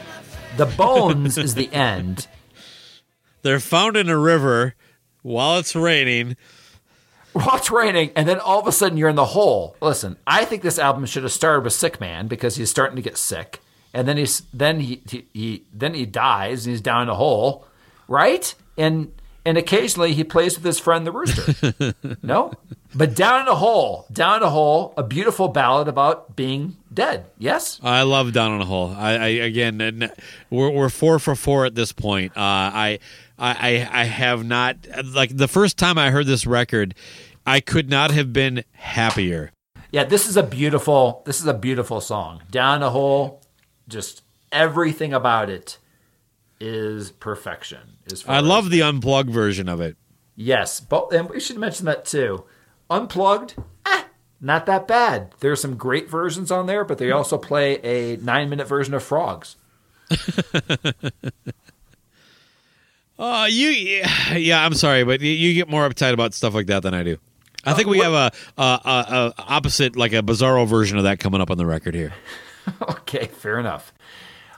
the 0.56 0.64
Bones 0.64 1.36
is 1.36 1.54
the 1.54 1.70
end. 1.74 2.26
They're 3.42 3.60
found 3.60 3.98
in 3.98 4.08
a 4.08 4.16
river 4.16 4.74
while 5.20 5.58
it's 5.58 5.76
raining. 5.76 6.38
While 7.34 7.56
it's 7.56 7.70
raining, 7.70 8.12
and 8.16 8.26
then 8.26 8.40
all 8.40 8.60
of 8.60 8.66
a 8.66 8.72
sudden 8.72 8.96
you're 8.96 9.10
in 9.10 9.16
the 9.16 9.26
hole. 9.26 9.76
Listen, 9.82 10.16
I 10.26 10.46
think 10.46 10.62
this 10.62 10.78
album 10.78 11.04
should 11.04 11.22
have 11.22 11.32
started 11.32 11.64
with 11.64 11.74
Sick 11.74 12.00
Man 12.00 12.28
because 12.28 12.56
he's 12.56 12.70
starting 12.70 12.96
to 12.96 13.02
get 13.02 13.18
sick, 13.18 13.60
and 13.92 14.08
then 14.08 14.16
he's 14.16 14.40
then 14.54 14.80
he 14.80 15.02
he, 15.06 15.26
he 15.34 15.64
then 15.70 15.92
he 15.92 16.06
dies 16.06 16.64
and 16.64 16.72
he's 16.72 16.80
down 16.80 17.02
in 17.02 17.08
a 17.10 17.14
hole, 17.14 17.66
right? 18.08 18.54
And 18.78 19.12
and 19.44 19.58
occasionally 19.58 20.14
he 20.14 20.24
plays 20.24 20.56
with 20.56 20.64
his 20.64 20.78
friend 20.78 21.06
the 21.06 21.12
rooster. 21.12 21.94
no, 22.22 22.52
but 22.94 23.14
down 23.14 23.42
in 23.42 23.48
a 23.48 23.54
hole, 23.54 24.06
down 24.12 24.38
in 24.38 24.42
a 24.42 24.50
hole, 24.50 24.94
a 24.96 25.02
beautiful 25.02 25.48
ballad 25.48 25.88
about 25.88 26.36
being 26.36 26.76
dead. 26.92 27.26
Yes. 27.38 27.80
I 27.82 28.02
love 28.02 28.32
Down 28.32 28.52
in 28.52 28.60
a 28.60 28.64
Hole. 28.64 28.94
I, 28.96 29.12
I 29.12 29.26
again, 29.28 30.12
we're, 30.50 30.70
we're 30.70 30.88
four 30.88 31.18
for 31.18 31.34
four 31.34 31.64
at 31.64 31.74
this 31.74 31.92
point. 31.92 32.32
Uh, 32.36 32.40
I, 32.40 32.98
I, 33.38 33.88
I 33.90 34.04
have 34.04 34.44
not 34.44 34.76
like 35.04 35.36
the 35.36 35.48
first 35.48 35.78
time 35.78 35.98
I 35.98 36.10
heard 36.10 36.26
this 36.26 36.46
record, 36.46 36.94
I 37.46 37.60
could 37.60 37.88
not 37.88 38.10
have 38.10 38.32
been 38.32 38.64
happier. 38.72 39.52
Yeah, 39.90 40.04
this 40.04 40.28
is 40.28 40.36
a 40.36 40.42
beautiful 40.42 41.22
this 41.26 41.40
is 41.40 41.46
a 41.46 41.54
beautiful 41.54 42.00
song. 42.00 42.42
Down 42.50 42.76
in 42.76 42.82
a 42.82 42.90
hole, 42.90 43.42
just 43.88 44.22
everything 44.50 45.12
about 45.12 45.50
it 45.50 45.78
is 46.62 47.10
perfection. 47.10 47.96
Far 48.24 48.36
I 48.36 48.38
love 48.38 48.70
the 48.70 48.82
unplugged 48.82 49.30
version 49.30 49.68
of 49.68 49.80
it. 49.80 49.96
Yes, 50.36 50.78
but 50.78 51.12
and 51.12 51.28
we 51.28 51.40
should 51.40 51.58
mention 51.58 51.86
that 51.86 52.04
too. 52.04 52.44
Unplugged, 52.88 53.56
eh, 53.84 54.04
not 54.40 54.66
that 54.66 54.86
bad. 54.86 55.34
There's 55.40 55.60
some 55.60 55.76
great 55.76 56.08
versions 56.08 56.52
on 56.52 56.66
there, 56.66 56.84
but 56.84 56.98
they 56.98 57.10
also 57.10 57.36
play 57.36 57.78
a 57.82 58.16
nine 58.18 58.48
minute 58.48 58.68
version 58.68 58.94
of 58.94 59.02
Frogs. 59.02 59.56
Uh, 63.18 63.46
you, 63.50 64.04
yeah, 64.36 64.64
I'm 64.64 64.74
sorry, 64.74 65.02
but 65.04 65.20
you, 65.20 65.32
you 65.32 65.54
get 65.54 65.68
more 65.68 65.88
uptight 65.88 66.12
about 66.12 66.32
stuff 66.32 66.54
like 66.54 66.66
that 66.66 66.84
than 66.84 66.94
I 66.94 67.02
do. 67.02 67.18
I 67.64 67.74
think 67.74 67.88
we 67.88 67.98
have 67.98 68.12
a, 68.12 68.32
a, 68.56 68.62
a, 68.62 68.84
a 68.84 69.34
opposite, 69.38 69.96
like 69.96 70.12
a 70.12 70.22
bizarro 70.22 70.66
version 70.66 70.98
of 70.98 71.04
that 71.04 71.18
coming 71.18 71.40
up 71.40 71.50
on 71.50 71.58
the 71.58 71.66
record 71.66 71.94
here. 71.94 72.12
okay, 72.82 73.26
fair 73.26 73.58
enough. 73.58 73.92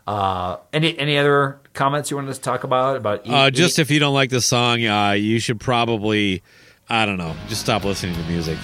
Uh, 0.06 0.58
any 0.72 0.98
any 0.98 1.16
other 1.16 1.60
comments 1.72 2.10
you 2.10 2.16
wanted 2.16 2.34
to 2.34 2.40
talk 2.40 2.64
about 2.64 2.96
about? 2.96 3.28
Uh, 3.28 3.50
just 3.50 3.78
if 3.78 3.90
you 3.90 3.98
don't 3.98 4.14
like 4.14 4.30
the 4.30 4.40
song, 4.40 4.84
uh, 4.84 5.12
you 5.12 5.38
should 5.38 5.60
probably, 5.60 6.42
I 6.88 7.06
don't 7.06 7.16
know, 7.16 7.34
just 7.48 7.62
stop 7.62 7.84
listening 7.84 8.14
to 8.14 8.22
music. 8.24 8.58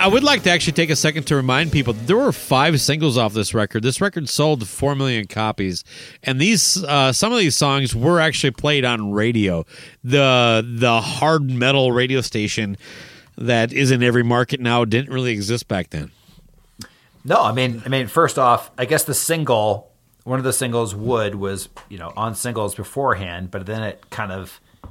I 0.00 0.08
would 0.08 0.24
like 0.24 0.44
to 0.44 0.50
actually 0.50 0.72
take 0.72 0.88
a 0.88 0.96
second 0.96 1.24
to 1.24 1.36
remind 1.36 1.72
people 1.72 1.92
there 1.92 2.16
were 2.16 2.32
five 2.32 2.80
singles 2.80 3.18
off 3.18 3.34
this 3.34 3.52
record. 3.52 3.82
This 3.82 4.00
record 4.00 4.30
sold 4.30 4.66
four 4.66 4.94
million 4.94 5.26
copies, 5.26 5.84
and 6.22 6.40
these 6.40 6.82
uh, 6.84 7.12
some 7.12 7.32
of 7.32 7.38
these 7.38 7.54
songs 7.54 7.94
were 7.94 8.18
actually 8.18 8.52
played 8.52 8.86
on 8.86 9.12
radio. 9.12 9.66
The 10.02 10.66
the 10.66 11.02
hard 11.02 11.50
metal 11.50 11.92
radio 11.92 12.22
station 12.22 12.78
that 13.36 13.74
is 13.74 13.90
in 13.90 14.02
every 14.02 14.22
market 14.22 14.58
now 14.58 14.86
didn't 14.86 15.12
really 15.12 15.32
exist 15.32 15.68
back 15.68 15.90
then. 15.90 16.10
No, 17.22 17.42
I 17.42 17.52
mean, 17.52 17.82
I 17.84 17.90
mean, 17.90 18.06
first 18.06 18.38
off, 18.38 18.70
I 18.78 18.86
guess 18.86 19.04
the 19.04 19.12
single, 19.12 19.90
one 20.24 20.38
of 20.38 20.46
the 20.46 20.54
singles, 20.54 20.94
"Wood," 20.94 21.34
was 21.34 21.68
you 21.90 21.98
know 21.98 22.14
on 22.16 22.34
singles 22.34 22.74
beforehand, 22.74 23.50
but 23.50 23.66
then 23.66 23.82
it 23.82 24.08
kind 24.08 24.32
of, 24.32 24.60
I 24.82 24.88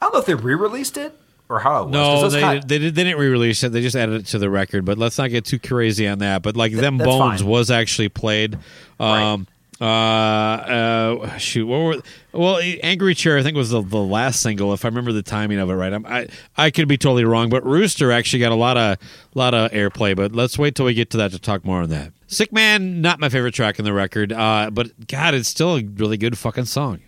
don't 0.00 0.14
know 0.14 0.20
if 0.20 0.26
they 0.26 0.34
re-released 0.34 0.96
it 0.96 1.14
or 1.48 1.60
how 1.60 1.82
it 1.82 1.84
was. 1.86 1.92
No, 1.92 2.28
they, 2.28 2.40
kind- 2.40 2.68
they, 2.68 2.78
did- 2.78 2.94
they 2.94 3.04
didn't 3.04 3.18
re-release 3.20 3.62
it. 3.62 3.72
They 3.72 3.82
just 3.82 3.96
added 3.96 4.20
it 4.20 4.26
to 4.26 4.38
the 4.38 4.50
record. 4.50 4.84
But 4.84 4.98
let's 4.98 5.18
not 5.18 5.30
get 5.30 5.44
too 5.44 5.58
crazy 5.58 6.06
on 6.08 6.18
that. 6.18 6.42
But 6.42 6.56
like 6.56 6.72
them 6.72 6.98
bones 6.98 7.40
fine. 7.40 7.48
was 7.48 7.70
actually 7.70 8.08
played. 8.08 8.58
Um, 8.98 9.46
uh, 9.78 9.84
uh, 9.84 11.36
shoot, 11.36 11.66
what 11.66 11.78
were? 11.78 12.02
Well, 12.32 12.58
Angry 12.82 13.14
Chair 13.14 13.36
I 13.36 13.42
think 13.42 13.56
was 13.56 13.70
the, 13.70 13.82
the 13.82 13.98
last 13.98 14.40
single, 14.40 14.72
if 14.72 14.84
I 14.86 14.88
remember 14.88 15.12
the 15.12 15.22
timing 15.22 15.58
of 15.58 15.68
it 15.68 15.74
right. 15.74 15.92
I'm, 15.92 16.06
I 16.06 16.28
I 16.56 16.70
could 16.70 16.88
be 16.88 16.96
totally 16.96 17.26
wrong, 17.26 17.50
but 17.50 17.62
Rooster 17.64 18.10
actually 18.10 18.38
got 18.38 18.52
a 18.52 18.56
lot 18.56 18.78
of 18.78 18.96
lot 19.34 19.52
of 19.52 19.70
airplay. 19.72 20.16
But 20.16 20.32
let's 20.32 20.58
wait 20.58 20.74
till 20.74 20.86
we 20.86 20.94
get 20.94 21.10
to 21.10 21.18
that 21.18 21.32
to 21.32 21.38
talk 21.38 21.64
more 21.64 21.82
on 21.82 21.90
that. 21.90 22.12
Sick 22.26 22.52
Man, 22.52 23.02
not 23.02 23.20
my 23.20 23.28
favorite 23.28 23.52
track 23.52 23.78
in 23.78 23.84
the 23.84 23.92
record, 23.92 24.32
uh, 24.32 24.70
but 24.72 25.08
God, 25.08 25.34
it's 25.34 25.48
still 25.48 25.76
a 25.76 25.82
really 25.82 26.16
good 26.16 26.38
fucking 26.38 26.64
song. 26.64 27.00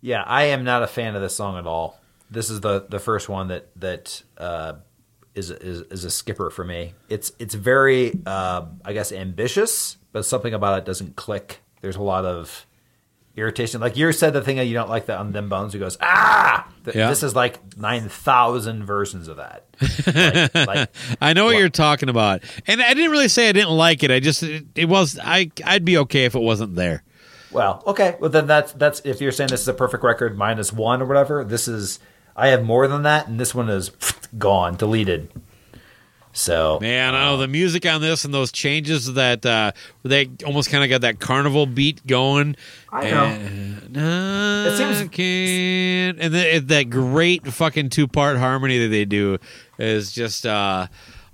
Yeah, 0.00 0.22
I 0.22 0.44
am 0.44 0.64
not 0.64 0.82
a 0.82 0.86
fan 0.86 1.14
of 1.16 1.20
this 1.22 1.36
song 1.36 1.58
at 1.58 1.66
all. 1.66 1.97
This 2.30 2.50
is 2.50 2.60
the 2.60 2.86
the 2.88 2.98
first 2.98 3.28
one 3.28 3.48
that 3.48 3.68
that 3.80 4.22
uh, 4.36 4.74
is 5.34 5.50
is 5.50 5.82
is 5.90 6.04
a 6.04 6.10
skipper 6.10 6.50
for 6.50 6.64
me. 6.64 6.94
It's 7.08 7.32
it's 7.38 7.54
very 7.54 8.12
uh, 8.26 8.66
I 8.84 8.92
guess 8.92 9.12
ambitious, 9.12 9.96
but 10.12 10.24
something 10.24 10.52
about 10.54 10.78
it 10.78 10.84
doesn't 10.84 11.16
click. 11.16 11.60
There's 11.80 11.96
a 11.96 12.02
lot 12.02 12.24
of 12.24 12.66
irritation. 13.36 13.80
Like 13.80 13.96
you 13.96 14.10
said, 14.12 14.32
the 14.32 14.42
thing 14.42 14.56
that 14.56 14.64
you 14.64 14.74
don't 14.74 14.88
like 14.90 15.06
that 15.06 15.18
on 15.18 15.32
them 15.32 15.48
bones, 15.48 15.72
who 15.72 15.78
goes 15.78 15.96
ah. 16.00 16.68
Th- 16.84 16.96
Yeah. 16.96 17.08
This 17.08 17.22
is 17.22 17.34
like 17.36 17.76
nine 17.78 18.08
thousand 18.08 18.84
versions 18.84 19.28
of 19.28 19.36
that. 19.38 19.64
like, 20.54 20.66
like, 20.66 20.90
I 21.20 21.32
know 21.32 21.44
what 21.46 21.54
What? 21.54 21.60
you're 21.60 21.68
talking 21.68 22.08
about, 22.08 22.42
and 22.66 22.82
I 22.82 22.92
didn't 22.94 23.10
really 23.10 23.28
say 23.28 23.48
I 23.48 23.52
didn't 23.52 23.70
like 23.76 24.02
it. 24.02 24.10
I 24.10 24.20
just 24.20 24.42
it, 24.42 24.66
it 24.74 24.86
was 24.88 25.18
I 25.22 25.50
I'd 25.64 25.84
be 25.84 25.96
okay 25.98 26.24
if 26.24 26.34
it 26.34 26.40
wasn't 26.42 26.74
there. 26.74 27.04
Well, 27.50 27.82
okay. 27.86 28.16
Well, 28.20 28.28
then 28.28 28.46
that's 28.46 28.72
that's 28.72 29.00
if 29.04 29.20
you're 29.22 29.32
saying 29.32 29.48
this 29.48 29.62
is 29.62 29.68
a 29.68 29.72
perfect 29.74 30.02
record 30.04 30.36
minus 30.36 30.72
one 30.72 31.00
or 31.00 31.06
whatever. 31.06 31.44
This 31.44 31.68
is 31.68 31.98
I 32.38 32.48
have 32.48 32.64
more 32.64 32.86
than 32.88 33.02
that, 33.02 33.26
and 33.28 33.38
this 33.38 33.54
one 33.54 33.68
is 33.68 33.90
gone, 34.38 34.76
deleted. 34.76 35.28
So 36.32 36.78
Man, 36.80 37.14
I 37.16 37.24
know 37.24 37.36
the 37.36 37.48
music 37.48 37.84
on 37.84 38.00
this 38.00 38.24
and 38.24 38.32
those 38.32 38.52
changes 38.52 39.14
that 39.14 39.44
uh, 39.44 39.72
they 40.04 40.30
almost 40.46 40.70
kind 40.70 40.84
of 40.84 40.90
got 40.90 41.00
that 41.00 41.18
carnival 41.18 41.66
beat 41.66 42.06
going. 42.06 42.54
I 42.92 43.10
know. 43.10 43.24
And, 43.24 43.96
It 43.96 44.76
seems- 44.76 45.00
I 45.00 45.06
can't- 45.08 46.18
and 46.20 46.32
the, 46.34 46.58
that 46.66 46.90
great 46.90 47.44
fucking 47.52 47.90
two 47.90 48.06
part 48.06 48.36
harmony 48.38 48.78
that 48.78 48.88
they 48.88 49.04
do 49.04 49.38
is 49.78 50.12
just. 50.12 50.46
Uh, 50.46 50.86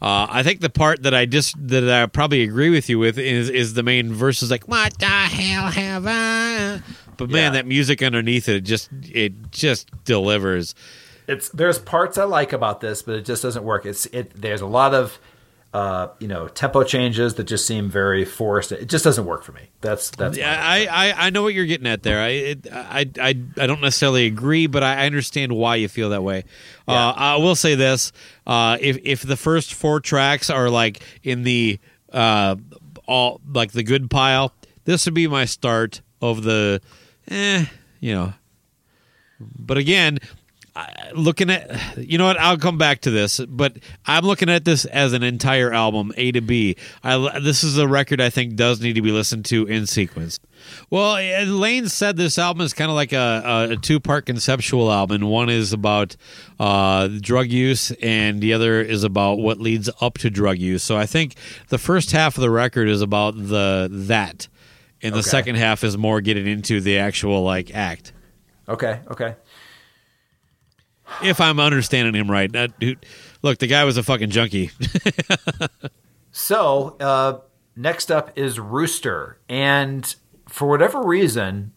uh, 0.02 0.26
I 0.28 0.42
think 0.42 0.60
the 0.60 0.68
part 0.70 1.02
that 1.04 1.14
I 1.14 1.24
just 1.24 1.54
that 1.68 1.88
I 1.88 2.04
probably 2.06 2.42
agree 2.42 2.68
with 2.68 2.90
you 2.90 2.98
with 2.98 3.16
is 3.16 3.48
is 3.48 3.72
the 3.74 3.82
main 3.82 4.12
verse 4.12 4.42
is 4.42 4.50
like 4.50 4.68
what 4.68 4.98
the 4.98 5.06
hell 5.06 5.70
have 5.70 6.04
I? 6.06 6.80
But 7.16 7.30
man, 7.30 7.52
Yeah. 7.52 7.58
that 7.60 7.66
music 7.66 8.02
underneath 8.02 8.48
it 8.48 8.62
just 8.62 8.90
it 9.12 9.50
just 9.50 9.90
delivers. 10.04 10.74
it's 11.26 11.48
there's 11.50 11.78
parts 11.78 12.18
I 12.18 12.24
like 12.24 12.52
about 12.52 12.80
this, 12.80 13.02
but 13.02 13.14
it 13.16 13.24
just 13.24 13.42
doesn't 13.42 13.64
work. 13.64 13.86
It's 13.86 14.06
it. 14.06 14.32
There's 14.40 14.60
a 14.60 14.66
lot 14.66 14.94
of 14.94 15.18
uh, 15.72 16.08
you 16.20 16.28
know 16.28 16.46
tempo 16.46 16.84
changes 16.84 17.34
that 17.34 17.44
just 17.44 17.66
seem 17.66 17.90
very 17.90 18.24
forced. 18.24 18.70
It 18.70 18.88
just 18.88 19.02
doesn't 19.02 19.24
work 19.24 19.42
for 19.42 19.50
me. 19.52 19.62
That's 19.80 20.10
that's 20.10 20.36
Yeah, 20.38 20.56
I, 20.62 20.86
I, 20.86 21.26
I 21.26 21.30
know 21.30 21.42
what 21.42 21.52
you're 21.54 21.66
getting 21.66 21.88
at 21.88 22.04
there. 22.04 22.20
I, 22.20 22.28
it, 22.28 22.66
I, 22.72 23.10
I, 23.20 23.28
I 23.58 23.66
don't 23.66 23.80
necessarily 23.80 24.26
agree, 24.26 24.68
but 24.68 24.84
I 24.84 25.04
understand 25.06 25.50
why 25.52 25.74
you 25.76 25.88
feel 25.88 26.10
that 26.10 26.22
way. 26.22 26.44
Uh, 26.86 27.12
I 27.16 27.36
will 27.38 27.56
say 27.56 27.74
this: 27.74 28.12
uh, 28.46 28.78
if 28.80 28.98
if 29.02 29.22
the 29.22 29.36
first 29.36 29.74
four 29.74 29.98
tracks 29.98 30.48
are 30.48 30.70
like 30.70 31.02
in 31.24 31.42
the 31.42 31.80
uh, 32.12 32.54
all 33.08 33.40
like 33.52 33.72
the 33.72 33.82
good 33.82 34.08
pile, 34.10 34.52
this 34.84 35.06
would 35.06 35.14
be 35.14 35.26
my 35.26 35.44
start 35.44 36.02
of 36.22 36.44
the, 36.44 36.80
eh, 37.28 37.66
you 38.00 38.14
know. 38.14 38.32
But 39.40 39.78
again, 39.78 40.18
looking 41.14 41.50
at 41.50 41.96
you 41.96 42.18
know 42.18 42.26
what 42.26 42.38
I'll 42.38 42.58
come 42.58 42.78
back 42.78 43.00
to 43.02 43.10
this, 43.10 43.40
but 43.40 43.76
I'm 44.06 44.24
looking 44.24 44.48
at 44.48 44.64
this 44.64 44.84
as 44.86 45.12
an 45.12 45.22
entire 45.22 45.72
album, 45.72 46.12
A 46.16 46.32
to 46.32 46.40
B. 46.40 46.76
I, 47.02 47.38
this 47.38 47.62
is 47.62 47.78
a 47.78 47.86
record 47.86 48.20
I 48.20 48.30
think 48.30 48.56
does 48.56 48.80
need 48.80 48.94
to 48.94 49.02
be 49.02 49.12
listened 49.12 49.44
to 49.46 49.66
in 49.66 49.86
sequence. 49.86 50.40
Well, 50.90 51.14
Layne 51.46 51.88
said 51.88 52.16
this 52.16 52.38
album 52.38 52.62
is 52.62 52.72
kind 52.72 52.90
of 52.90 52.94
like 52.94 53.12
a, 53.12 53.68
a 53.70 53.76
two 53.76 54.00
part 54.00 54.26
conceptual 54.26 54.90
album. 54.90 55.22
And 55.22 55.30
one 55.30 55.50
is 55.50 55.72
about 55.72 56.16
uh, 56.58 57.08
drug 57.20 57.48
use, 57.48 57.90
and 58.02 58.40
the 58.40 58.52
other 58.52 58.80
is 58.80 59.04
about 59.04 59.38
what 59.38 59.60
leads 59.60 59.90
up 60.00 60.18
to 60.18 60.30
drug 60.30 60.58
use. 60.58 60.82
So 60.82 60.96
I 60.96 61.06
think 61.06 61.36
the 61.68 61.78
first 61.78 62.12
half 62.12 62.36
of 62.36 62.40
the 62.40 62.50
record 62.50 62.88
is 62.88 63.02
about 63.02 63.36
the 63.36 63.88
that, 63.90 64.48
and 65.02 65.14
the 65.14 65.18
Okay. 65.18 65.28
second 65.28 65.56
half 65.56 65.84
is 65.84 65.96
more 65.98 66.20
getting 66.20 66.46
into 66.46 66.80
the 66.80 66.98
actual 66.98 67.42
like 67.42 67.74
act 67.74 68.12
okay. 68.68 69.00
Okay. 69.10 69.34
if 71.22 71.40
I'm 71.40 71.60
understanding 71.60 72.14
him 72.14 72.30
right. 72.30 72.50
That 72.52 72.78
dude, 72.80 73.04
look, 73.42 73.58
the 73.58 73.66
guy 73.66 73.84
was 73.84 73.96
a 73.96 74.02
fucking 74.02 74.30
junkie. 74.30 74.70
So 76.36 76.96
uh, 76.98 77.38
next 77.76 78.10
up 78.10 78.36
is 78.36 78.58
Rooster, 78.58 79.38
and 79.48 80.12
for 80.48 80.66
whatever 80.68 81.00
reason, 81.00 81.70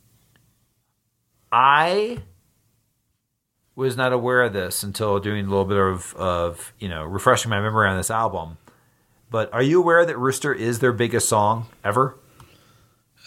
I 1.51 2.19
was 3.75 3.95
not 3.95 4.11
aware 4.13 4.41
of 4.41 4.53
this 4.53 4.81
until 4.81 5.19
doing 5.19 5.45
a 5.45 5.49
little 5.49 5.65
bit 5.65 5.77
of, 5.77 6.15
of 6.15 6.73
you 6.79 6.89
know 6.89 7.03
refreshing 7.03 7.49
my 7.51 7.59
memory 7.61 7.87
on 7.87 7.97
this 7.97 8.09
album. 8.09 8.57
But 9.29 9.53
are 9.53 9.61
you 9.61 9.79
aware 9.79 10.05
that 10.07 10.17
Rooster 10.17 10.53
is 10.53 10.79
their 10.79 10.91
biggest 10.93 11.29
song 11.29 11.67
ever? 11.83 12.17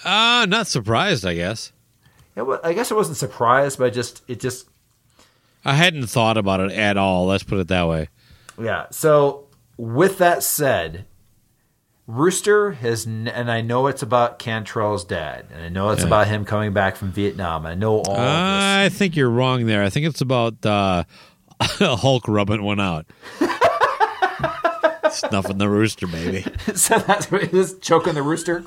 Uh, 0.05 0.47
not 0.49 0.67
surprised, 0.67 1.27
I 1.27 1.35
guess. 1.35 1.73
I 2.37 2.73
guess 2.73 2.91
I 2.91 2.95
wasn't 2.95 3.17
surprised, 3.17 3.79
but 3.79 3.87
I 3.87 3.91
just 3.91 4.23
it 4.29 4.41
just 4.41 4.69
I 5.65 5.75
hadn't 5.75 6.07
thought 6.07 6.37
about 6.37 6.61
it 6.61 6.73
at 6.73 6.97
all. 6.97 7.27
Let's 7.27 7.43
put 7.43 7.59
it 7.59 7.69
that 7.69 7.89
way. 7.89 8.09
Yeah. 8.59 8.87
So 8.91 9.47
with 9.77 10.19
that 10.19 10.43
said, 10.43 11.07
Rooster 12.07 12.73
has, 12.73 13.05
and 13.05 13.51
I 13.51 13.61
know 13.61 13.87
it's 13.87 14.03
about 14.03 14.39
Cantrell's 14.39 15.05
dad, 15.05 15.47
and 15.53 15.63
I 15.63 15.69
know 15.69 15.91
it's 15.91 16.03
about 16.03 16.27
him 16.27 16.45
coming 16.45 16.73
back 16.73 16.97
from 16.97 17.13
Vietnam. 17.13 17.67
I 17.67 17.75
know 17.75 18.01
all 18.01 18.13
of 18.13 18.19
I 18.19 18.89
think 18.89 19.15
you're 19.17 19.31
wrong 19.31 19.67
there. 19.67 19.83
I 19.85 19.91
think 19.91 20.07
it's 20.07 20.21
about 20.21 20.65
uh, 20.67 21.05
Hulk 21.61 22.27
rubbing 22.27 22.63
one 22.63 22.81
out. 22.81 23.07
Snuffing 25.13 25.59
the 25.59 25.69
rooster, 25.69 26.07
baby. 26.07 26.45
so 26.75 26.99
that's 26.99 27.31
what 27.31 27.43
it 27.43 27.55
is, 27.55 27.79
choking 27.79 28.15
the 28.15 28.23
rooster. 28.23 28.65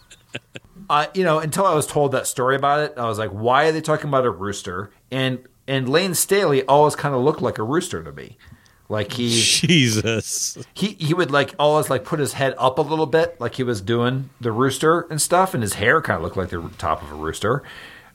uh, 0.90 1.06
you 1.14 1.24
know, 1.24 1.38
until 1.38 1.66
I 1.66 1.74
was 1.74 1.86
told 1.86 2.12
that 2.12 2.26
story 2.26 2.56
about 2.56 2.80
it, 2.80 2.94
I 2.96 3.06
was 3.06 3.18
like, 3.18 3.30
why 3.30 3.66
are 3.66 3.72
they 3.72 3.80
talking 3.80 4.08
about 4.08 4.24
a 4.24 4.30
rooster? 4.30 4.90
And 5.10 5.46
and 5.68 5.88
Layne 5.88 6.14
Staley 6.14 6.64
always 6.64 6.94
kind 6.94 7.14
of 7.14 7.22
looked 7.22 7.42
like 7.42 7.58
a 7.58 7.62
rooster 7.62 8.02
to 8.02 8.12
me. 8.12 8.36
Like 8.88 9.12
he 9.12 9.30
Jesus. 9.30 10.58
he 10.74 10.92
he 10.92 11.12
would 11.12 11.32
like 11.32 11.54
always 11.58 11.90
like 11.90 12.04
put 12.04 12.20
his 12.20 12.34
head 12.34 12.54
up 12.56 12.78
a 12.78 12.82
little 12.82 13.06
bit, 13.06 13.40
like 13.40 13.56
he 13.56 13.64
was 13.64 13.80
doing 13.80 14.30
the 14.40 14.52
rooster 14.52 15.00
and 15.10 15.20
stuff, 15.20 15.54
and 15.54 15.62
his 15.62 15.74
hair 15.74 16.00
kind 16.00 16.18
of 16.18 16.22
looked 16.22 16.36
like 16.36 16.50
the 16.50 16.70
top 16.78 17.02
of 17.02 17.10
a 17.10 17.16
rooster. 17.16 17.64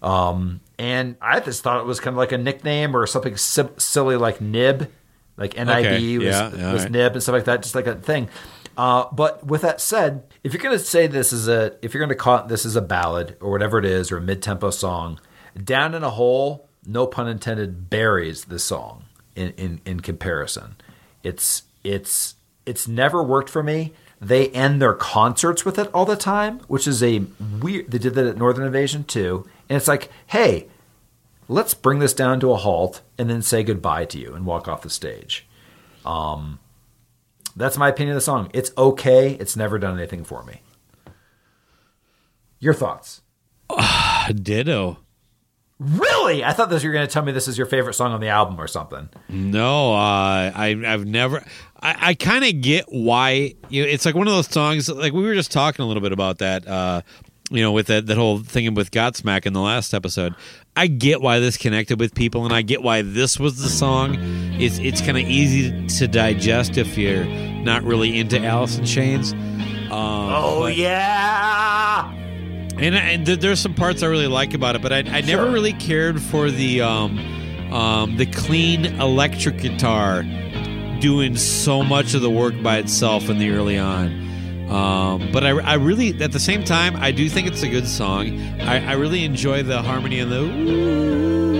Um, 0.01 0.61
and 0.79 1.17
I 1.21 1.41
just 1.41 1.61
thought 1.61 1.81
it 1.81 1.85
was 1.85 1.99
kind 1.99 2.13
of 2.13 2.17
like 2.17 2.31
a 2.31 2.37
nickname 2.37 2.95
or 2.95 3.05
something 3.05 3.37
si- 3.37 3.63
silly 3.77 4.15
like 4.15 4.41
Nib, 4.41 4.89
like 5.41 5.55
NIB 5.55 5.69
Okay, 5.69 6.17
was, 6.17 6.25
yeah, 6.25 6.55
yeah, 6.55 6.73
was 6.73 6.83
right. 6.83 6.91
Nib 6.91 7.13
and 7.13 7.21
stuff 7.21 7.33
like 7.33 7.45
that, 7.45 7.63
just 7.63 7.75
like 7.75 7.87
a 7.87 7.95
thing. 7.95 8.29
Uh, 8.77 9.05
but 9.11 9.45
with 9.45 9.63
that 9.63 9.81
said, 9.81 10.23
if 10.43 10.53
you're 10.53 10.61
going 10.61 10.77
to 10.77 10.83
say 10.83 11.07
this 11.07 11.33
is 11.33 11.47
a, 11.47 11.75
if 11.81 11.93
you're 11.93 11.99
going 11.99 12.09
to 12.09 12.15
call 12.15 12.37
it 12.37 12.47
this 12.47 12.63
is 12.63 12.75
a 12.75 12.81
ballad 12.81 13.35
or 13.41 13.51
whatever 13.51 13.77
it 13.77 13.85
is 13.85 14.11
or 14.11 14.17
a 14.17 14.21
mid 14.21 14.41
tempo 14.41 14.69
song, 14.69 15.19
Down 15.61 15.93
in 15.93 16.03
a 16.03 16.11
Hole, 16.11 16.69
no 16.85 17.05
pun 17.07 17.27
intended, 17.27 17.89
buries 17.89 18.45
the 18.45 18.59
song 18.59 19.05
in, 19.35 19.49
in, 19.57 19.81
in 19.85 19.99
comparison. 19.99 20.75
It's 21.23 21.63
it's 21.83 22.35
it's 22.65 22.87
never 22.87 23.23
worked 23.23 23.49
for 23.49 23.63
me. 23.63 23.93
They 24.21 24.49
end 24.49 24.81
their 24.81 24.93
concerts 24.93 25.65
with 25.65 25.79
it 25.79 25.89
all 25.93 26.05
the 26.05 26.15
time, 26.15 26.59
which 26.67 26.87
is 26.87 27.01
a 27.01 27.25
weird. 27.61 27.89
They 27.89 27.97
did 27.97 28.13
that 28.13 28.27
at 28.27 28.37
Northern 28.37 28.65
Invasion 28.65 29.03
too, 29.03 29.47
and 29.67 29.77
it's 29.77 29.87
like, 29.87 30.11
hey, 30.27 30.67
let's 31.51 31.73
bring 31.73 31.99
this 31.99 32.13
down 32.13 32.39
to 32.39 32.51
a 32.51 32.55
halt 32.55 33.01
and 33.17 33.29
then 33.29 33.41
say 33.41 33.61
goodbye 33.61 34.05
to 34.05 34.17
you 34.17 34.33
and 34.33 34.45
walk 34.45 34.67
off 34.67 34.81
the 34.81 34.89
stage. 34.89 35.45
Um, 36.05 36.59
that's 37.55 37.77
my 37.77 37.89
opinion 37.89 38.15
of 38.15 38.17
the 38.17 38.21
song. 38.21 38.49
It's 38.53 38.71
okay. 38.77 39.33
It's 39.33 39.57
never 39.57 39.77
done 39.77 39.97
anything 39.97 40.23
for 40.23 40.43
me. 40.43 40.61
Your 42.59 42.73
thoughts? 42.73 43.21
Uh, 43.69 44.31
Ditto. 44.33 44.99
Really? 45.77 46.43
I 46.43 46.53
thought 46.53 46.69
this 46.69 46.83
you 46.83 46.89
were 46.89 46.93
going 46.93 47.07
to 47.07 47.11
tell 47.11 47.23
me 47.23 47.31
this 47.31 47.47
is 47.47 47.57
your 47.57 47.65
favorite 47.65 47.95
song 47.95 48.13
on 48.13 48.21
the 48.21 48.27
album 48.27 48.61
or 48.61 48.67
something. 48.67 49.09
No, 49.27 49.93
uh, 49.93 50.51
I 50.53 50.79
I've 50.85 51.05
never. 51.05 51.43
I, 51.81 52.09
I 52.09 52.13
kind 52.13 52.45
of 52.45 52.61
get 52.61 52.85
why 52.89 53.55
you 53.69 53.81
know, 53.81 53.89
it's 53.89 54.05
like 54.05 54.13
one 54.13 54.27
of 54.27 54.33
those 54.33 54.47
songs. 54.47 54.87
Like 54.89 55.11
we 55.11 55.23
were 55.23 55.33
just 55.33 55.51
talking 55.51 55.83
a 55.83 55.87
little 55.87 56.03
bit 56.03 56.11
about 56.11 56.37
that. 56.37 56.67
Uh, 56.67 57.01
you 57.51 57.61
know, 57.61 57.71
with 57.71 57.87
that 57.87 58.07
that 58.07 58.17
whole 58.17 58.39
thing 58.39 58.73
with 58.73 58.91
Godsmack 58.91 59.45
in 59.45 59.53
the 59.53 59.59
last 59.61 59.93
episode. 59.93 60.33
I 60.75 60.87
get 60.87 61.21
why 61.21 61.39
this 61.39 61.57
connected 61.57 61.99
with 61.99 62.15
people, 62.15 62.45
and 62.45 62.53
I 62.53 62.61
get 62.61 62.81
why 62.81 63.01
this 63.01 63.37
was 63.39 63.61
the 63.61 63.67
song. 63.69 64.17
It's 64.59 64.79
it's 64.79 65.01
kind 65.01 65.17
of 65.17 65.23
easy 65.27 65.85
to 65.99 66.07
digest 66.07 66.77
if 66.77 66.97
you're 66.97 67.25
not 67.25 67.83
really 67.83 68.17
into 68.19 68.41
Alice 68.43 68.77
in 68.77 68.85
Chains. 68.85 69.33
Um, 69.33 69.91
Oh 69.91 70.61
but- 70.61 70.77
yeah. 70.77 72.09
and, 72.77 72.95
and 72.95 73.25
th- 73.25 73.39
there's 73.39 73.59
some 73.59 73.73
parts 73.73 74.01
I 74.03 74.07
really 74.07 74.27
like 74.27 74.53
about 74.53 74.75
it, 74.77 74.81
but 74.81 74.93
I, 74.93 74.99
I 74.99 75.21
never 75.21 75.43
Sure. 75.43 75.51
really 75.51 75.73
cared 75.73 76.21
for 76.21 76.49
the 76.49 76.81
um, 76.81 77.19
um, 77.73 78.15
the 78.17 78.25
clean 78.27 78.85
electric 78.85 79.57
guitar 79.57 80.23
doing 81.01 81.35
so 81.35 81.83
much 81.83 82.13
of 82.13 82.21
the 82.21 82.29
work 82.29 82.53
by 82.63 82.77
itself 82.77 83.29
in 83.29 83.39
the 83.39 83.49
early 83.51 83.77
on. 83.77 84.30
Um, 84.71 85.29
but 85.33 85.43
I, 85.43 85.49
I 85.49 85.73
really, 85.73 86.19
at 86.21 86.31
the 86.31 86.39
same 86.39 86.63
time, 86.63 86.95
I 86.95 87.11
do 87.11 87.27
think 87.29 87.45
it's 87.45 87.61
a 87.61 87.67
good 87.67 87.87
song. 87.87 88.39
I, 88.61 88.91
I 88.91 88.93
really 88.93 89.25
enjoy 89.25 89.63
the 89.63 89.81
harmony 89.81 90.19
and 90.19 90.31
the. 90.31 90.45
I 90.45 91.50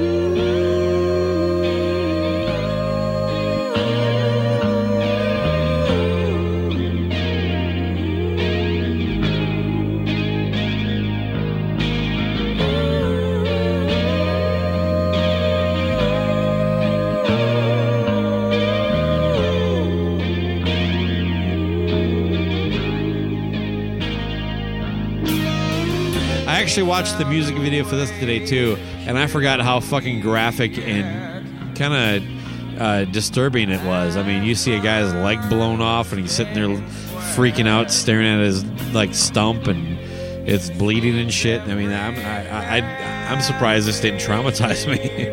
actually 26.72 26.88
watched 26.88 27.18
the 27.18 27.26
music 27.26 27.54
video 27.58 27.84
for 27.84 27.98
this 27.98 28.10
today 28.12 28.46
too, 28.46 28.78
and 29.06 29.20
I 29.20 29.28
forgot 29.28 29.60
how 29.60 29.82
fucking 29.82 30.22
graphic 30.22 30.78
and 30.78 31.78
kind 31.78 31.94
of 32.24 32.82
uh, 32.82 33.04
disturbing 33.12 33.70
it 33.70 33.86
was. 33.86 34.16
I 34.16 34.24
mean, 34.24 34.44
you 34.44 34.56
see 34.56 34.74
a 34.76 34.80
guy's 34.80 35.14
leg 35.14 35.50
blown 35.50 35.82
off, 35.82 36.14
and 36.14 36.22
he's 36.22 36.32
sitting 36.32 36.54
there 36.54 36.70
freaking 37.36 37.68
out, 37.68 37.92
staring 37.92 38.26
at 38.26 38.40
his 38.40 38.64
like 38.94 39.14
stump, 39.14 39.68
and 39.68 40.00
it's 40.48 40.70
bleeding 40.70 41.20
and 41.20 41.34
shit. 41.34 41.60
I 41.64 41.76
mean, 41.76 41.92
I'm 41.92 42.16
I, 42.16 42.78
I, 42.80 43.28
I'm 43.30 43.42
surprised 43.42 43.86
this 43.86 44.00
didn't 44.00 44.22
traumatize 44.22 44.88
me. 44.90 45.28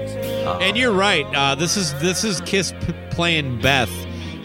and 0.67 0.77
you're 0.77 0.93
right. 0.93 1.25
Uh, 1.37 1.55
this 1.55 1.77
is 1.77 1.95
this 2.01 2.25
is 2.25 2.41
Kiss 2.41 2.73
p- 2.85 2.93
playing 3.11 3.61
Beth 3.61 3.93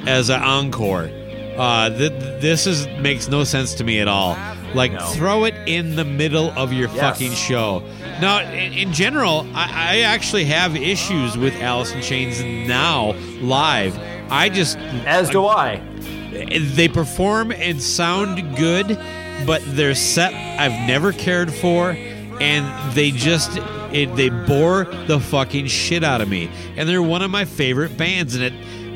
as 0.06 0.30
an 0.30 0.44
encore. 0.44 1.10
Uh, 1.58 1.90
th- 1.90 2.12
this 2.40 2.68
is 2.68 2.86
makes 3.00 3.28
no 3.30 3.44
sense 3.44 3.74
to 3.74 3.84
me 3.84 4.00
at 4.00 4.08
all. 4.08 4.38
Like, 4.74 4.92
No. 4.94 5.00
throw 5.08 5.44
it 5.46 5.54
in 5.68 5.96
the 5.96 6.04
middle 6.06 6.52
of 6.56 6.74
your 6.74 6.90
Yes. 6.90 7.00
fucking 7.00 7.34
show. 7.34 7.84
Now, 8.22 8.40
in, 8.42 8.74
in 8.74 8.94
general, 8.94 9.46
I, 9.54 9.98
I 9.98 10.00
actually 10.02 10.46
have 10.46 10.76
issues 10.76 11.38
with 11.38 11.54
Alice 11.62 11.92
in 11.92 12.02
Chains 12.02 12.42
now 12.68 13.14
live. 13.42 13.98
I 14.30 14.50
just 14.50 14.78
As 15.06 15.30
do 15.30 15.46
I. 15.46 15.80
they 16.76 16.88
perform 16.88 17.52
and 17.52 17.82
sound 17.82 18.56
good, 18.58 18.98
but 19.46 19.62
their 19.76 19.94
set 19.96 20.34
I've 20.34 20.88
never 20.88 21.12
cared 21.12 21.54
for, 21.54 21.92
and 22.42 22.94
they 22.96 23.12
just 23.12 23.58
it, 23.92 24.16
they 24.16 24.30
bore 24.30 24.86
the 25.06 25.20
fucking 25.20 25.68
shit 25.68 26.04
out 26.04 26.20
of 26.22 26.28
me. 26.30 26.50
And 26.78 26.90
they're 26.90 27.04
one 27.04 27.22
of 27.22 27.30
my 27.30 27.46
favorite 27.46 27.96
bands, 27.98 28.34
and 28.36 28.44
it 28.44 28.54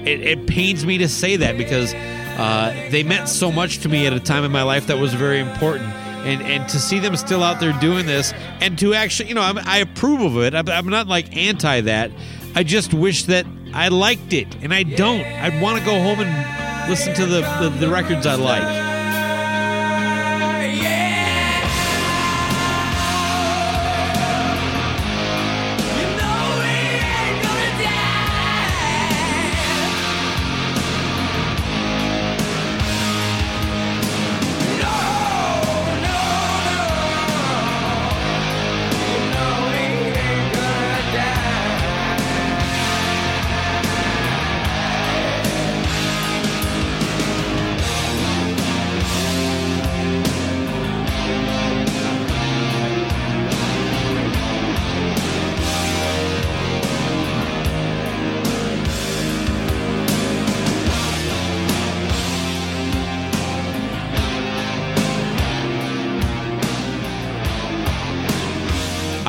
it, 0.08 0.22
it 0.22 0.48
pains 0.48 0.86
me 0.86 0.98
to 1.00 1.08
say 1.10 1.36
that 1.36 1.58
because 1.58 1.94
uh, 2.38 2.72
they 2.92 3.04
meant 3.04 3.28
so 3.28 3.52
much 3.52 3.80
to 3.80 3.90
me 3.90 4.06
at 4.06 4.14
a 4.14 4.20
time 4.20 4.44
in 4.44 4.52
my 4.52 4.64
life 4.64 4.88
that 4.88 5.00
was 5.00 5.14
very 5.14 5.40
important. 5.40 5.86
And, 6.26 6.42
and 6.42 6.70
to 6.70 6.80
see 6.80 7.00
them 7.00 7.16
still 7.16 7.42
out 7.42 7.60
there 7.60 7.74
doing 7.80 8.06
this, 8.06 8.34
and 8.60 8.78
to 8.80 8.94
actually, 8.94 9.30
you 9.30 9.36
know, 9.36 9.42
I'm, 9.42 9.58
I 9.60 9.78
approve 9.78 10.22
of 10.22 10.38
it. 10.38 10.54
I'm, 10.54 10.68
I'm 10.68 10.88
not 10.88 11.08
like 11.08 11.36
anti 11.36 11.82
that. 11.82 12.12
I 12.54 12.64
just 12.64 12.94
wish 12.94 13.24
that 13.26 13.46
I 13.74 13.88
liked 13.88 14.34
it, 14.34 14.56
and 14.62 14.74
I 14.74 14.84
don't. 14.84 15.26
I'd 15.26 15.62
want 15.62 15.80
to 15.80 15.86
go 15.86 15.94
home 16.02 16.20
and 16.20 16.90
listen 16.90 17.14
to 17.16 17.26
the, 17.26 17.42
the, 17.62 17.70
the 17.80 17.90
records 17.90 18.26
I 18.26 18.36
like. 18.36 18.97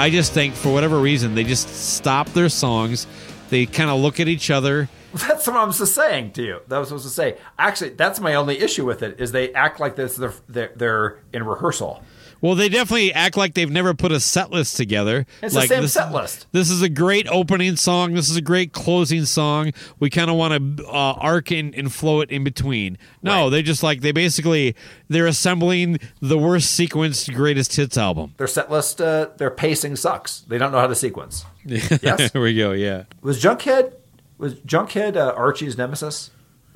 I 0.09 0.11
just 0.11 0.33
think 0.33 0.55
for 0.55 0.73
whatever 0.73 0.99
reason 0.99 1.35
they 1.35 1.45
just 1.45 1.69
stop 1.69 2.31
their 2.31 2.49
songs. 2.49 3.07
They 3.51 3.67
kind 3.67 3.91
of 3.91 4.01
look 4.01 4.21
at 4.21 4.27
each 4.27 4.51
other. 4.51 4.89
That's 5.13 5.47
what 5.47 5.57
I 5.57 5.65
was 5.65 5.77
just 5.77 5.95
saying 5.95 6.33
to 6.33 6.43
you. 6.43 6.61
That 6.69 6.79
was 6.79 6.89
supposed 6.89 7.05
to 7.05 7.11
say. 7.11 7.37
Actually, 7.59 7.91
that's 7.91 8.19
my 8.19 8.35
only 8.35 8.59
issue 8.59 8.87
with 8.87 9.03
it 9.03 9.21
is 9.21 9.33
they 9.33 9.53
act 9.53 9.81
like 9.81 9.97
this. 9.97 10.17
They're 10.17 10.33
they're, 10.49 10.73
they're 10.77 11.19
in 11.35 11.45
rehearsal. 11.45 12.03
Well, 12.41 12.55
they 12.55 12.69
definitely 12.69 13.13
act 13.13 13.37
like 13.37 13.55
they've 13.55 13.71
never 13.71 13.95
put 13.95 14.13
a 14.13 14.21
set 14.21 14.51
list 14.51 14.77
together. 14.77 15.27
It's 15.43 15.55
the 15.55 15.61
like 15.61 15.69
same 15.69 15.83
this, 15.83 15.95
set 15.95 16.13
list. 16.13 16.47
This 16.53 16.71
is 16.71 16.83
a 16.83 16.89
great 16.89 17.27
opening 17.29 17.75
song. 17.77 18.15
This 18.15 18.31
is 18.31 18.37
a 18.37 18.41
great 18.41 18.73
closing 18.73 19.25
song. 19.25 19.73
We 19.99 20.09
kind 20.11 20.31
of 20.31 20.37
want 20.37 20.77
to 20.79 20.87
uh, 20.87 20.91
arc 21.15 21.51
and, 21.51 21.75
and 21.75 21.93
flow 21.93 22.21
it 22.21 22.31
in 22.31 22.45
between. 22.45 22.97
No, 23.23 23.45
Right. 23.45 23.51
they 23.51 23.63
just 23.63 23.83
like 23.83 24.03
they 24.03 24.13
basically 24.13 24.77
they're 25.09 25.27
assembling 25.27 25.99
the 26.21 26.39
worst 26.39 26.79
sequenced 26.79 27.35
greatest 27.35 27.75
hits 27.75 27.99
album. 27.99 28.35
Their 28.37 28.47
set 28.47 28.71
list, 28.71 29.01
uh, 29.01 29.31
their 29.37 29.51
pacing 29.51 29.97
sucks. 29.97 30.41
They 30.43 30.59
don't 30.59 30.71
know 30.73 30.79
how 30.81 30.87
to 30.87 30.95
sequence. 30.95 31.45
Yes. 31.67 32.31
there 32.33 32.41
we 32.41 32.55
go. 32.55 32.73
Yeah, 32.73 33.05
Was 33.21 33.43
Junkhead 33.43 33.93
was 34.39 34.55
Junkhead 34.61 35.17
uh, 35.17 35.33
Archie's 35.37 35.77
nemesis? 35.77 36.31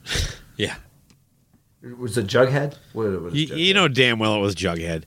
yeah. 0.57 0.75
Was 1.99 2.17
it 2.19 2.27
Jughead? 2.27 2.77
What, 2.93 3.23
what 3.23 3.33
You, 3.35 3.47
Jughead? 3.49 3.57
you 3.59 3.75
know 3.75 3.89
damn 3.89 4.19
well 4.19 4.35
it 4.37 4.41
was 4.41 4.55
Jughead. 4.55 5.05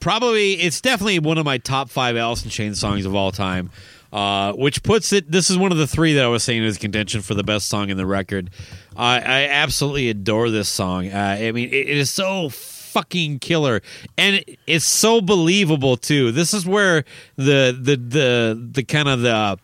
Probably, 0.00 0.54
it's 0.54 0.80
definitely 0.80 1.18
one 1.18 1.38
of 1.38 1.44
my 1.44 1.58
top 1.58 1.90
five 1.90 2.16
Alice 2.16 2.44
in 2.44 2.50
Chains 2.50 2.80
songs 2.80 3.04
of 3.04 3.14
all 3.14 3.32
time. 3.32 3.70
Uh, 4.12 4.52
which 4.52 4.84
puts 4.84 5.12
it. 5.12 5.28
This 5.28 5.50
is 5.50 5.58
one 5.58 5.72
of 5.72 5.78
the 5.78 5.88
three 5.88 6.12
that 6.12 6.24
I 6.24 6.28
was 6.28 6.44
saying 6.44 6.62
is 6.62 6.78
contention 6.78 7.20
for 7.20 7.34
the 7.34 7.42
best 7.42 7.68
song 7.68 7.90
in 7.90 7.96
the 7.96 8.06
record. 8.06 8.48
I 8.96 9.16
I 9.16 9.48
absolutely 9.48 10.08
adore 10.08 10.50
this 10.50 10.68
song. 10.68 11.08
Uh, 11.08 11.36
I 11.40 11.50
mean, 11.50 11.68
it, 11.70 11.88
it 11.88 11.96
is 11.96 12.10
so 12.10 12.48
fucking 12.48 13.40
killer, 13.40 13.82
and 14.16 14.36
it, 14.36 14.56
it's 14.68 14.84
so 14.84 15.20
believable 15.20 15.96
too. 15.96 16.30
This 16.30 16.54
is 16.54 16.64
where 16.64 17.04
the 17.34 17.76
the 17.76 17.96
the 17.96 18.68
the 18.74 18.84
kind 18.84 19.08
of 19.08 19.22
the 19.22 19.58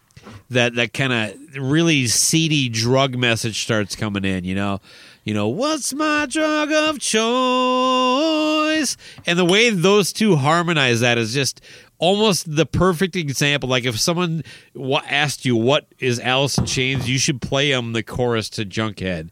that 0.51 0.75
that 0.75 0.93
kind 0.93 1.13
of 1.13 1.57
really 1.57 2.09
seedy 2.09 2.69
drug 2.69 3.17
message 3.17 3.63
starts 3.63 3.95
coming 3.95 4.25
in. 4.25 4.43
You 4.43 4.57
know, 4.57 4.81
you 5.25 5.35
know 5.35 5.49
what's 5.49 5.93
my 5.93 6.27
drug 6.27 6.73
of 6.73 6.99
choice, 6.99 8.97
and 9.27 9.39
the 9.39 9.45
way 9.45 9.71
those 9.71 10.13
two 10.13 10.37
harmonize 10.37 11.01
that 11.01 11.19
is 11.19 11.35
just 11.35 11.61
almost 11.99 12.55
the 12.55 12.67
perfect 12.67 13.15
example. 13.15 13.69
Like 13.69 13.85
if 13.85 14.01
someone 14.01 14.43
asked 15.09 15.45
you 15.45 15.57
what 15.57 15.87
is 15.99 16.19
Alice 16.19 16.59
in 16.59 16.67
Chains, 16.67 17.09
you 17.09 17.19
should 17.19 17.41
play 17.41 17.71
them 17.71 17.93
the 17.93 18.03
chorus 18.03 18.49
to 18.51 18.65
Junkhead. 18.65 19.31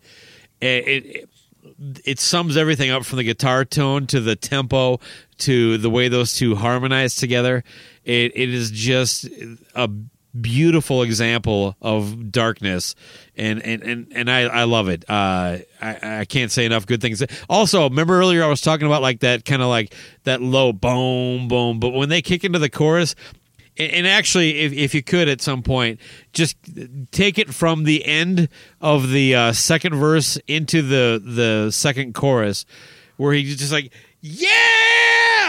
Eh, 0.60 0.78
it, 0.78 1.06
it 1.06 1.30
it 2.04 2.18
sums 2.18 2.56
everything 2.56 2.90
up 2.90 3.04
from 3.04 3.18
the 3.18 3.24
guitar 3.24 3.64
tone 3.64 4.06
to 4.08 4.20
the 4.20 4.36
tempo 4.36 5.00
to 5.38 5.78
the 5.78 5.90
way 5.90 6.08
those 6.08 6.34
two 6.34 6.54
harmonize 6.56 7.16
together. 7.16 7.64
It 8.04 8.32
it 8.34 8.52
is 8.52 8.70
just 8.70 9.28
a 9.74 9.90
beautiful 10.40 11.02
example 11.02 11.76
of 11.80 12.30
darkness, 12.30 12.94
and 13.36 13.62
and 13.62 13.82
and, 13.82 14.12
and 14.14 14.30
I, 14.30 14.42
I 14.42 14.64
love 14.64 14.88
it. 14.88 15.04
Uh, 15.08 15.58
I 15.80 16.20
I 16.20 16.24
can't 16.24 16.50
say 16.50 16.64
enough 16.64 16.86
good 16.86 17.00
things. 17.00 17.22
Also, 17.48 17.84
remember 17.84 18.18
earlier 18.18 18.44
I 18.44 18.48
was 18.48 18.60
talking 18.60 18.86
about 18.86 19.02
like 19.02 19.20
that 19.20 19.44
kind 19.44 19.62
of 19.62 19.68
like 19.68 19.94
that 20.24 20.40
low 20.40 20.72
boom 20.72 21.48
boom, 21.48 21.80
but 21.80 21.90
when 21.90 22.08
they 22.08 22.22
kick 22.22 22.44
into 22.44 22.58
the 22.58 22.70
chorus. 22.70 23.14
And 23.80 24.08
actually, 24.08 24.58
if, 24.58 24.72
if 24.72 24.92
you 24.92 25.04
could 25.04 25.28
at 25.28 25.40
some 25.40 25.62
point, 25.62 26.00
just 26.32 26.56
take 27.12 27.38
it 27.38 27.54
from 27.54 27.84
the 27.84 28.04
end 28.04 28.48
of 28.80 29.10
the 29.10 29.36
uh, 29.36 29.52
second 29.52 29.94
verse 29.94 30.36
into 30.48 30.82
the 30.82 31.22
the 31.24 31.70
second 31.70 32.12
chorus, 32.12 32.66
where 33.18 33.32
he's 33.32 33.56
just 33.56 33.70
like, 33.70 33.92
"Yeah!" 34.20 34.77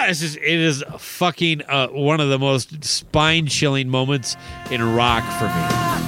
It's 0.10 0.24
it 0.24 0.42
is 0.42 0.84
fucking 0.98 1.62
uh, 1.68 1.90
one 1.90 2.20
of 2.20 2.30
the 2.30 2.40
most 2.40 2.84
spine 2.84 3.46
chilling 3.46 3.90
moments 3.90 4.36
in 4.72 4.82
rock 4.96 5.24
for 5.38 5.46
me. 5.46 5.99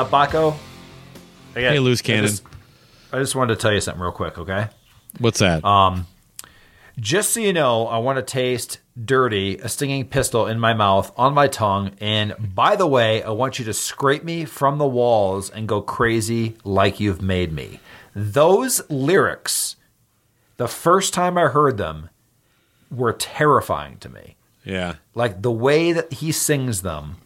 Uh, 0.00 0.08
Baco. 0.08 0.56
I 1.54 1.60
got- 1.62 1.72
Hey, 1.72 1.78
loose 1.78 2.00
I 2.00 2.04
cannon. 2.04 2.26
just, 2.26 2.42
I 3.12 3.18
just 3.18 3.34
wanted 3.34 3.54
to 3.54 3.60
tell 3.60 3.72
you 3.72 3.80
something 3.80 4.02
real 4.02 4.12
quick, 4.12 4.38
okay? 4.38 4.68
What's 5.18 5.40
that? 5.40 5.64
Um, 5.64 6.06
just 6.98 7.32
so 7.34 7.40
you 7.40 7.52
know, 7.52 7.86
I 7.86 7.98
want 7.98 8.16
to 8.18 8.22
taste 8.22 8.78
dirty, 9.02 9.56
a 9.58 9.68
stinging 9.68 10.06
pistol 10.06 10.46
in 10.46 10.60
my 10.60 10.74
mouth, 10.74 11.10
on 11.16 11.32
my 11.34 11.48
tongue. 11.48 11.92
And 12.00 12.34
by 12.54 12.76
the 12.76 12.86
way, 12.86 13.22
I 13.22 13.30
want 13.30 13.58
you 13.58 13.64
to 13.64 13.72
scrape 13.72 14.22
me 14.24 14.44
from 14.44 14.78
the 14.78 14.86
walls 14.86 15.48
and 15.50 15.66
go 15.66 15.80
crazy 15.80 16.56
like 16.64 17.00
you've 17.00 17.22
made 17.22 17.52
me. 17.52 17.80
Those 18.14 18.82
lyrics, 18.90 19.76
the 20.58 20.68
first 20.68 21.14
time 21.14 21.38
I 21.38 21.46
heard 21.48 21.78
them, 21.78 22.10
were 22.90 23.12
terrifying 23.12 23.96
to 23.98 24.08
me. 24.08 24.36
yeah. 24.64 24.94
Like 25.14 25.42
the 25.42 25.50
way 25.50 25.92
that 25.92 26.12
he 26.14 26.32
sings 26.32 26.82
them 26.82 27.16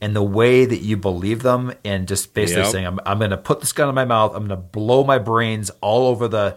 and 0.00 0.14
the 0.14 0.22
way 0.22 0.64
that 0.64 0.80
you 0.82 0.96
believe 0.96 1.42
them, 1.42 1.72
and 1.84 2.06
just 2.06 2.34
basically 2.34 2.62
Yep. 2.64 2.72
saying, 2.72 2.86
I'm, 2.86 3.00
I'm 3.06 3.18
going 3.18 3.30
to 3.30 3.36
put 3.36 3.60
this 3.60 3.72
gun 3.72 3.88
in 3.88 3.94
my 3.94 4.04
mouth, 4.04 4.32
I'm 4.34 4.46
going 4.46 4.50
to 4.50 4.56
blow 4.56 5.04
my 5.04 5.18
brains 5.18 5.70
all 5.80 6.06
over 6.08 6.28
the, 6.28 6.56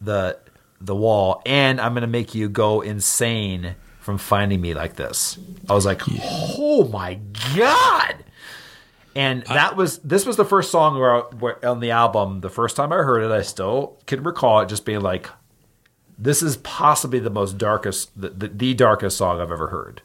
the, 0.00 0.38
the 0.80 0.96
wall, 0.96 1.42
and 1.46 1.80
I'm 1.80 1.92
going 1.92 2.02
to 2.02 2.08
make 2.08 2.34
you 2.34 2.48
go 2.48 2.80
insane 2.80 3.76
from 4.00 4.18
finding 4.18 4.60
me 4.60 4.74
like 4.74 4.96
this. 4.96 5.38
I 5.68 5.74
was 5.74 5.86
like, 5.86 6.02
oh 6.08 6.88
my 6.92 7.20
God. 7.54 8.24
And 9.14 9.42
that 9.46 9.76
was 9.76 9.98
this 9.98 10.24
was 10.24 10.36
the 10.36 10.44
first 10.44 10.70
song 10.70 10.96
where, 10.98 11.20
where 11.20 11.64
on 11.66 11.80
the 11.80 11.90
album. 11.90 12.40
The 12.42 12.48
first 12.48 12.76
time 12.76 12.92
I 12.92 12.98
heard 12.98 13.22
it, 13.24 13.32
I 13.32 13.42
still 13.42 13.98
can 14.06 14.22
recall 14.22 14.60
it 14.60 14.68
just 14.68 14.84
being 14.84 15.00
like, 15.00 15.28
"This 16.16 16.42
is 16.42 16.58
possibly 16.58 17.18
the 17.18 17.28
most 17.28 17.58
darkest, 17.58 18.18
the, 18.18 18.30
the, 18.30 18.48
the 18.48 18.74
darkest 18.74 19.16
song 19.16 19.40
I've 19.40 19.50
ever 19.50 19.66
heard." 19.66 20.02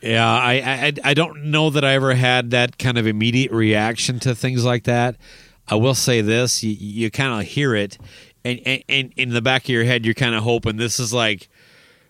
Yeah, 0.00 0.30
I, 0.30 0.52
I 0.54 0.92
I 1.02 1.14
don't 1.14 1.44
know 1.44 1.70
that 1.70 1.84
I 1.84 1.94
ever 1.94 2.14
had 2.14 2.50
that 2.50 2.78
kind 2.78 2.98
of 2.98 3.06
immediate 3.06 3.52
reaction 3.52 4.18
to 4.20 4.34
things 4.34 4.64
like 4.64 4.84
that. 4.84 5.16
I 5.66 5.76
will 5.76 5.94
say 5.94 6.20
this: 6.20 6.62
you, 6.62 6.72
you 6.72 7.10
kind 7.10 7.40
of 7.40 7.48
hear 7.48 7.74
it, 7.74 7.96
and, 8.44 8.60
and, 8.66 8.84
and 8.88 9.12
in 9.16 9.30
the 9.30 9.40
back 9.40 9.64
of 9.64 9.70
your 9.70 9.84
head, 9.84 10.04
you're 10.04 10.12
kind 10.14 10.34
of 10.34 10.42
hoping 10.42 10.76
this 10.76 11.00
is 11.00 11.14
like, 11.14 11.48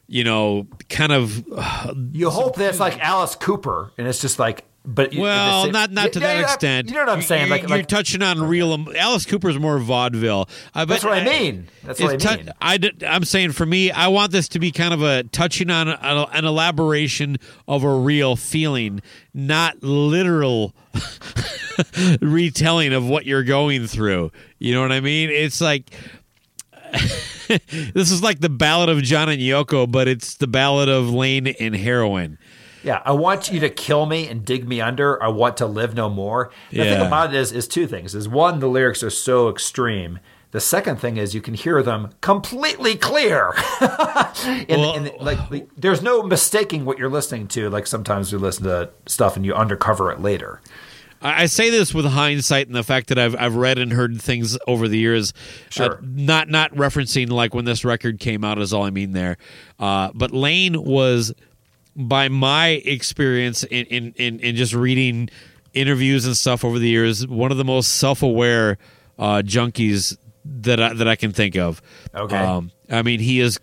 you 0.09 0.24
know, 0.24 0.66
kind 0.89 1.12
of 1.12 1.45
uh, 1.57 1.95
You 2.12 2.30
hope 2.30 2.57
that's 2.57 2.80
like 2.80 2.99
Alice 2.99 3.37
Cooper, 3.37 3.93
and 3.97 4.09
it's 4.09 4.20
just 4.20 4.41
like, 4.41 4.64
but 4.87 5.14
well, 5.16 5.70
not 5.70 5.91
not 5.93 6.12
to 6.12 6.20
that 6.20 6.41
extent. 6.43 6.89
You 6.89 6.95
know 6.95 7.01
what 7.01 7.09
I'm 7.09 7.22
saying? 7.22 7.47
You're, 7.49 7.51
Like, 7.51 7.62
you're 7.62 7.70
like 7.70 7.87
touching 7.89 8.22
on 8.22 8.43
real. 8.43 8.87
Alice 8.97 9.24
Cooper's 9.24 9.59
more 9.59 9.78
vaudeville. 9.78 10.49
Uh, 10.74 10.85
that's 10.85 11.03
what 11.03 11.14
I 11.14 11.24
mean. 11.24 11.68
That's 11.85 12.01
what 12.01 12.26
I 12.26 12.37
mean. 12.37 12.47
tou- 12.47 12.53
I 12.61 12.91
I'm 13.07 13.24
saying 13.24 13.53
for 13.53 13.64
me, 13.64 13.91
I 13.91 14.09
want 14.09 14.30
this 14.32 14.49
to 14.49 14.59
be 14.59 14.72
kind 14.72 14.93
of 14.93 15.03
a 15.03 15.22
touching 15.24 15.70
on 15.70 15.89
a, 15.89 16.28
an 16.32 16.45
elaboration 16.45 17.39
of 17.66 17.82
a 17.82 17.95
real 17.95 18.37
feeling, 18.37 19.01
not 19.32 19.82
literal 19.82 20.74
retelling 22.20 22.93
of 22.93 23.09
what 23.09 23.24
you're 23.24 23.43
going 23.43 23.87
through. 23.87 24.32
You 24.59 24.74
know 24.74 24.82
what 24.82 24.93
I 24.93 25.01
mean? 25.01 25.30
It's 25.30 25.61
like 25.62 25.93
this 27.49 28.11
is 28.11 28.22
like 28.22 28.41
the 28.41 28.49
ballad 28.51 28.89
of 28.89 29.03
John 29.03 29.28
and 29.28 29.41
Yoko, 29.41 29.91
but 29.91 30.09
it's 30.09 30.35
the 30.35 30.47
ballad 30.47 30.89
of 30.89 31.11
Layne 31.11 31.47
and 31.47 31.74
heroin. 31.74 32.39
Yeah, 32.85 33.01
I 33.05 33.12
want 33.12 33.51
you 33.51 33.59
to 33.61 33.70
kill 33.70 34.07
me 34.07 34.28
and 34.28 34.45
dig 34.45 34.68
me 34.68 34.80
under. 34.80 35.20
I 35.22 35.28
want 35.28 35.57
to 35.57 35.66
live 35.66 35.95
no 35.95 36.09
more. 36.11 36.51
The 36.70 36.85
thing 36.85 37.07
about 37.07 37.35
it 37.35 37.37
is, 37.39 37.51
is 37.51 37.66
two 37.66 37.87
things. 37.87 38.14
Is 38.14 38.28
one, 38.28 38.61
the 38.61 38.68
lyrics 38.68 39.03
are 39.03 39.11
so 39.11 39.49
extreme. 39.49 40.18
The 40.51 40.61
second 40.61 41.01
thing 41.01 41.16
is 41.16 41.35
you 41.35 41.41
can 41.41 41.55
hear 41.55 41.82
them 41.82 42.11
completely 42.20 42.95
clear. 42.95 43.53
and, 43.80 44.66
Well- 44.68 44.95
and 44.97 45.11
like, 45.20 45.51
like, 45.51 45.68
there's 45.76 46.01
no 46.03 46.22
mistaking 46.22 46.85
what 46.85 46.99
you're 46.99 47.09
listening 47.09 47.49
to. 47.49 47.68
Like 47.70 47.87
sometimes 47.89 48.32
we 48.32 48.39
listen 48.39 48.64
to 48.64 48.91
stuff 49.07 49.35
and 49.37 49.45
you 49.45 49.53
undercover 49.55 50.12
it 50.12 50.20
later. 50.20 50.61
I 51.22 51.43
I 51.43 51.47
say 51.47 51.70
this 51.70 51.93
with 51.95 52.05
hindsight 52.05 52.66
and 52.66 52.76
the 52.76 52.85
fact 52.85 53.09
that 53.09 53.18
I've 53.18 53.35
I've 53.35 53.57
read 53.57 53.78
and 53.78 53.93
heard 53.93 54.20
things 54.20 54.57
over 54.68 54.87
the 54.87 54.99
years. 54.99 55.32
Sure. 55.70 55.95
Uh, 55.95 56.01
not 56.03 56.49
not 56.51 56.72
referencing 56.74 57.30
like 57.30 57.55
when 57.55 57.64
this 57.64 57.85
record 57.85 58.20
came 58.20 58.45
out 58.45 58.59
is 58.61 58.72
all 58.72 58.85
I 58.85 58.91
mean 58.91 59.12
there. 59.12 59.39
Uh, 59.80 60.11
but 60.14 60.30
Layne 60.32 60.80
was, 60.85 61.32
by 61.97 62.28
my 62.28 62.68
experience 62.68 63.64
in, 63.64 63.86
in 63.86 64.12
in 64.16 64.40
in 64.40 64.57
just 64.57 64.74
reading 64.74 65.28
interviews 65.72 66.26
and 66.26 66.36
stuff 66.36 66.64
over 66.64 66.78
the 66.78 66.88
years, 66.88 67.26
one 67.26 67.51
of 67.51 67.57
the 67.57 67.64
most 67.64 67.95
self 67.95 68.22
aware 68.22 68.78
uh, 69.18 69.42
junkies 69.45 70.16
that 70.45 70.80
I, 70.80 70.92
that 70.95 71.09
I 71.09 71.16
can 71.16 71.32
think 71.32 71.57
of. 71.57 71.82
Okay. 72.14 72.36
Um, 72.36 72.70
I 72.90 73.03
mean, 73.03 73.20
he 73.20 73.40
is 73.40 73.59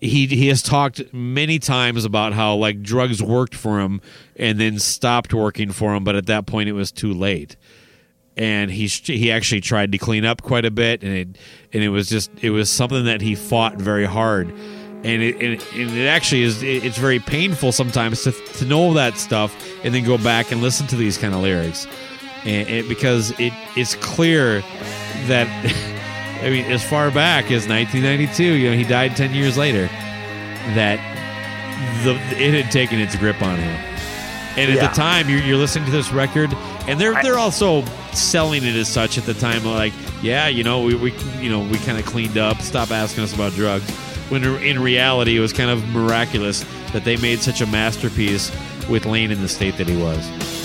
he 0.00 0.26
he 0.26 0.48
has 0.48 0.62
talked 0.62 1.12
many 1.12 1.58
times 1.58 2.04
about 2.04 2.32
how 2.32 2.54
like 2.54 2.82
drugs 2.82 3.22
worked 3.22 3.54
for 3.54 3.80
him 3.80 4.00
and 4.36 4.58
then 4.58 4.78
stopped 4.78 5.34
working 5.34 5.70
for 5.70 5.94
him, 5.94 6.04
but 6.04 6.16
at 6.16 6.26
that 6.26 6.46
point 6.46 6.68
it 6.68 6.72
was 6.72 6.90
too 6.90 7.12
late. 7.12 7.56
And 8.36 8.70
he 8.70 8.86
he 8.86 9.30
actually 9.30 9.60
tried 9.60 9.92
to 9.92 9.98
clean 9.98 10.24
up 10.24 10.40
quite 10.40 10.64
a 10.64 10.70
bit, 10.70 11.02
and 11.02 11.12
it 11.12 11.38
and 11.72 11.82
it 11.82 11.90
was 11.90 12.08
just 12.08 12.30
it 12.42 12.50
was 12.50 12.70
something 12.70 13.04
that 13.04 13.20
he 13.20 13.34
fought 13.34 13.76
very 13.76 14.06
hard, 14.06 14.54
and 15.04 15.22
it 15.22 15.34
and, 15.36 15.62
and 15.74 15.96
it 15.98 16.06
actually 16.06 16.42
is 16.42 16.62
it, 16.62 16.84
it's 16.84 16.98
very 16.98 17.18
painful 17.18 17.72
sometimes 17.72 18.22
to 18.24 18.32
to 18.32 18.64
know 18.64 18.92
that 18.94 19.16
stuff 19.16 19.54
and 19.84 19.94
then 19.94 20.04
go 20.04 20.18
back 20.18 20.52
and 20.52 20.60
listen 20.60 20.86
to 20.88 20.96
these 20.96 21.16
kind 21.18 21.34
of 21.34 21.40
lyrics, 21.40 21.86
and, 22.44 22.68
and 22.68 22.88
because 22.88 23.30
it 23.38 23.52
it's 23.76 23.94
clear 23.96 24.60
that. 25.26 25.46
I 26.42 26.48
mean, 26.48 26.64
as 26.72 26.82
far 26.82 27.10
back 27.10 27.50
as 27.50 27.68
1992, 27.68 28.42
you 28.42 28.70
know, 28.70 28.74
he 28.76 28.82
died 28.84 29.14
10 29.14 29.34
years 29.34 29.58
later. 29.58 29.88
That 30.74 30.98
the 32.02 32.14
it 32.42 32.62
had 32.64 32.72
taken 32.72 32.98
its 32.98 33.14
grip 33.14 33.42
on 33.42 33.58
him, 33.58 33.76
and 34.56 34.70
at 34.70 34.76
Yeah. 34.76 34.88
the 34.88 34.94
time, 34.94 35.28
you're, 35.28 35.40
you're 35.40 35.58
listening 35.58 35.84
to 35.84 35.90
this 35.92 36.10
record, 36.12 36.50
and 36.88 36.98
they're 36.98 37.20
they're 37.22 37.38
also 37.38 37.84
selling 38.12 38.64
it 38.64 38.74
as 38.74 38.88
such 38.88 39.18
at 39.18 39.24
the 39.24 39.34
time. 39.34 39.64
Like, 39.66 39.92
yeah, 40.22 40.48
you 40.48 40.64
know, 40.64 40.80
we, 40.82 40.94
we 40.94 41.12
you 41.40 41.50
know 41.50 41.60
we 41.60 41.76
kind 41.78 41.98
of 41.98 42.06
cleaned 42.06 42.38
up, 42.38 42.62
stop 42.62 42.90
asking 42.90 43.24
us 43.24 43.34
about 43.34 43.52
drugs, 43.52 43.84
when 44.30 44.44
in 44.44 44.80
reality 44.80 45.36
it 45.36 45.40
was 45.40 45.52
kind 45.52 45.70
of 45.70 45.86
miraculous 45.88 46.64
that 46.92 47.04
they 47.04 47.16
made 47.16 47.40
such 47.40 47.60
a 47.60 47.66
masterpiece 47.66 48.50
with 48.88 49.06
Layne 49.06 49.30
in 49.30 49.42
the 49.42 49.48
state 49.48 49.76
that 49.76 49.88
he 49.88 49.96
was. 49.96 50.59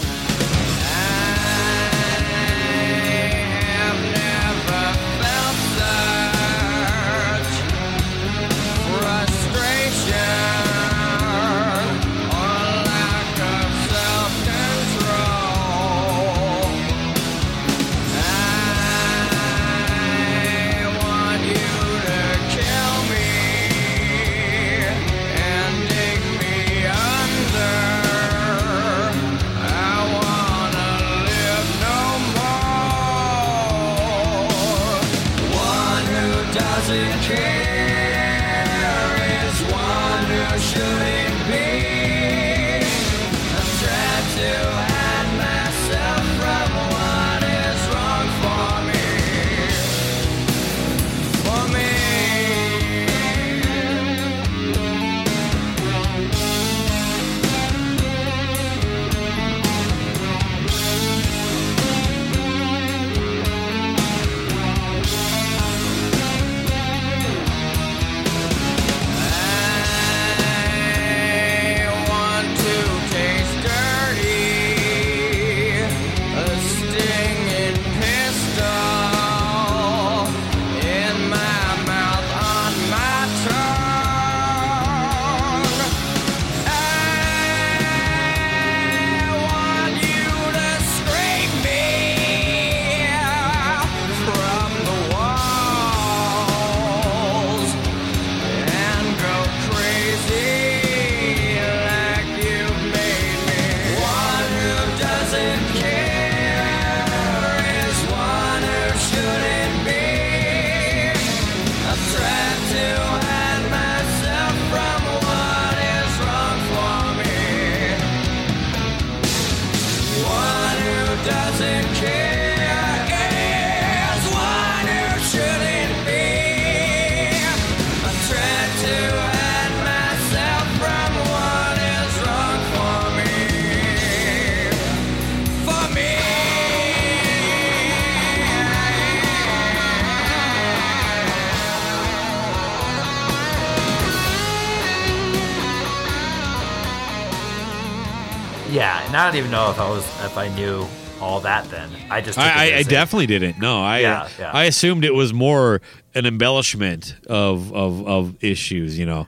Don't 149.36 149.48
even 149.48 149.52
know 149.52 149.70
if 149.70 149.80
I 149.80 149.90
was 149.90 150.06
if 150.24 150.38
I 150.38 150.48
knew 150.56 150.88
all 151.20 151.42
that 151.42 151.66
then. 151.66 151.90
I 152.10 152.22
just 152.22 152.40
I, 152.40 152.72
I, 152.72 152.78
I 152.78 152.84
definitely 152.84 153.28
didn't. 153.28 153.60
No, 153.60 153.84
I 153.84 154.00
Yeah, 154.00 154.30
yeah. 154.40 154.52
I 154.54 154.64
assumed 154.64 155.04
it 155.04 155.14
was 155.14 155.34
more 155.34 155.82
an 156.14 156.26
embellishment 156.26 157.18
of 157.28 157.74
of, 157.74 158.08
of 158.08 158.42
issues. 158.42 158.98
You 158.98 159.08
know, 159.08 159.28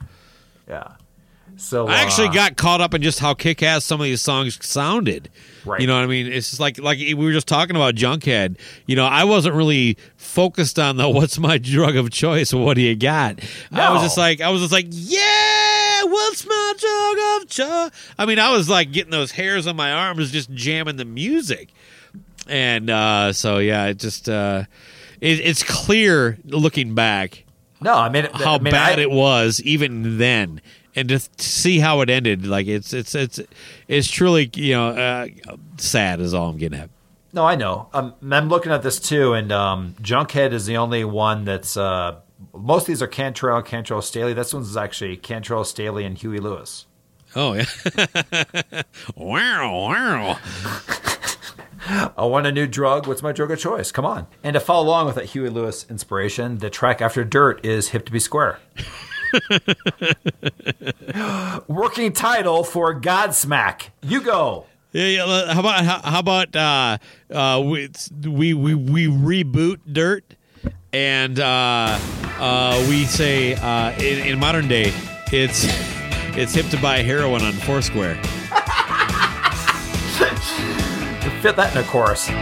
yeah. 0.65 0.93
So 1.57 1.87
I 1.87 1.95
actually 1.95 2.29
uh, 2.29 2.33
got 2.33 2.55
caught 2.55 2.79
up 2.79 2.93
in 2.93 3.01
just 3.01 3.19
how 3.19 3.33
kick 3.33 3.61
ass 3.61 3.83
some 3.83 3.99
of 3.99 4.05
these 4.05 4.21
songs 4.21 4.63
sounded. 4.65 5.29
Right. 5.65 5.81
You 5.81 5.87
know 5.87 5.95
what 5.95 6.03
I 6.03 6.07
mean? 6.07 6.27
It's 6.27 6.51
just 6.51 6.61
like 6.61 6.79
like 6.79 6.99
we 6.99 7.15
were 7.15 7.33
just 7.33 7.47
talking 7.47 7.75
about 7.75 7.95
Junkhead. 7.95 8.57
You 8.85 8.95
know, 8.95 9.05
I 9.05 9.25
wasn't 9.25 9.55
really 9.55 9.97
focused 10.15 10.79
on 10.79 10.95
the 10.95 11.09
what's 11.09 11.37
my 11.37 11.57
drug 11.57 11.97
of 11.97 12.11
choice. 12.11 12.53
What 12.53 12.75
do 12.75 12.81
you 12.81 12.95
got? 12.95 13.41
I 13.73 13.91
was 13.91 14.03
just 14.03 14.17
like 14.17 14.39
I 14.39 14.49
was 14.51 14.61
just 14.61 14.71
like 14.71 14.85
yeah. 14.89 15.26
What's 16.17 16.45
my 16.45 16.73
drug 16.79 17.41
of 17.43 17.49
choice? 17.49 18.13
I 18.17 18.25
mean, 18.25 18.39
I 18.39 18.51
was 18.51 18.67
like 18.69 18.91
getting 18.91 19.11
those 19.11 19.31
hairs 19.31 19.67
on 19.67 19.75
my 19.75 19.91
arms, 19.91 20.31
just 20.31 20.51
jamming 20.51 20.95
the 20.97 21.05
music, 21.05 21.69
and 22.47 22.89
uh, 22.89 23.33
so 23.33 23.59
yeah, 23.59 23.85
it 23.85 23.99
just 23.99 24.27
uh, 24.29 24.63
it, 25.21 25.39
it's 25.39 25.63
clear 25.63 26.37
looking 26.45 26.95
back 26.95 27.43
no. 27.81 27.93
I 27.93 28.09
mean, 28.09 28.25
how 28.33 28.55
I 28.55 28.59
mean, 28.59 28.71
bad 28.71 28.99
I- 28.99 29.03
it 29.03 29.11
was 29.11 29.61
even 29.61 30.17
then 30.17 30.61
and 30.95 31.09
to 31.09 31.19
see 31.37 31.77
how 31.79 32.01
it 32.01 32.09
ended 32.09 32.45
like 32.47 32.65
it's 32.65 32.91
it's 32.91 33.13
it's 33.13 33.39
it's 33.87 34.09
truly 34.09 34.49
you 34.55 34.73
know 34.73 34.89
uh, 34.89 35.27
sad 35.77 36.19
is 36.19 36.33
all 36.33 36.49
i'm 36.49 36.57
getting 36.57 36.79
at 36.79 36.89
No, 37.33 37.45
I 37.45 37.55
know. 37.55 37.87
Um, 37.93 38.15
I'm 38.31 38.49
looking 38.49 38.71
at 38.71 38.81
this 38.81 38.99
too, 38.99 39.33
and 39.33 39.51
um, 39.51 39.93
Junkhead 40.01 40.53
is 40.53 40.65
the 40.65 40.77
only 40.77 41.03
one 41.03 41.45
that's. 41.45 41.77
Uh, 41.77 42.15
most 42.59 42.83
of 42.83 42.87
these 42.87 43.01
are 43.01 43.07
Cantrell, 43.07 43.61
Cantrell, 43.61 44.01
Staley. 44.01 44.33
This 44.33 44.53
one's 44.53 44.75
actually 44.77 45.17
Cantrell, 45.17 45.63
Staley, 45.63 46.05
and 46.05 46.17
Huey 46.17 46.39
Lewis. 46.39 46.85
oh 47.35 47.53
yeah 47.53 47.65
wow 49.15 49.87
wow 49.89 50.39
I 51.89 52.25
want 52.25 52.45
a 52.47 52.51
new 52.51 52.67
drug. 52.67 53.07
What's 53.07 53.21
my 53.23 53.31
drug 53.31 53.49
of 53.51 53.59
choice? 53.59 53.91
Come 53.93 54.03
on. 54.05 54.27
And 54.43 54.55
to 54.55 54.59
follow 54.59 54.85
along 54.87 55.05
with 55.05 55.15
that 55.15 55.25
Huey 55.25 55.49
Lewis 55.49 55.85
inspiration, 55.89 56.57
the 56.57 56.69
track 56.69 57.01
after 57.01 57.23
Dirt 57.23 57.65
is 57.65 57.89
Hip 57.89 58.05
to 58.07 58.11
Be 58.11 58.19
Square. 58.19 58.59
Working 61.67 62.13
title 62.13 62.63
for 62.63 62.99
Godsmack. 62.99 63.89
You 64.01 64.21
go. 64.21 64.65
yeah, 64.91 65.05
yeah 65.07 65.53
how 65.53 65.59
about 65.59 65.85
how, 65.85 65.99
how 65.99 66.19
about 66.19 66.55
uh 66.55 66.97
uh 67.31 67.61
we 67.63 67.89
we 68.25 68.53
we, 68.53 68.75
we 68.75 69.07
reboot 69.07 69.79
dirt 69.91 70.35
and 70.97 71.39
uh 71.39 71.99
uh 72.39 72.85
we 72.89 73.05
say 73.05 73.53
uh 73.55 73.91
in, 73.99 74.27
in 74.27 74.39
modern 74.39 74.67
day 74.67 74.91
it's 75.31 75.65
it's 76.35 76.53
hip 76.53 76.65
to 76.67 76.77
buy 76.81 76.97
heroin 77.03 77.43
on 77.43 77.53
foursquare 77.53 78.19
Fit 81.41 81.55
that 81.55 81.71
in 81.71 81.77
a 81.77 81.87
chorus. 81.87 82.29
I 82.29 82.33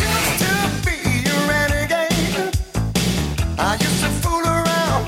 used 0.00 0.38
to 0.40 0.52
be 0.86 0.96
a 1.28 1.36
renegade. 1.46 2.56
I 3.58 3.76
used 3.78 4.00
to 4.00 4.08
fool 4.24 4.40
around, 4.40 5.04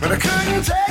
but 0.00 0.10
I 0.10 0.16
couldn't 0.16 0.64
take 0.64 0.87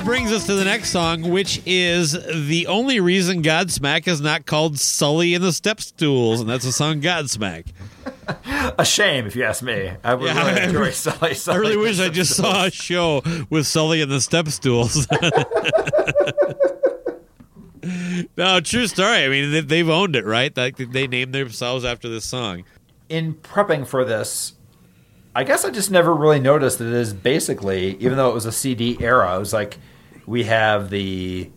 that 0.00 0.06
brings 0.06 0.32
us 0.32 0.46
to 0.46 0.54
the 0.54 0.64
next 0.64 0.90
song, 0.90 1.30
which 1.30 1.60
is 1.66 2.12
the 2.12 2.66
only 2.68 3.00
reason 3.00 3.42
Godsmack 3.42 4.08
is 4.08 4.20
not 4.20 4.46
called 4.46 4.78
Sully 4.78 5.34
and 5.34 5.44
the 5.44 5.52
Step 5.52 5.78
Stools, 5.80 6.40
and 6.40 6.48
that's 6.48 6.64
the 6.64 6.72
song 6.72 7.00
Godsmack. 7.02 7.66
a 8.78 8.84
shame, 8.84 9.26
if 9.26 9.36
you 9.36 9.44
ask 9.44 9.62
me. 9.62 9.92
I 10.02 10.14
would 10.14 10.26
Yeah, 10.26 10.38
really 10.46 10.60
I 10.60 10.64
enjoy 10.64 10.78
really- 10.80 10.92
Sully. 10.92 11.36
I 11.48 11.56
really 11.56 11.76
wish 11.76 12.00
I 12.00 12.08
just 12.08 12.34
saw 12.34 12.64
a 12.64 12.70
show 12.70 13.22
with 13.50 13.66
Sully 13.66 14.00
and 14.00 14.10
the 14.10 14.20
Step 14.22 14.48
Stools. 14.48 15.06
no, 18.36 18.60
true 18.60 18.86
story. 18.86 19.24
I 19.24 19.28
mean, 19.28 19.52
they, 19.52 19.60
they've 19.60 19.88
owned 19.88 20.16
it, 20.16 20.24
right? 20.24 20.56
Like 20.56 20.76
they 20.76 21.06
named 21.08 21.34
themselves 21.34 21.84
after 21.84 22.08
this 22.08 22.24
song. 22.24 22.64
in 23.10 23.34
prepping 23.34 23.86
for 23.86 24.04
this, 24.04 24.54
I 25.34 25.44
guess 25.44 25.64
I 25.64 25.70
just 25.70 25.90
never 25.90 26.14
really 26.14 26.40
noticed 26.40 26.78
that 26.78 26.88
it 26.88 26.92
is 26.94 27.12
basically, 27.14 27.96
even 27.96 28.16
though 28.16 28.30
it 28.30 28.34
was 28.34 28.46
a 28.46 28.52
CD 28.52 28.96
era, 29.00 29.36
it 29.36 29.38
was 29.38 29.52
like 29.52 29.78
we 30.26 30.44
have 30.44 30.90
the 30.90 31.50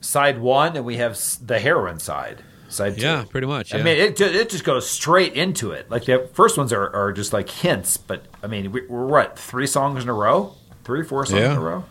side 0.00 0.38
one 0.40 0.76
and 0.76 0.84
we 0.84 0.96
have 0.98 1.18
the 1.46 1.58
heroin 1.58 1.98
side. 1.98 2.42
Side 2.68 2.96
two. 2.96 3.02
Yeah, 3.02 3.24
pretty 3.30 3.46
much. 3.46 3.74
I 3.74 3.78
mean, 3.78 3.96
it, 3.96 4.20
it 4.20 4.50
just 4.50 4.62
goes 4.64 4.88
straight 4.88 5.32
into 5.32 5.70
it. 5.72 5.90
Like 5.90 6.04
the 6.04 6.28
first 6.34 6.58
ones 6.58 6.70
are, 6.70 6.94
are 6.94 7.12
just 7.14 7.32
like 7.32 7.48
hints, 7.48 7.96
but 7.96 8.26
I 8.42 8.46
mean, 8.46 8.72
we, 8.72 8.86
we're 8.86 9.06
what 9.06 9.38
three 9.38 9.66
songs 9.66 10.02
in 10.02 10.08
a 10.10 10.12
row, 10.12 10.54
three, 10.84 11.02
four 11.02 11.24
songs 11.24 11.40
Yeah. 11.40 11.52
in 11.52 11.56
a 11.56 11.60
row 11.62 11.84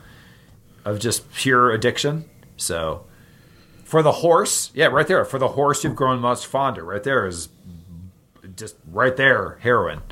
of 0.86 1.00
just 1.00 1.32
pure 1.34 1.72
addiction. 1.72 2.26
So 2.58 3.06
for 3.86 4.04
the 4.04 4.12
horse, 4.12 4.70
yeah, 4.76 4.86
right 4.86 5.08
there. 5.08 5.26
For 5.26 5.40
the 5.40 5.48
horse, 5.50 5.84
you've 5.84 5.96
grown 5.96 6.20
much 6.20 6.46
fonder. 6.46 6.84
Right 6.84 7.02
there 7.04 7.26
is 7.26 7.50
just 8.56 8.76
right 8.92 9.16
there, 9.18 9.58
heroin. 9.62 10.04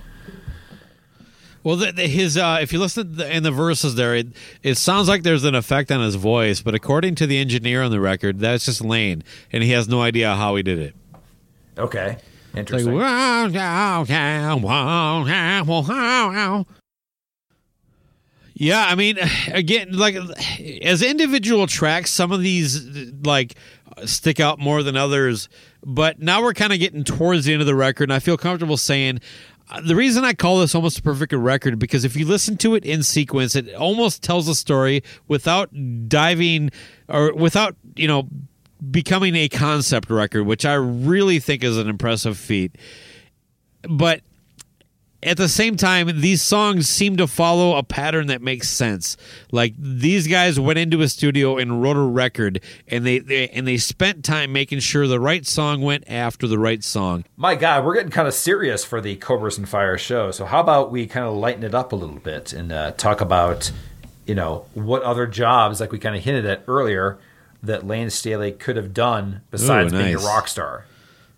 Well, 1.66 1.78
the, 1.78 1.91
the, 1.91 2.07
his 2.07 2.38
uh, 2.38 2.59
if 2.61 2.72
you 2.72 2.78
listen 2.78 3.09
to 3.09 3.16
the, 3.16 3.36
in 3.36 3.41
the 3.41 3.49
verses 3.49 3.95
there, 3.95 4.13
it, 4.13 4.28
it 4.61 4.76
sounds 4.76 5.07
like 5.07 5.24
there's 5.24 5.43
an 5.45 5.55
effect 5.55 5.91
on 5.91 5.99
his 5.99 6.13
voice, 6.13 6.61
but 6.61 6.76
according 6.76 7.16
to 7.16 7.26
the 7.26 7.39
engineer 7.39 7.82
on 7.82 7.89
the 7.89 7.99
record, 7.99 8.38
that's 8.38 8.66
just 8.66 8.86
Layne, 8.86 9.24
and 9.51 9.63
he 9.63 9.72
has 9.72 9.89
no 9.89 10.03
idea 10.03 10.36
how 10.36 10.55
he 10.57 10.61
did 10.61 10.78
it. 10.78 10.95
Okay, 11.76 12.18
interesting. 12.55 12.93
wow, 12.93 13.49
wow, 13.49 14.05
wow, 14.07 14.57
wow, 14.57 15.63
wow, 15.63 15.82
wow. 15.82 16.66
yeah, 18.53 18.86
I 18.88 18.93
mean, 18.93 19.18
again, 19.47 19.91
like 19.91 20.16
as 20.84 21.01
individual 21.01 21.66
tracks, 21.66 22.11
some 22.11 22.32
of 22.32 22.41
these 22.41 23.11
like 23.24 23.55
stick 24.05 24.39
out 24.39 24.59
more 24.59 24.84
than 24.84 24.95
others. 24.95 25.49
But 25.84 26.20
now 26.20 26.41
we're 26.41 26.53
kind 26.53 26.74
of 26.74 26.80
getting 26.80 27.03
towards 27.03 27.45
the 27.45 27.53
end 27.53 27.61
of 27.61 27.68
the 27.68 27.76
record, 27.76 28.05
and 28.05 28.13
I 28.13 28.20
feel 28.20 28.38
comfortable 28.38 28.78
saying 28.78 29.20
the 29.84 29.95
reason 29.95 30.24
I 30.24 30.34
call 30.34 30.59
this 30.59 30.76
almost 30.76 30.99
a 30.99 31.01
perfect 31.01 31.34
record 31.34 31.80
because 31.80 32.05
if 32.05 32.16
you 32.16 32.26
listen 32.26 32.57
to 32.57 32.76
it 32.76 32.86
in 32.86 33.03
sequence, 33.03 33.55
it 33.55 33.74
almost 33.74 34.22
tells 34.22 34.47
a 34.47 34.55
story 34.55 35.03
without 35.28 35.70
diving 36.07 36.72
or 37.07 37.34
without 37.34 37.76
you 37.95 38.07
know 38.07 38.28
becoming 38.91 39.36
a 39.36 39.49
concept 39.49 40.09
record, 40.09 40.43
which 40.43 40.66
I 40.66 40.74
really 40.74 41.39
think 41.39 41.63
is 41.63 41.78
an 41.78 41.89
impressive 41.89 42.38
feat. 42.38 42.78
But 43.84 44.22
at 45.26 45.38
the 45.38 45.49
same 45.49 45.76
time, 45.76 46.21
these 46.21 46.41
songs 46.41 46.88
seem 46.88 47.17
to 47.17 47.26
follow 47.26 47.76
a 47.76 47.84
pattern 47.84 48.28
that 48.28 48.43
makes 48.43 48.69
sense. 48.69 49.17
Like 49.51 49.73
these 49.78 50.28
guys 50.28 50.59
went 50.59 50.78
into 50.78 51.01
a 51.01 51.09
studio 51.09 51.57
and 51.57 51.82
wrote 51.82 51.97
a 51.97 52.01
record, 52.01 52.61
and 52.88 53.05
they, 53.05 53.19
they 53.19 53.49
and 53.49 53.67
they 53.67 53.78
spent 53.78 54.23
time 54.23 54.53
making 54.53 54.80
sure 54.80 55.07
the 55.07 55.19
right 55.19 55.45
song 55.45 55.82
went 55.82 56.03
after 56.07 56.47
the 56.47 56.59
right 56.59 56.84
song. 56.84 57.26
My 57.38 57.55
God, 57.55 57.84
we're 57.84 57.95
getting 57.95 58.11
kind 58.11 58.28
of 58.28 58.36
serious 58.36 58.86
for 58.86 59.01
the 59.01 59.15
Cobras 59.15 59.57
and 59.57 59.67
Fire 59.67 59.97
show. 59.97 60.30
So 60.30 60.45
how 60.45 60.59
about 60.59 60.91
we 60.91 61.07
kind 61.07 61.26
of 61.26 61.34
lighten 61.34 61.63
it 61.63 61.73
up 61.73 61.91
a 61.91 61.95
little 61.95 62.19
bit 62.19 62.53
and 62.53 62.71
uh, 62.71 62.91
talk 62.91 63.19
about, 63.19 63.71
you 64.28 64.36
know, 64.36 64.65
what 64.76 65.01
other 65.01 65.26
jobs, 65.26 65.80
like 65.80 65.91
we 65.91 65.97
kind 65.97 66.15
of 66.15 66.23
hinted 66.23 66.45
at 66.45 66.63
earlier, 66.67 67.17
that 67.63 67.86
Layne 67.86 68.11
Staley 68.11 68.51
could 68.51 68.76
have 68.76 68.93
done 68.93 69.41
besides 69.49 69.91
Ooh, 69.91 69.97
being 69.97 70.15
a 70.15 70.19
rock 70.19 70.47
star. 70.47 70.86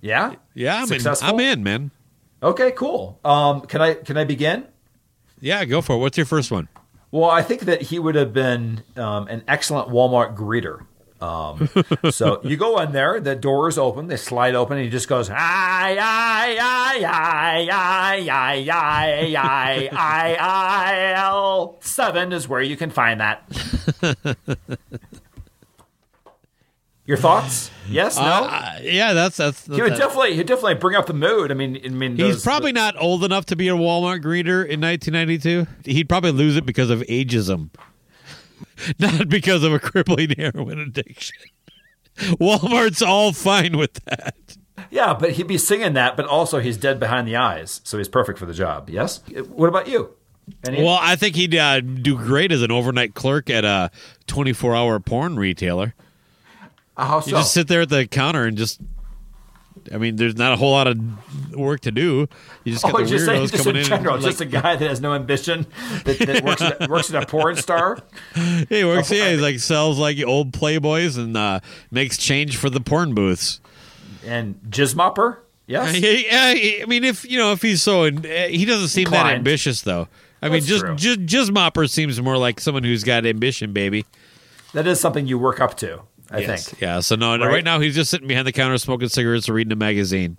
Yeah, 0.02 0.36
Yeah, 0.54 0.84
I'm 0.84 0.92
in, 0.92 1.08
I'm 1.22 1.40
in, 1.40 1.64
man. 1.64 1.92
Okay, 2.42 2.72
cool. 2.72 3.20
Um, 3.26 3.62
can 3.62 3.82
I 3.82 3.94
can 3.96 4.18
I 4.18 4.24
begin? 4.24 4.68
Yeah, 5.40 5.66
go 5.66 5.82
for 5.82 5.96
it. 5.96 6.00
What's 6.00 6.18
your 6.18 6.26
first 6.26 6.52
one? 6.52 6.68
Well, 7.12 7.30
I 7.30 7.42
think 7.42 7.62
that 7.62 7.82
he 7.84 8.00
would 8.00 8.16
have 8.16 8.34
been 8.34 8.84
um, 8.96 9.28
an 9.28 9.44
excellent 9.48 9.90
Walmart 9.90 10.36
greeter. 10.36 10.86
Um, 11.20 11.70
so 12.12 12.42
you 12.44 12.58
go 12.58 12.80
in 12.80 12.92
there, 12.92 13.20
the 13.20 13.36
doors 13.36 13.78
open, 13.78 14.08
they 14.08 14.18
slide 14.18 14.56
open, 14.56 14.78
and 14.78 14.84
he 14.86 14.92
just 14.92 15.08
goes, 15.08 15.30
I, 15.30 15.98
I, 16.00 16.58
I, 16.62 17.06
I, 17.06 17.68
I, 17.72 18.70
I, 18.70 19.36
I, 19.36 19.90
I, 19.92 20.38
I, 20.40 21.14
L. 21.16 21.78
Seven 21.82 22.34
is 22.34 22.48
where 22.48 22.62
you 22.62 22.78
can 22.78 22.92
find 22.92 23.20
that. 23.20 23.42
Your 27.08 27.18
thoughts? 27.18 27.72
Yes, 27.90 28.18
no. 28.18 28.24
Uh, 28.24 28.80
yeah, 28.82 29.14
that's 29.14 29.38
that's. 29.38 29.66
he 29.66 29.82
would 29.82 29.94
that- 29.94 29.98
definitely, 29.98 30.36
he 30.36 30.44
definitely 30.44 30.76
bring 30.76 30.96
up 30.96 31.06
the 31.08 31.14
mood. 31.14 31.52
I 31.52 31.54
mean, 31.56 31.80
I 31.84 31.88
mean, 31.88 32.18
He's 32.18 32.36
those- 32.36 32.44
probably 32.44 32.74
not 32.74 32.96
old 33.02 33.24
enough 33.24 33.46
to 33.46 33.56
be 33.56 33.70
a 33.70 33.74
Walmart 33.76 34.22
greeter 34.22 34.68
in 34.68 34.82
1992. 34.82 35.66
He'd 35.86 36.10
probably 36.10 36.32
lose 36.32 36.58
it 36.58 36.66
because 36.66 36.90
of 36.90 37.00
ageism, 37.04 37.70
not 39.00 39.30
because 39.30 39.64
of 39.64 39.72
a 39.74 39.80
crippling 39.80 40.32
heroin 40.38 40.80
addiction. 40.80 41.38
Walmart's 42.18 43.02
all 43.02 43.32
fine 43.32 43.78
with 43.78 43.94
that. 44.06 44.36
yeah, 44.90 45.14
but 45.14 45.32
he'd 45.32 45.48
be 45.48 45.58
singing 45.58 45.94
that, 45.94 46.18
but 46.18 46.26
also 46.26 46.60
he's 46.60 46.76
dead 46.78 47.00
behind 47.00 47.28
the 47.28 47.36
eyes, 47.38 47.80
so 47.86 47.98
he's 47.98 48.10
perfect 48.10 48.38
for 48.40 48.46
the 48.46 48.54
job. 48.54 48.90
Yes. 48.90 49.22
What 49.48 49.70
about 49.70 49.88
you? 49.88 50.10
Any- 50.66 50.84
Well, 50.84 51.00
I 51.02 51.16
think 51.16 51.36
he'd 51.36 51.56
uh, 51.56 51.80
do 51.82 52.18
great 52.18 52.52
as 52.52 52.62
an 52.64 52.72
overnight 52.72 53.14
clerk 53.14 53.50
at 53.50 53.64
a 53.64 53.92
24 54.28 54.76
hour 54.76 55.00
porn 55.00 55.38
retailer. 55.38 55.94
Uh, 56.98 57.06
how 57.06 57.18
You 57.20 57.32
just 57.32 57.54
sit 57.54 57.68
there 57.68 57.82
at 57.82 57.90
the 57.90 58.08
counter 58.08 58.44
and 58.46 58.58
just. 58.58 58.82
I 59.94 59.98
mean, 59.98 60.18
there's 60.18 60.36
not 60.36 60.52
a 60.52 60.58
whole 60.58 60.72
lot 60.72 60.88
of 60.88 60.98
work 61.56 61.80
to 61.82 61.92
do. 61.92 62.28
You 62.66 62.74
just 62.74 62.84
got 62.84 62.96
Oh, 62.96 62.98
the 62.98 63.06
just 63.06 63.26
saying, 63.26 63.48
just 63.48 63.64
coming 63.64 63.78
in 63.82 63.88
general, 63.88 64.16
and, 64.16 64.24
just 64.24 64.42
a 64.42 64.46
guy 64.46 64.76
that 64.76 64.90
has 64.90 65.00
no 65.00 65.14
ambition 65.14 65.66
that, 66.04 66.20
that 66.20 66.44
works 66.44 66.62
at, 66.62 66.90
works 66.90 67.14
at 67.14 67.24
a 67.24 67.26
porn 67.26 67.56
star. 67.56 67.98
he 68.68 68.84
works. 68.84 69.10
Yeah, 69.12 69.32
he's 69.32 69.40
like 69.42 69.60
sells 69.60 69.98
like 69.98 70.22
old 70.26 70.52
Playboys 70.52 71.18
and 71.18 71.38
uh, 71.38 71.62
makes 71.90 72.18
change 72.18 72.58
for 72.58 72.70
the 72.70 72.82
porn 72.82 73.14
booths. 73.16 73.62
and 74.26 74.60
jizz 74.70 74.96
mopper. 74.96 75.38
Yes, 75.68 75.98
Yeah, 76.00 76.12
yeah, 76.12 76.84
I 76.84 76.86
mean, 76.88 77.04
if 77.06 77.24
you 77.30 77.38
know, 77.38 77.52
if 77.54 77.62
he's 77.62 77.82
so, 77.82 78.06
he 78.10 78.66
doesn't 78.66 78.88
seem 78.90 79.10
that 79.12 79.28
ambitious, 79.28 79.82
though. 79.84 80.08
I 80.42 80.48
mean, 80.48 80.54
That's 80.56 80.66
just 80.66 80.86
true. 80.86 80.96
just 80.96 81.20
just 81.26 81.52
Mopper 81.52 81.90
seems 81.90 82.20
more 82.22 82.38
like 82.38 82.60
someone 82.60 82.84
who's 82.84 83.04
got 83.04 83.26
ambition, 83.26 83.72
baby. 83.74 84.06
that 84.74 84.86
is 84.88 85.00
something 85.00 85.28
you 85.28 85.38
work 85.38 85.60
up 85.62 85.76
to. 85.78 86.02
I 86.32 86.40
Yes. 86.40 86.70
think 86.70 86.82
Yeah. 86.82 87.00
So 87.00 87.16
no, 87.16 87.38
Right? 87.38 87.48
right 87.48 87.64
now 87.64 87.80
he's 87.80 87.96
just 87.96 88.10
sitting 88.12 88.28
behind 88.28 88.48
the 88.48 88.52
counter 88.52 88.78
smoking 88.78 89.10
cigarettes 89.10 89.48
or 89.50 89.54
reading 89.54 89.72
a 89.72 89.76
magazine. 89.78 90.38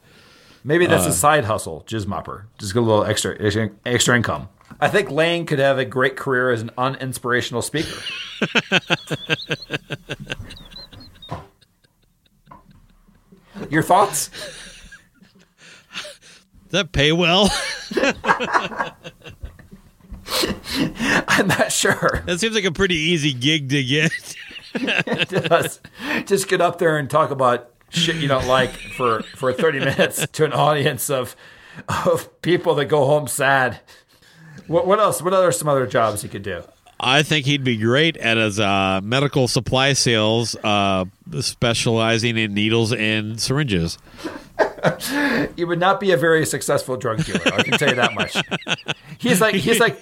maybe 0.65 0.87
that's 0.87 1.07
Uh. 1.07 1.11
a 1.11 1.13
side 1.13 1.45
hustle. 1.45 1.85
Jizz 1.87 2.07
mopper, 2.07 2.45
just 2.59 2.75
get 2.75 2.81
a 2.81 2.87
little 2.87 3.05
extra 3.05 3.37
extra, 3.41 3.71
extra 3.87 4.17
income. 4.17 4.49
I 4.81 4.89
think 4.89 5.11
Layne 5.11 5.45
could 5.47 5.59
have 5.59 5.79
a 5.79 5.85
great 5.85 6.17
career 6.17 6.51
as 6.51 6.61
an 6.63 6.71
uninspirational 6.79 7.63
speaker. 7.65 8.01
Your 13.71 13.83
thoughts? 13.83 14.31
Does 16.71 16.73
that 16.83 16.93
pay 16.93 17.13
well? 17.13 17.51
I'm 21.29 21.49
not 21.49 21.73
sure. 21.73 22.23
that 22.27 22.39
seems 22.39 22.55
like 22.55 22.65
a 22.65 22.73
pretty 22.73 22.97
easy 22.97 23.33
gig 23.33 23.71
to 23.71 23.83
get. 23.83 24.13
Just, 25.29 25.81
just 26.27 26.49
get 26.49 26.61
up 26.61 26.79
there 26.79 26.99
and 26.99 27.09
talk 27.09 27.31
about 27.31 27.71
shit 27.91 28.17
you 28.17 28.29
don't 28.29 28.47
like 28.47 28.71
for, 28.71 29.23
for 29.37 29.53
30 29.53 29.79
minutes 29.81 30.27
to 30.29 30.45
an 30.45 30.53
audience 30.53 31.09
of 31.11 31.35
of 32.05 32.43
people 32.43 32.75
that 32.77 32.87
go 32.87 33.07
home 33.07 33.27
sad. 33.29 33.81
What, 34.67 34.87
what 34.87 34.99
else? 34.99 35.23
What 35.23 35.33
other 35.33 35.53
some 35.53 35.69
other 35.69 35.87
jobs 35.87 36.23
he 36.23 36.29
could 36.29 36.43
do? 36.43 36.63
I 37.01 37.23
think 37.23 37.47
he'd 37.47 37.63
be 37.63 37.77
great 37.77 38.17
at 38.17 38.37
his 38.37 38.59
uh, 38.59 39.01
medical 39.03 39.47
supply 39.47 39.93
sales, 39.93 40.57
uh, 40.57 41.05
specializing 41.41 42.37
in 42.37 42.55
needles 42.55 42.93
and 42.93 43.41
syringes. 43.41 43.99
He 45.57 45.65
would 45.65 45.79
not 45.79 46.01
be 46.01 46.11
a 46.11 46.17
very 46.17 46.45
successful 46.45 46.97
drug 46.97 47.25
dealer. 47.25 47.41
I 47.47 47.63
can 47.63 47.79
tell 47.79 47.89
you 47.89 47.95
that 47.95 48.15
much. 48.15 48.37
He's 49.19 49.41
like 49.41 49.55
he's 49.55 49.79
like 49.79 50.01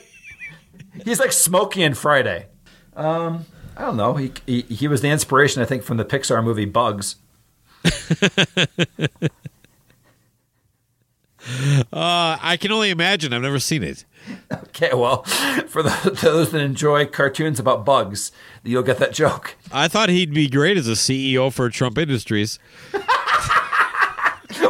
he's 1.04 1.20
like 1.20 1.32
Smokey 1.32 1.82
and 1.82 1.96
Friday. 1.96 2.46
Um, 2.94 3.44
I 3.76 3.82
don't 3.82 3.96
know. 3.96 4.14
He, 4.14 4.32
he 4.46 4.62
he 4.62 4.88
was 4.88 5.02
the 5.02 5.08
inspiration, 5.08 5.60
I 5.62 5.64
think, 5.66 5.82
from 5.82 5.96
the 5.96 6.04
Pixar 6.04 6.42
movie 6.42 6.64
Bugs. 6.64 7.16
Uh, 11.92 12.36
I 12.42 12.56
can 12.60 12.72
only 12.72 12.90
imagine. 12.90 13.32
I've 13.32 13.42
never 13.42 13.60
seen 13.60 13.82
it. 13.84 14.04
Okay, 14.52 14.90
well, 14.92 15.22
for 15.68 15.82
the, 15.82 16.18
those 16.22 16.50
that 16.50 16.60
enjoy 16.60 17.06
cartoons 17.06 17.60
about 17.60 17.84
bugs, 17.84 18.32
you'll 18.64 18.82
get 18.82 18.98
that 18.98 19.12
joke. 19.12 19.56
I 19.70 19.86
thought 19.86 20.08
he'd 20.08 20.34
be 20.34 20.48
great 20.48 20.76
as 20.76 20.88
a 20.88 20.92
CEO 20.92 21.52
for 21.52 21.70
Trump 21.70 21.98
Industries. 21.98 22.58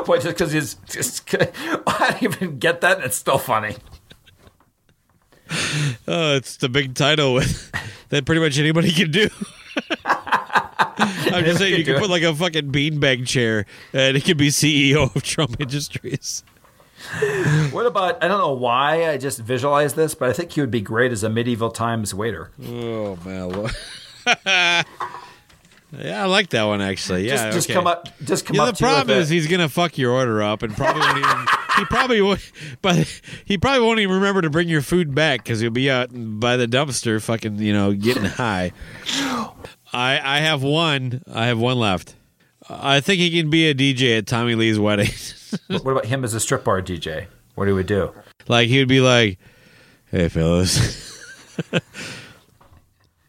Boy, 0.05 0.19
just 0.19 0.37
because 0.37 0.53
he's 0.53 0.75
just, 0.89 1.35
I 1.87 2.19
don't 2.21 2.23
even 2.23 2.59
get 2.59 2.83
that. 2.83 2.99
And 2.99 3.07
it's 3.07 3.17
still 3.17 3.39
funny. 3.39 3.77
Oh, 6.09 6.37
it's 6.37 6.57
the 6.57 6.69
big 6.69 6.95
title 6.95 7.35
with 7.35 7.73
that 8.11 8.25
pretty 8.25 8.41
much 8.41 8.59
anybody 8.59 8.93
can 8.93 9.11
do. 9.11 9.29
I'm 10.05 11.45
just 11.45 11.59
saying 11.59 11.77
you 11.79 11.85
can 11.85 11.99
put 11.99 12.11
like 12.11 12.23
a 12.23 12.35
fucking 12.35 12.71
beanbag 12.71 13.27
chair 13.27 13.67
and 13.93 14.17
it 14.17 14.25
could 14.25 14.37
be 14.37 14.49
CEO 14.49 15.15
of 15.15 15.23
Trump 15.23 15.61
Industries. 15.61 16.45
What 17.73 17.87
about? 17.87 18.23
I 18.23 18.29
don't 18.29 18.39
know 18.39 18.53
why 18.53 19.11
I 19.11 19.17
just 19.19 19.39
visualized 19.41 19.97
this, 19.97 20.15
but 20.15 20.31
I 20.31 20.33
think 20.33 20.53
he 20.53 20.61
would 20.61 20.71
be 20.71 20.81
great 20.81 21.13
as 21.13 21.23
a 21.23 21.29
medieval 21.29 21.71
times 21.71 22.15
waiter. 22.15 22.51
Oh 22.65 23.17
man. 23.25 23.71
Yeah, 25.93 26.23
I 26.23 26.27
like 26.27 26.51
that 26.51 26.65
one 26.65 26.81
actually. 26.81 27.27
Yeah, 27.27 27.37
just, 27.37 27.53
just 27.53 27.67
okay. 27.69 27.75
come 27.75 27.87
up, 27.87 28.09
just 28.25 28.47
come 28.47 28.57
Yeah, 28.57 28.63
up. 28.65 28.69
the 28.69 28.73
to 28.79 28.85
you 28.85 28.91
with 28.91 28.97
problem 28.97 29.19
is 29.19 29.29
he's 29.29 29.47
gonna 29.47 29.69
fuck 29.69 29.97
your 29.99 30.13
order 30.13 30.43
up 30.43 30.63
and 30.63 30.77
probably 30.77 31.01
won't 31.03 31.19
even. 31.19 31.47
He 31.77 31.85
probably 31.85 32.23
would, 32.23 32.41
but 32.81 33.21
he 33.45 33.59
probably 33.59 33.87
won't 33.87 34.01
even 34.01 34.15
remember 34.15 34.41
to 34.43 34.49
bring 34.51 34.67
your 34.69 34.81
food 34.81 35.15
back 35.15 35.43
because 35.43 35.61
he'll 35.61 35.71
be 35.71 35.91
out 35.91 36.09
by 36.13 36.57
the 36.57 36.67
dumpster, 36.67 37.21
fucking, 37.23 37.59
you 37.59 37.73
know, 37.75 37.93
getting 37.93 38.25
high. 38.25 38.73
I 39.93 40.19
I 40.23 40.39
have 40.41 40.63
one. 40.63 41.23
I 41.31 41.47
have 41.47 41.59
one 41.59 41.79
left. 41.79 42.15
I 42.69 43.01
think 43.01 43.21
he 43.21 43.31
can 43.31 43.51
be 43.51 43.69
a 43.69 43.75
DJ 43.75 44.19
at 44.19 44.27
Tommy 44.27 44.55
Lee's 44.55 44.79
wedding. 44.79 45.11
what 45.69 45.87
about 45.93 46.07
him 46.07 46.25
as 46.25 46.33
a 46.35 46.41
strip 46.41 46.65
bar 46.65 46.81
DJ? 46.83 47.27
What 47.55 47.67
do 47.67 47.75
we 47.75 47.83
do? 47.85 48.13
like 48.49 48.69
he 48.69 48.79
would 48.79 48.89
be 48.89 49.01
like, 49.01 49.39
"Hey 50.11 50.29
fellas, 50.29 51.13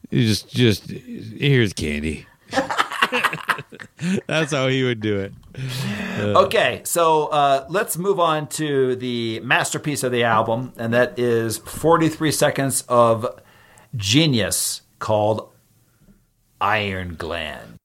you 0.09 0.25
just 0.25 0.49
just 0.49 0.89
here's 0.89 1.73
candy." 1.73 2.25
That's 4.27 4.51
how 4.51 4.67
he 4.67 4.83
would 4.83 4.99
do 4.99 5.19
it. 5.19 5.33
Okay, 6.19 6.81
so 6.83 7.27
uh, 7.27 7.65
let's 7.69 7.97
move 7.97 8.19
on 8.19 8.47
to 8.49 8.95
the 8.95 9.39
masterpiece 9.41 10.03
of 10.03 10.11
the 10.11 10.23
album, 10.23 10.73
and 10.77 10.93
that 10.93 11.17
is 11.17 11.57
43 11.59 12.31
seconds 12.31 12.83
of 12.87 13.39
genius 13.95 14.81
called 14.99 15.49
Iron 16.59 17.15
Gland. 17.15 17.76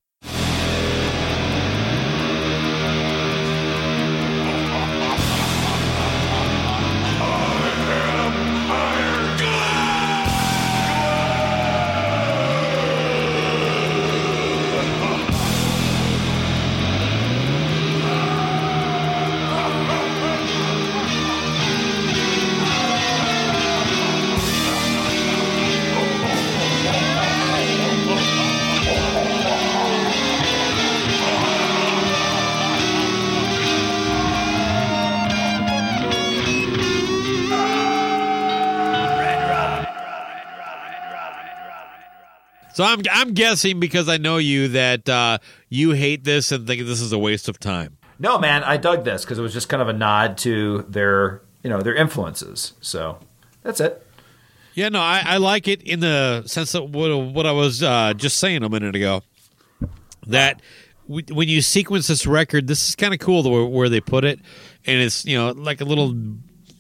So 42.82 42.88
I'm 42.88 43.00
I'm 43.12 43.32
guessing 43.32 43.78
because 43.78 44.08
I 44.08 44.16
know 44.16 44.38
you 44.38 44.66
that 44.66 45.08
uh, 45.08 45.38
you 45.68 45.92
hate 45.92 46.24
this 46.24 46.50
and 46.50 46.66
think 46.66 46.82
this 46.84 47.00
is 47.00 47.12
a 47.12 47.18
waste 47.18 47.48
of 47.48 47.60
time. 47.60 47.96
No, 48.18 48.40
man, 48.40 48.64
I 48.64 48.76
dug 48.76 49.04
this 49.04 49.24
because 49.24 49.38
it 49.38 49.42
was 49.42 49.52
just 49.52 49.68
kind 49.68 49.80
of 49.80 49.86
a 49.86 49.92
nod 49.92 50.36
to 50.38 50.84
their, 50.88 51.42
you 51.62 51.70
know, 51.70 51.80
their 51.80 51.94
influences. 51.94 52.72
So 52.80 53.20
that's 53.62 53.78
it. 53.78 54.04
Yeah, 54.74 54.88
no, 54.88 54.98
I, 54.98 55.22
I 55.24 55.36
like 55.36 55.68
it 55.68 55.80
in 55.82 56.00
the 56.00 56.42
sense 56.46 56.74
of 56.74 56.92
what 56.92 57.16
what 57.16 57.46
I 57.46 57.52
was 57.52 57.84
uh, 57.84 58.14
just 58.14 58.38
saying 58.38 58.64
a 58.64 58.68
minute 58.68 58.96
ago. 58.96 59.22
That 60.26 60.60
w- 61.06 61.32
when 61.32 61.48
you 61.48 61.62
sequence 61.62 62.08
this 62.08 62.26
record, 62.26 62.66
this 62.66 62.88
is 62.88 62.96
kind 62.96 63.14
of 63.14 63.20
cool 63.20 63.44
the 63.44 63.64
where 63.64 63.90
they 63.90 64.00
put 64.00 64.24
it, 64.24 64.40
and 64.86 65.00
it's 65.00 65.24
you 65.24 65.38
know 65.38 65.52
like 65.52 65.80
a 65.80 65.84
little 65.84 66.16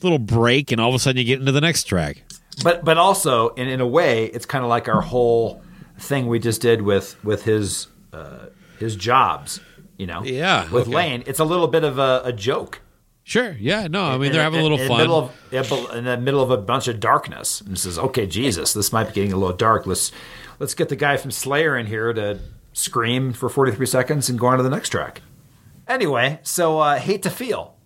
little 0.02 0.18
break, 0.18 0.72
and 0.72 0.80
all 0.80 0.88
of 0.88 0.96
a 0.96 0.98
sudden 0.98 1.18
you 1.18 1.24
get 1.24 1.38
into 1.38 1.52
the 1.52 1.60
next 1.60 1.84
track. 1.84 2.24
But 2.64 2.84
but 2.84 2.98
also 2.98 3.50
in 3.50 3.68
in 3.68 3.80
a 3.80 3.86
way, 3.86 4.24
it's 4.24 4.46
kind 4.46 4.64
of 4.64 4.68
like 4.68 4.88
our 4.88 5.00
whole 5.00 5.62
thing 6.02 6.26
we 6.26 6.38
just 6.38 6.60
did 6.60 6.82
with 6.82 7.22
with 7.24 7.44
his 7.44 7.86
uh, 8.12 8.46
his 8.78 8.96
jobs. 8.96 9.60
You 9.98 10.06
know, 10.06 10.24
Yeah, 10.24 10.68
With 10.70 10.88
okay. 10.88 10.96
Layne, 10.96 11.22
it's 11.26 11.38
a 11.38 11.44
little 11.44 11.68
bit 11.68 11.84
of 11.84 11.98
a, 11.98 12.22
a 12.24 12.32
joke. 12.32 12.80
Sure, 13.24 13.52
yeah, 13.60 13.86
no, 13.86 14.02
I 14.04 14.16
mean 14.18 14.26
in- 14.26 14.32
they're 14.32 14.42
having 14.42 14.58
a 14.58 14.62
little 14.64 14.80
in 14.80 14.88
fun. 14.88 15.06
The 15.06 15.58
of, 15.58 15.94
in 15.94 16.04
the 16.04 16.16
middle 16.16 16.42
of 16.42 16.50
a 16.50 16.56
bunch 16.56 16.88
of 16.88 16.98
darkness, 16.98 17.60
and 17.60 17.78
says, 17.78 17.98
"Okay, 17.98 18.26
Jesus, 18.26 18.72
this 18.72 18.92
might 18.92 19.04
be 19.08 19.12
getting 19.12 19.32
a 19.32 19.36
little 19.36 19.56
dark. 19.56 19.86
Let's 19.86 20.10
let's 20.58 20.74
get 20.74 20.88
the 20.88 20.96
guy 20.96 21.16
from 21.16 21.30
Slayer 21.30 21.76
in 21.76 21.86
here 21.86 22.12
to 22.12 22.40
scream 22.72 23.32
for 23.32 23.48
43 23.48 23.86
seconds 23.86 24.28
and 24.28 24.38
go 24.40 24.46
on 24.48 24.56
to 24.56 24.64
the 24.64 24.70
next 24.70 24.88
track." 24.88 25.22
Anyway, 25.86 26.40
so 26.42 26.80
uh, 26.80 26.98
hate 26.98 27.22
to 27.22 27.30
feel. 27.30 27.76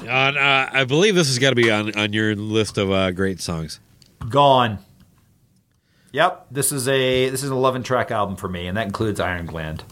Uh, 0.00 0.32
I 0.72 0.84
believe 0.88 1.14
this 1.14 1.28
has 1.28 1.38
got 1.38 1.50
to 1.50 1.56
be 1.56 1.70
on 1.70 1.94
on 1.96 2.12
your 2.12 2.34
list 2.34 2.78
of 2.78 2.90
uh, 2.90 3.12
great 3.12 3.40
songs. 3.40 3.78
Gone. 4.28 4.78
Yep, 6.12 6.46
this 6.50 6.72
is 6.72 6.86
a 6.88 7.28
this 7.30 7.42
is 7.42 7.50
an 7.50 7.56
11 7.56 7.82
track 7.82 8.10
album 8.10 8.36
for 8.36 8.48
me, 8.48 8.66
and 8.66 8.76
that 8.76 8.86
includes 8.86 9.18
Iron 9.20 9.46
Gland. 9.46 9.84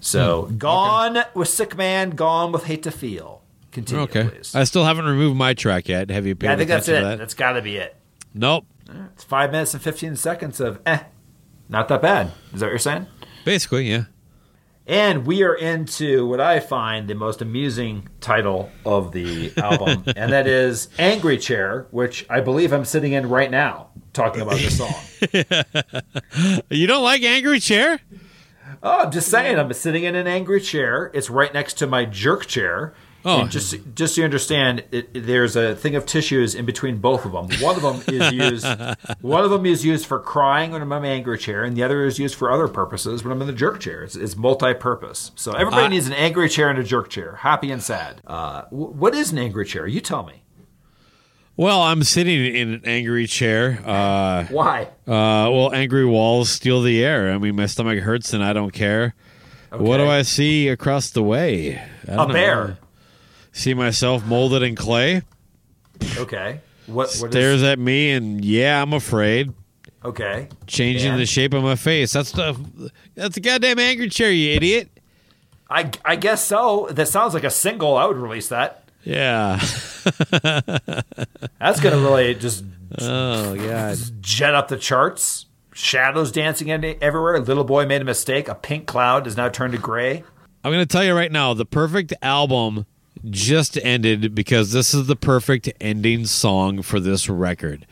So, 0.00 0.42
Hmm, 0.42 0.56
gone 0.58 1.18
with 1.34 1.48
Sick 1.48 1.76
Man, 1.76 2.10
gone 2.10 2.52
with 2.52 2.64
Hate 2.64 2.82
to 2.84 2.90
Feel. 2.90 3.42
Continue, 3.72 4.04
Okay, 4.04 4.28
please. 4.28 4.54
I 4.54 4.64
still 4.64 4.84
haven't 4.84 5.04
removed 5.06 5.36
my 5.36 5.54
track 5.54 5.88
yet. 5.88 6.10
Have 6.10 6.26
you 6.26 6.34
paid 6.34 6.46
Yeah, 6.48 6.52
I 6.52 6.56
think 6.56 6.68
that's 6.68 6.88
it. 6.88 7.02
that? 7.02 7.18
That's 7.18 7.34
got 7.34 7.52
to 7.52 7.62
be 7.62 7.76
it. 7.76 7.96
Nope. 8.34 8.66
It's 9.14 9.24
five 9.24 9.50
minutes 9.50 9.74
and 9.74 9.82
15 9.82 10.16
seconds 10.16 10.60
of 10.60 10.80
eh, 10.86 11.00
not 11.68 11.88
that 11.88 12.00
bad. 12.02 12.30
Is 12.54 12.60
that 12.60 12.66
what 12.66 12.70
you're 12.70 12.78
saying? 12.78 13.06
Basically, 13.44 13.90
yeah. 13.90 14.04
And 14.86 15.26
we 15.26 15.42
are 15.42 15.54
into 15.54 16.28
what 16.28 16.40
I 16.40 16.60
find 16.60 17.08
the 17.08 17.14
most 17.14 17.42
amusing 17.42 18.08
title 18.20 18.70
of 18.84 19.10
the 19.10 19.52
album, 19.56 20.04
and 20.16 20.32
that 20.32 20.46
is 20.46 20.88
Angry 20.96 21.38
Chair, 21.38 21.88
which 21.90 22.24
I 22.30 22.40
believe 22.40 22.72
I'm 22.72 22.84
sitting 22.84 23.12
in 23.12 23.28
right 23.28 23.50
now 23.50 23.88
talking 24.12 24.42
about 24.42 24.58
this 24.58 24.78
song. 24.78 24.94
You 26.70 26.86
don't 26.86 27.02
like 27.02 27.22
Angry 27.22 27.58
Chair? 27.58 28.00
Oh, 28.82 29.04
I'm 29.04 29.10
just 29.10 29.28
saying, 29.28 29.58
I'm 29.58 29.72
sitting 29.72 30.04
in 30.04 30.14
an 30.14 30.26
angry 30.26 30.60
chair. 30.60 31.10
It's 31.14 31.30
right 31.30 31.52
next 31.52 31.74
to 31.74 31.86
my 31.86 32.04
jerk 32.04 32.46
chair. 32.46 32.94
Oh. 33.28 33.40
And 33.40 33.50
just 33.50 33.74
just 33.96 34.14
so 34.14 34.20
you 34.20 34.24
understand, 34.24 34.84
it, 34.92 35.12
there's 35.12 35.56
a 35.56 35.74
thing 35.74 35.96
of 35.96 36.06
tissues 36.06 36.54
in 36.54 36.64
between 36.64 36.98
both 36.98 37.24
of 37.24 37.32
them. 37.32 37.48
One 37.60 37.74
of 37.74 37.82
them 37.82 38.02
is 38.14 38.32
used. 38.32 38.64
one 39.20 39.42
of 39.44 39.50
them 39.50 39.66
is 39.66 39.84
used 39.84 40.06
for 40.06 40.20
crying 40.20 40.70
when 40.70 40.80
I'm 40.80 40.92
in 40.92 41.02
my 41.02 41.08
angry 41.08 41.36
chair, 41.36 41.64
and 41.64 41.76
the 41.76 41.82
other 41.82 42.04
is 42.04 42.20
used 42.20 42.36
for 42.36 42.52
other 42.52 42.68
purposes 42.68 43.24
when 43.24 43.32
I'm 43.32 43.40
in 43.40 43.48
the 43.48 43.52
jerk 43.52 43.80
chair. 43.80 44.04
It's, 44.04 44.14
it's 44.14 44.36
multi-purpose. 44.36 45.32
So 45.34 45.50
everybody 45.52 45.86
I- 45.86 45.88
needs 45.88 46.06
an 46.06 46.12
angry 46.12 46.48
chair 46.48 46.70
and 46.70 46.78
a 46.78 46.84
jerk 46.84 47.10
chair, 47.10 47.34
happy 47.34 47.72
and 47.72 47.82
sad. 47.82 48.22
Uh, 48.24 48.62
wh- 48.66 48.94
what 48.94 49.12
is 49.12 49.32
an 49.32 49.38
angry 49.38 49.66
chair? 49.66 49.88
You 49.88 50.00
tell 50.00 50.24
me. 50.24 50.44
Well, 51.56 51.80
I'm 51.82 52.04
sitting 52.04 52.54
in 52.54 52.74
an 52.74 52.82
angry 52.84 53.26
chair. 53.26 53.80
Uh, 53.84 54.44
Why? 54.44 54.82
uh, 55.06 55.50
well, 55.50 55.74
angry 55.74 56.04
walls 56.04 56.50
steal 56.50 56.80
the 56.82 57.02
air. 57.02 57.32
I 57.32 57.38
mean, 57.38 57.56
my 57.56 57.66
stomach 57.66 57.98
hurts 58.00 58.32
and 58.34 58.44
I 58.44 58.52
don't 58.52 58.72
care. 58.72 59.14
What 59.72 59.96
do 59.96 60.06
I 60.06 60.22
see 60.22 60.68
across 60.68 61.10
the 61.10 61.22
way? 61.22 61.82
A 62.06 62.16
know. 62.16 62.26
bear. 62.28 62.78
See 63.56 63.72
myself 63.72 64.22
molded 64.26 64.62
in 64.62 64.74
clay. 64.74 65.22
Okay. 66.18 66.60
What? 66.86 67.16
what 67.20 67.30
Stares 67.32 67.56
is, 67.56 67.62
at 67.62 67.78
me, 67.78 68.10
and 68.12 68.44
yeah, 68.44 68.82
I'm 68.82 68.92
afraid. 68.92 69.52
okay. 70.04 70.48
Changing 70.66 71.12
And? 71.12 71.20
the 71.20 71.24
shape 71.24 71.54
of 71.54 71.62
my 71.62 71.74
face. 71.74 72.12
That's 72.12 72.32
the 72.32 72.92
that's 73.14 73.38
a 73.38 73.40
goddamn 73.40 73.78
angry 73.78 74.10
chair, 74.10 74.30
you 74.30 74.52
idiot. 74.52 74.90
I 75.70 75.90
I 76.04 76.16
guess 76.16 76.44
so. 76.44 76.86
That 76.90 77.08
sounds 77.08 77.32
like 77.32 77.44
a 77.44 77.50
single. 77.50 77.96
I 77.96 78.04
would 78.04 78.18
release 78.18 78.48
that. 78.50 78.84
Yeah. 79.04 79.56
That's 81.58 81.80
gonna 81.80 81.98
really 81.98 82.34
just 82.34 82.62
oh 83.00 83.56
god. 83.56 83.96
jet 84.20 84.54
up 84.54 84.68
the 84.68 84.76
charts. 84.76 85.46
Shadows 85.72 86.30
dancing 86.30 86.68
in 86.68 86.84
everywhere. 87.02 87.38
Little 87.40 87.64
boy 87.64 87.86
made 87.86 88.02
a 88.02 88.04
mistake. 88.04 88.48
A 88.48 88.54
pink 88.54 88.86
cloud 88.86 89.26
has 89.26 89.36
now 89.36 89.48
turned 89.48 89.72
to 89.72 89.78
gray. 89.78 90.24
I'm 90.64 90.72
going 90.72 90.78
to 90.82 90.86
tell 90.86 91.04
you 91.04 91.14
right 91.14 91.30
now, 91.30 91.52
the 91.52 91.66
perfect 91.66 92.14
album 92.22 92.86
just 93.24 93.78
ended 93.78 94.34
because 94.34 94.72
this 94.72 94.94
is 94.94 95.06
the 95.06 95.16
perfect 95.16 95.70
ending 95.80 96.26
song 96.26 96.82
for 96.82 97.00
this 97.00 97.28
record. 97.28 97.86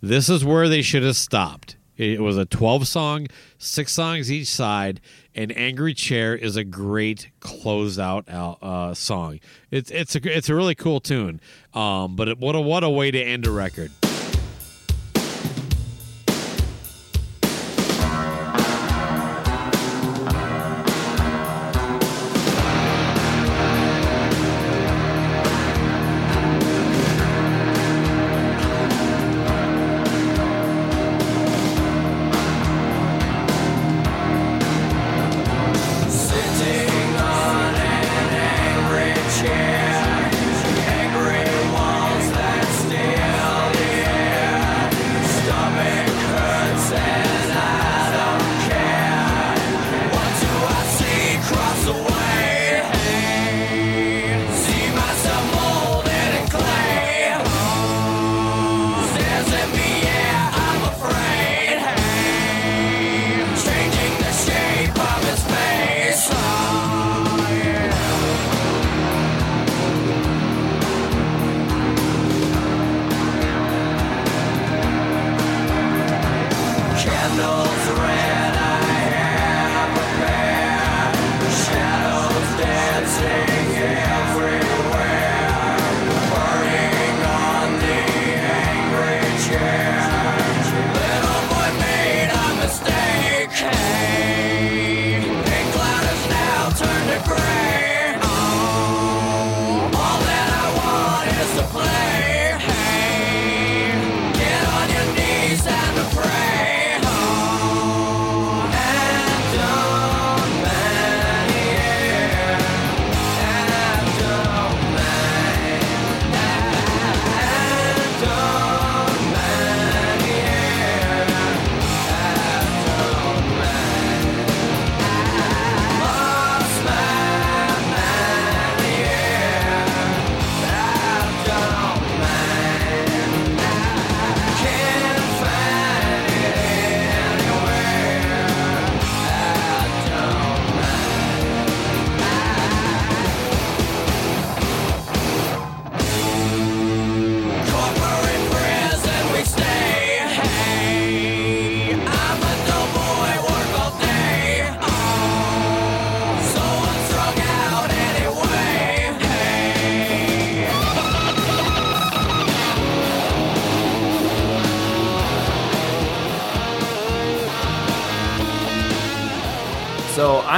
This 0.00 0.28
is 0.28 0.44
where 0.44 0.68
they 0.68 0.82
should 0.82 1.02
have 1.02 1.16
stopped. 1.16 1.76
It 1.96 2.20
was 2.22 2.38
a 2.38 2.46
12 2.46 2.88
song, 2.88 3.26
six 3.58 3.92
songs 3.92 4.32
each 4.32 4.48
side, 4.48 5.02
and 5.34 5.54
"Angry 5.54 5.92
Chair" 5.92 6.34
is 6.34 6.56
a 6.56 6.64
great 6.64 7.30
closeout 7.40 8.24
uh, 8.62 8.94
song. 8.94 9.38
It's 9.70 9.90
it's 9.90 10.16
a 10.16 10.36
it's 10.36 10.48
a 10.48 10.54
really 10.54 10.74
cool 10.74 11.00
tune, 11.00 11.42
um, 11.74 12.16
but 12.16 12.28
it, 12.28 12.38
what 12.38 12.54
a 12.54 12.60
what 12.60 12.84
a 12.84 12.88
way 12.88 13.10
to 13.10 13.22
end 13.22 13.46
a 13.46 13.50
record. 13.50 13.90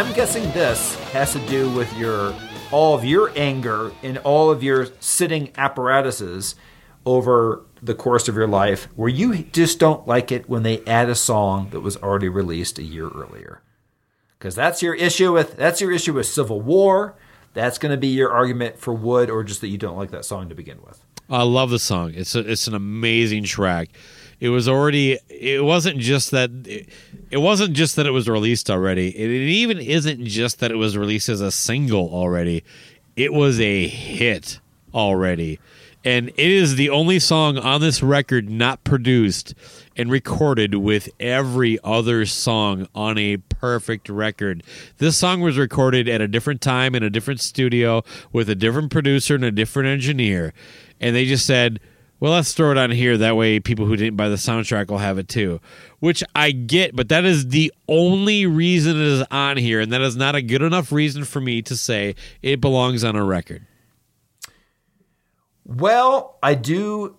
I'm 0.03 0.13
guessing 0.15 0.43
this 0.51 0.97
has 1.13 1.33
to 1.33 1.39
do 1.47 1.71
with 1.71 1.97
your 1.97 2.35
all 2.73 2.97
of 2.97 3.05
your 3.05 3.31
anger 3.37 3.93
and 4.03 4.19
all 4.19 4.51
of 4.51 4.61
your 4.61 4.89
sitting 4.99 5.53
apparatuses 5.57 6.57
over 7.07 7.65
the 7.81 7.95
course 7.95 8.27
of 8.27 8.35
your 8.35 8.49
life, 8.49 8.89
where 8.97 9.09
you 9.09 9.45
just 9.53 9.79
don't 9.79 10.05
like 10.09 10.33
it 10.33 10.49
when 10.49 10.65
they 10.65 10.85
add 10.87 11.09
a 11.09 11.15
song 11.15 11.69
that 11.71 11.83
was 11.83 11.97
already 11.99 12.29
released 12.29 12.81
a 12.81 12.83
year 12.83 13.11
earlier. 13.11 13.63
Because 14.41 14.57
that's 14.57 14.83
your 14.83 14.95
issue 14.97 15.33
with 15.33 15.57
that's 15.57 15.81
your 15.81 15.93
issue 15.93 16.15
with 16.15 16.27
Civil 16.27 16.61
War. 16.61 17.15
That's 17.55 17.79
going 17.79 17.93
to 17.93 17.97
be 17.97 18.09
your 18.09 18.33
argument 18.33 18.81
for 18.81 18.93
Would, 18.93 19.31
or 19.31 19.45
just 19.45 19.61
that 19.61 19.69
you 19.69 19.79
don't 19.79 19.97
like 19.97 20.11
that 20.11 20.25
song 20.25 20.49
to 20.49 20.57
begin 20.57 20.81
with. 20.85 21.01
I 21.31 21.45
love 21.45 21.71
the 21.71 21.79
song. 21.79 22.13
It's 22.17 22.35
a, 22.35 22.41
it's 22.41 22.67
an 22.67 22.75
amazing 22.75 23.45
track. 23.45 23.91
It 24.41 24.49
was 24.49 24.69
already. 24.69 25.21
It 25.29 25.65
wasn't 25.65 26.01
just 26.01 26.33
that. 26.33 26.51
It, 26.65 26.89
it 27.33 27.39
wasn't 27.39 27.73
just 27.73 27.97
that 27.97 28.07
it 28.07 28.11
was 28.11 28.29
released 28.29 28.71
already. 28.71 29.09
It, 29.09 29.31
it 29.31 29.49
even 29.49 29.79
isn't 29.79 30.27
just 30.27 30.61
that 30.61 30.71
it 30.71 30.77
was 30.77 30.99
released 30.99 31.31
as 31.31 31.41
a 31.41 31.51
single 31.51 32.15
already. 32.15 32.63
It 33.17 33.33
was 33.33 33.59
a 33.59 33.89
hit 33.89 34.61
already, 34.95 35.59
and 36.05 36.29
it 36.29 36.39
is 36.39 36.77
the 36.77 36.91
only 36.91 37.19
song 37.19 37.57
on 37.57 37.81
this 37.81 38.03
record 38.03 38.51
not 38.51 38.85
produced 38.85 39.55
and 39.97 40.11
recorded 40.11 40.75
with 40.75 41.09
every 41.19 41.79
other 41.83 42.27
song 42.27 42.87
on 42.95 43.17
a 43.17 43.39
perfect 43.39 44.11
record. 44.11 44.63
This 44.99 45.17
song 45.17 45.41
was 45.41 45.57
recorded 45.57 46.09
at 46.09 46.21
a 46.21 46.29
different 46.29 46.61
time 46.61 46.95
in 46.95 47.03
a 47.03 47.11
different 47.11 47.41
studio 47.41 48.05
with 48.31 48.51
a 48.51 48.55
different 48.55 48.91
producer 48.91 49.35
and 49.35 49.45
a 49.45 49.51
different 49.51 49.89
engineer. 49.89 50.53
And 51.01 51.17
they 51.17 51.25
just 51.25 51.47
said, 51.47 51.81
well, 52.23 52.31
let's 52.31 52.53
throw 52.53 52.71
it 52.71 52.79
on 52.79 52.93
here. 52.93 53.19
That 53.19 53.35
way, 53.35 53.59
people 53.59 53.85
who 53.85 53.97
didn't 53.97 54.17
buy 54.17 54.29
the 54.29 54.37
soundtrack 54.37 54.87
will 54.87 54.99
have 54.99 55.19
it 55.19 55.27
too. 55.27 55.61
Which 55.99 56.23
I 56.37 56.53
get, 56.53 56.95
but 56.95 57.09
that 57.09 57.25
is 57.25 57.49
the 57.49 57.73
only 57.89 58.47
reason 58.47 58.95
it 58.95 59.03
is 59.03 59.25
on 59.33 59.57
here. 59.57 59.81
And 59.81 59.93
that 59.93 60.03
is 60.03 60.15
not 60.15 60.37
a 60.37 60.41
good 60.41 60.63
enough 60.63 60.93
reason 60.93 61.25
for 61.25 61.41
me 61.41 61.63
to 61.63 61.77
say 61.77 62.15
it 62.41 62.61
belongs 62.61 63.03
on 63.03 63.17
a 63.17 63.25
record. 63.25 63.67
Well, 65.65 66.39
I 66.45 66.55
do 66.55 67.17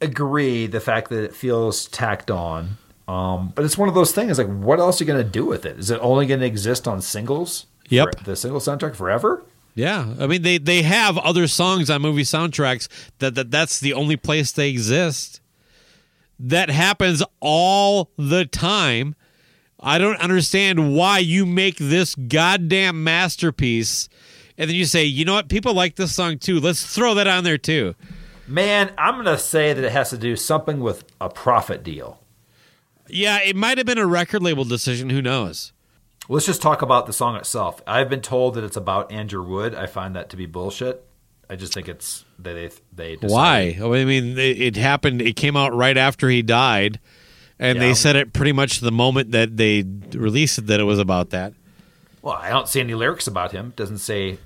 agree 0.00 0.66
the 0.66 0.80
fact 0.80 1.10
that 1.10 1.22
it 1.22 1.36
feels 1.36 1.86
tacked 1.86 2.28
on. 2.28 2.78
Um, 3.06 3.52
but 3.54 3.64
it's 3.64 3.78
one 3.78 3.88
of 3.88 3.94
those 3.94 4.10
things 4.10 4.38
like, 4.38 4.48
what 4.48 4.80
else 4.80 5.00
are 5.00 5.04
you 5.04 5.12
going 5.12 5.24
to 5.24 5.30
do 5.30 5.46
with 5.46 5.64
it? 5.64 5.78
Is 5.78 5.92
it 5.92 6.00
only 6.02 6.26
going 6.26 6.40
to 6.40 6.46
exist 6.46 6.88
on 6.88 7.00
singles? 7.00 7.66
Yep. 7.90 8.24
The 8.24 8.34
single 8.34 8.58
soundtrack 8.58 8.96
forever? 8.96 9.44
Yeah, 9.74 10.14
I 10.18 10.26
mean 10.26 10.42
they 10.42 10.58
they 10.58 10.82
have 10.82 11.16
other 11.18 11.46
songs 11.46 11.88
on 11.88 12.02
movie 12.02 12.22
soundtracks 12.22 12.88
that, 13.18 13.34
that 13.34 13.50
that's 13.50 13.80
the 13.80 13.94
only 13.94 14.16
place 14.16 14.52
they 14.52 14.68
exist. 14.68 15.40
That 16.38 16.70
happens 16.70 17.22
all 17.40 18.10
the 18.18 18.44
time. 18.44 19.14
I 19.80 19.98
don't 19.98 20.20
understand 20.20 20.94
why 20.94 21.18
you 21.18 21.46
make 21.46 21.78
this 21.78 22.14
goddamn 22.14 23.02
masterpiece 23.02 24.08
and 24.58 24.68
then 24.68 24.76
you 24.76 24.84
say, 24.84 25.04
"You 25.04 25.24
know 25.24 25.34
what? 25.34 25.48
People 25.48 25.72
like 25.74 25.96
this 25.96 26.14
song 26.14 26.38
too. 26.38 26.60
Let's 26.60 26.84
throw 26.84 27.14
that 27.14 27.26
on 27.26 27.44
there 27.44 27.58
too." 27.58 27.94
Man, 28.46 28.92
I'm 28.98 29.14
going 29.14 29.26
to 29.26 29.38
say 29.38 29.72
that 29.72 29.82
it 29.82 29.92
has 29.92 30.10
to 30.10 30.18
do 30.18 30.36
something 30.36 30.80
with 30.80 31.04
a 31.20 31.30
profit 31.30 31.82
deal. 31.82 32.20
Yeah, 33.08 33.38
it 33.42 33.56
might 33.56 33.78
have 33.78 33.86
been 33.86 33.98
a 33.98 34.06
record 34.06 34.42
label 34.42 34.64
decision, 34.64 35.10
who 35.10 35.22
knows. 35.22 35.72
Let's 36.28 36.46
just 36.46 36.62
talk 36.62 36.82
about 36.82 37.06
the 37.06 37.12
song 37.12 37.36
itself. 37.36 37.82
I've 37.86 38.08
been 38.08 38.20
told 38.20 38.54
that 38.54 38.64
it's 38.64 38.76
about 38.76 39.10
Andrew 39.12 39.42
Wood. 39.42 39.74
I 39.74 39.86
find 39.86 40.14
that 40.16 40.30
to 40.30 40.36
be 40.36 40.46
bullshit. 40.46 41.04
I 41.50 41.56
just 41.56 41.74
think 41.74 41.88
it's 41.88 42.24
they 42.38 42.70
they, 42.94 43.16
decided- 43.16 43.30
Why? 43.30 43.78
I 43.98 44.04
mean, 44.04 44.38
it, 44.38 44.60
it 44.60 44.76
happened. 44.76 45.20
It 45.20 45.36
came 45.36 45.56
out 45.56 45.74
right 45.74 45.96
after 45.96 46.28
he 46.30 46.40
died, 46.42 47.00
and 47.58 47.76
Yeah. 47.76 47.88
they 47.88 47.94
said 47.94 48.16
it 48.16 48.32
pretty 48.32 48.52
much 48.52 48.80
the 48.80 48.92
moment 48.92 49.32
that 49.32 49.56
they 49.56 49.84
released 50.12 50.58
it 50.58 50.68
that 50.68 50.80
it 50.80 50.84
was 50.84 50.98
about 50.98 51.30
that. 51.30 51.52
Well, 52.22 52.34
I 52.34 52.50
don't 52.50 52.68
see 52.68 52.80
any 52.80 52.94
lyrics 52.94 53.26
about 53.26 53.52
him. 53.52 53.68
It 53.68 53.76
doesn't 53.76 53.98
say. 53.98 54.38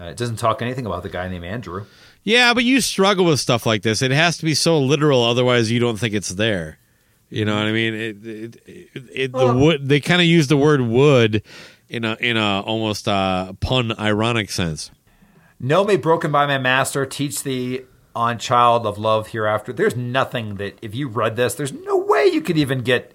Uh, 0.00 0.04
it 0.04 0.16
doesn't 0.16 0.36
talk 0.36 0.62
anything 0.62 0.86
about 0.86 1.02
the 1.02 1.10
guy 1.10 1.28
named 1.28 1.44
Andrew. 1.44 1.84
Yeah, 2.24 2.54
but 2.54 2.64
you 2.64 2.80
struggle 2.80 3.26
with 3.26 3.40
stuff 3.40 3.66
like 3.66 3.82
this. 3.82 4.00
It 4.00 4.10
has 4.10 4.38
to 4.38 4.44
be 4.44 4.54
so 4.54 4.78
literal, 4.80 5.22
otherwise 5.22 5.70
you 5.70 5.78
don't 5.80 5.98
think 5.98 6.14
it's 6.14 6.30
there. 6.30 6.78
You 7.32 7.46
know 7.46 7.54
what 7.54 7.64
I 7.64 7.72
mean? 7.72 7.94
It, 7.94 8.26
it, 8.26 8.56
it, 8.66 9.02
it 9.10 9.32
the 9.32 9.54
wood. 9.54 9.88
They 9.88 10.00
kind 10.00 10.20
of 10.20 10.26
use 10.26 10.48
the 10.48 10.56
word 10.58 10.82
"wood" 10.82 11.42
in 11.88 12.04
a 12.04 12.14
in 12.20 12.36
a 12.36 12.60
almost 12.60 13.08
uh, 13.08 13.54
pun 13.54 13.98
ironic 13.98 14.50
sense. 14.50 14.90
Know 15.58 15.82
me 15.82 15.96
broken 15.96 16.30
by 16.30 16.46
my 16.46 16.58
master. 16.58 17.06
Teach 17.06 17.42
thee 17.42 17.82
on 18.14 18.38
child 18.38 18.84
of 18.86 18.98
love 18.98 19.28
hereafter. 19.28 19.72
There's 19.72 19.96
nothing 19.96 20.56
that 20.56 20.78
if 20.82 20.94
you 20.94 21.08
read 21.08 21.36
this, 21.36 21.54
there's 21.54 21.72
no 21.72 21.96
way 21.96 22.26
you 22.26 22.42
could 22.42 22.58
even 22.58 22.82
get. 22.82 23.14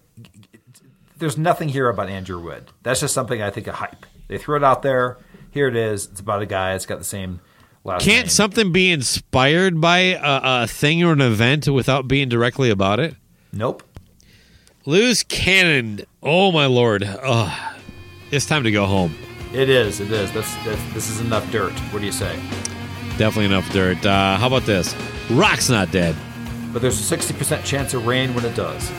There's 1.16 1.38
nothing 1.38 1.70
here 1.70 1.88
about 1.88 2.10
Andrew 2.10 2.42
Wood. 2.42 2.72
That's 2.82 3.02
just 3.02 3.14
something 3.14 3.40
I 3.40 3.52
think 3.52 3.68
a 3.68 3.74
hype. 3.74 4.08
They 4.30 4.40
threw 4.40 4.56
it 4.56 4.64
out 4.64 4.82
there. 4.82 5.20
Here 5.52 5.68
it 5.68 5.76
is. 5.76 6.08
It's 6.08 6.20
about 6.20 6.42
a 6.42 6.48
guy. 6.48 6.74
It's 6.74 6.88
got 6.88 6.98
the 6.98 7.06
same 7.06 7.40
last 7.84 8.04
Can't 8.04 8.26
name. 8.26 8.30
something 8.30 8.72
be 8.72 8.92
inspired 8.92 9.80
by 9.80 9.98
a, 10.00 10.64
a 10.64 10.68
thing 10.68 11.04
or 11.04 11.14
an 11.14 11.22
event 11.22 11.68
without 11.68 12.08
being 12.08 12.30
directly 12.30 12.72
about 12.72 13.00
it? 13.00 13.16
Nope. 13.54 13.84
Lose 14.88 15.24
cannon. 15.24 16.06
Oh 16.24 16.50
my 16.54 16.66
lord. 16.66 17.04
Ugh. 17.04 17.76
It's 18.32 18.46
time 18.46 18.64
to 18.64 18.72
go 18.72 18.86
home. 18.86 19.14
It 19.52 19.68
is. 19.68 20.00
It 20.00 20.10
is. 20.10 20.32
That's, 20.32 20.56
that's 20.64 20.94
this 20.94 21.10
is 21.10 21.20
enough 21.20 21.52
dirt. 21.52 21.74
What 21.92 22.00
do 22.00 22.06
you 22.06 22.14
say? 22.14 22.34
Definitely 23.18 23.48
enough 23.48 23.70
dirt. 23.74 24.06
Uh, 24.06 24.38
how 24.38 24.48
about 24.48 24.64
this? 24.64 24.96
Rock's 25.30 25.70
not 25.70 25.92
dead. 25.92 26.16
But 26.72 26.82
there's 26.82 26.98
a 27.02 27.04
sixty 27.04 27.34
percent 27.34 27.66
chance 27.66 27.94
of 27.94 28.08
rain 28.08 28.34
when 28.34 28.46
it 28.46 28.56
does. 28.56 28.90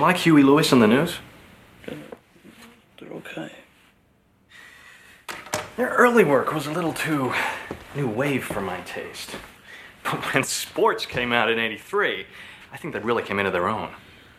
You 0.00 0.06
like 0.06 0.16
Huey 0.16 0.42
Lewis 0.42 0.72
and 0.72 0.80
the 0.80 0.86
News? 0.86 1.18
They're 1.86 3.12
okay. 3.16 3.52
Their 5.76 5.90
early 5.90 6.24
work 6.24 6.54
was 6.54 6.66
a 6.66 6.72
little 6.72 6.94
too 6.94 7.34
new 7.94 8.08
wave 8.08 8.42
for 8.42 8.62
my 8.62 8.80
taste. 8.86 9.36
But 10.02 10.24
when 10.32 10.42
Sports 10.42 11.04
came 11.04 11.34
out 11.34 11.50
in 11.50 11.58
83, 11.58 12.24
I 12.72 12.76
think 12.78 12.94
they 12.94 13.00
really 13.00 13.22
came 13.22 13.38
into 13.38 13.50
their 13.50 13.68
own, 13.68 13.90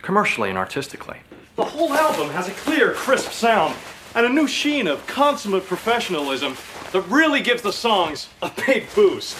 commercially 0.01 0.49
and 0.49 0.57
artistically. 0.57 1.19
The 1.57 1.65
whole 1.65 1.93
album 1.93 2.29
has 2.29 2.47
a 2.47 2.53
clear, 2.53 2.93
crisp 2.93 3.31
sound 3.31 3.75
and 4.15 4.25
a 4.25 4.29
new 4.29 4.47
sheen 4.47 4.87
of 4.87 5.05
consummate 5.05 5.67
professionalism 5.67 6.57
that 6.91 7.01
really 7.01 7.39
gives 7.39 7.61
the 7.61 7.71
songs 7.71 8.29
a 8.41 8.49
big 8.65 8.87
boost. 8.95 9.37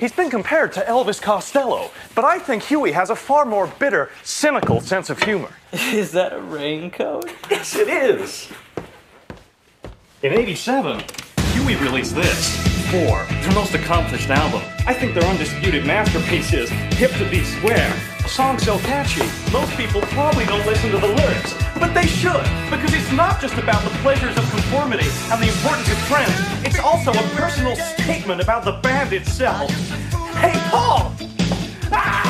He's 0.00 0.12
been 0.12 0.30
compared 0.30 0.72
to 0.72 0.80
Elvis 0.80 1.20
Costello, 1.20 1.90
but 2.14 2.24
I 2.24 2.38
think 2.38 2.62
Huey 2.62 2.92
has 2.92 3.10
a 3.10 3.14
far 3.14 3.44
more 3.44 3.66
bitter, 3.66 4.08
cynical 4.22 4.80
sense 4.80 5.10
of 5.10 5.22
humor. 5.22 5.50
Is 5.72 6.12
that 6.12 6.32
a 6.32 6.40
raincoat? 6.40 7.30
Yes, 7.50 7.76
it 7.76 7.86
is. 7.86 8.50
In 10.22 10.32
87, 10.32 11.04
Huey 11.52 11.76
released 11.76 12.14
this. 12.14 12.56
Fore, 12.90 13.26
their 13.28 13.52
most 13.52 13.74
accomplished 13.74 14.30
album. 14.30 14.62
I 14.86 14.94
think 14.94 15.12
their 15.12 15.24
undisputed 15.24 15.84
masterpiece 15.84 16.54
is 16.54 16.70
Hip 16.70 17.10
to 17.12 17.28
Be 17.28 17.44
Square. 17.44 17.94
A 18.24 18.28
song 18.28 18.58
so 18.58 18.78
catchy, 18.78 19.24
most 19.52 19.76
people 19.76 20.00
probably 20.02 20.44
don't 20.44 20.64
listen 20.66 20.90
to 20.90 20.98
the 20.98 21.08
lyrics, 21.08 21.54
but 21.78 21.92
they 21.94 22.06
should, 22.06 22.44
because 22.70 22.92
it's 22.94 23.10
not 23.12 23.40
just 23.40 23.54
about 23.54 23.82
the 23.82 23.90
pleasures 23.98 24.36
of 24.36 24.48
conformity 24.50 25.08
and 25.32 25.42
the 25.42 25.48
importance 25.48 25.90
of 25.90 25.98
trends, 26.06 26.30
it's 26.64 26.78
also 26.78 27.10
a 27.12 27.22
personal 27.34 27.74
statement 27.76 28.40
about 28.40 28.64
the 28.64 28.72
band 28.72 29.12
itself. 29.12 29.70
Hey, 30.36 30.54
Paul! 30.70 31.12
Too 31.18 32.29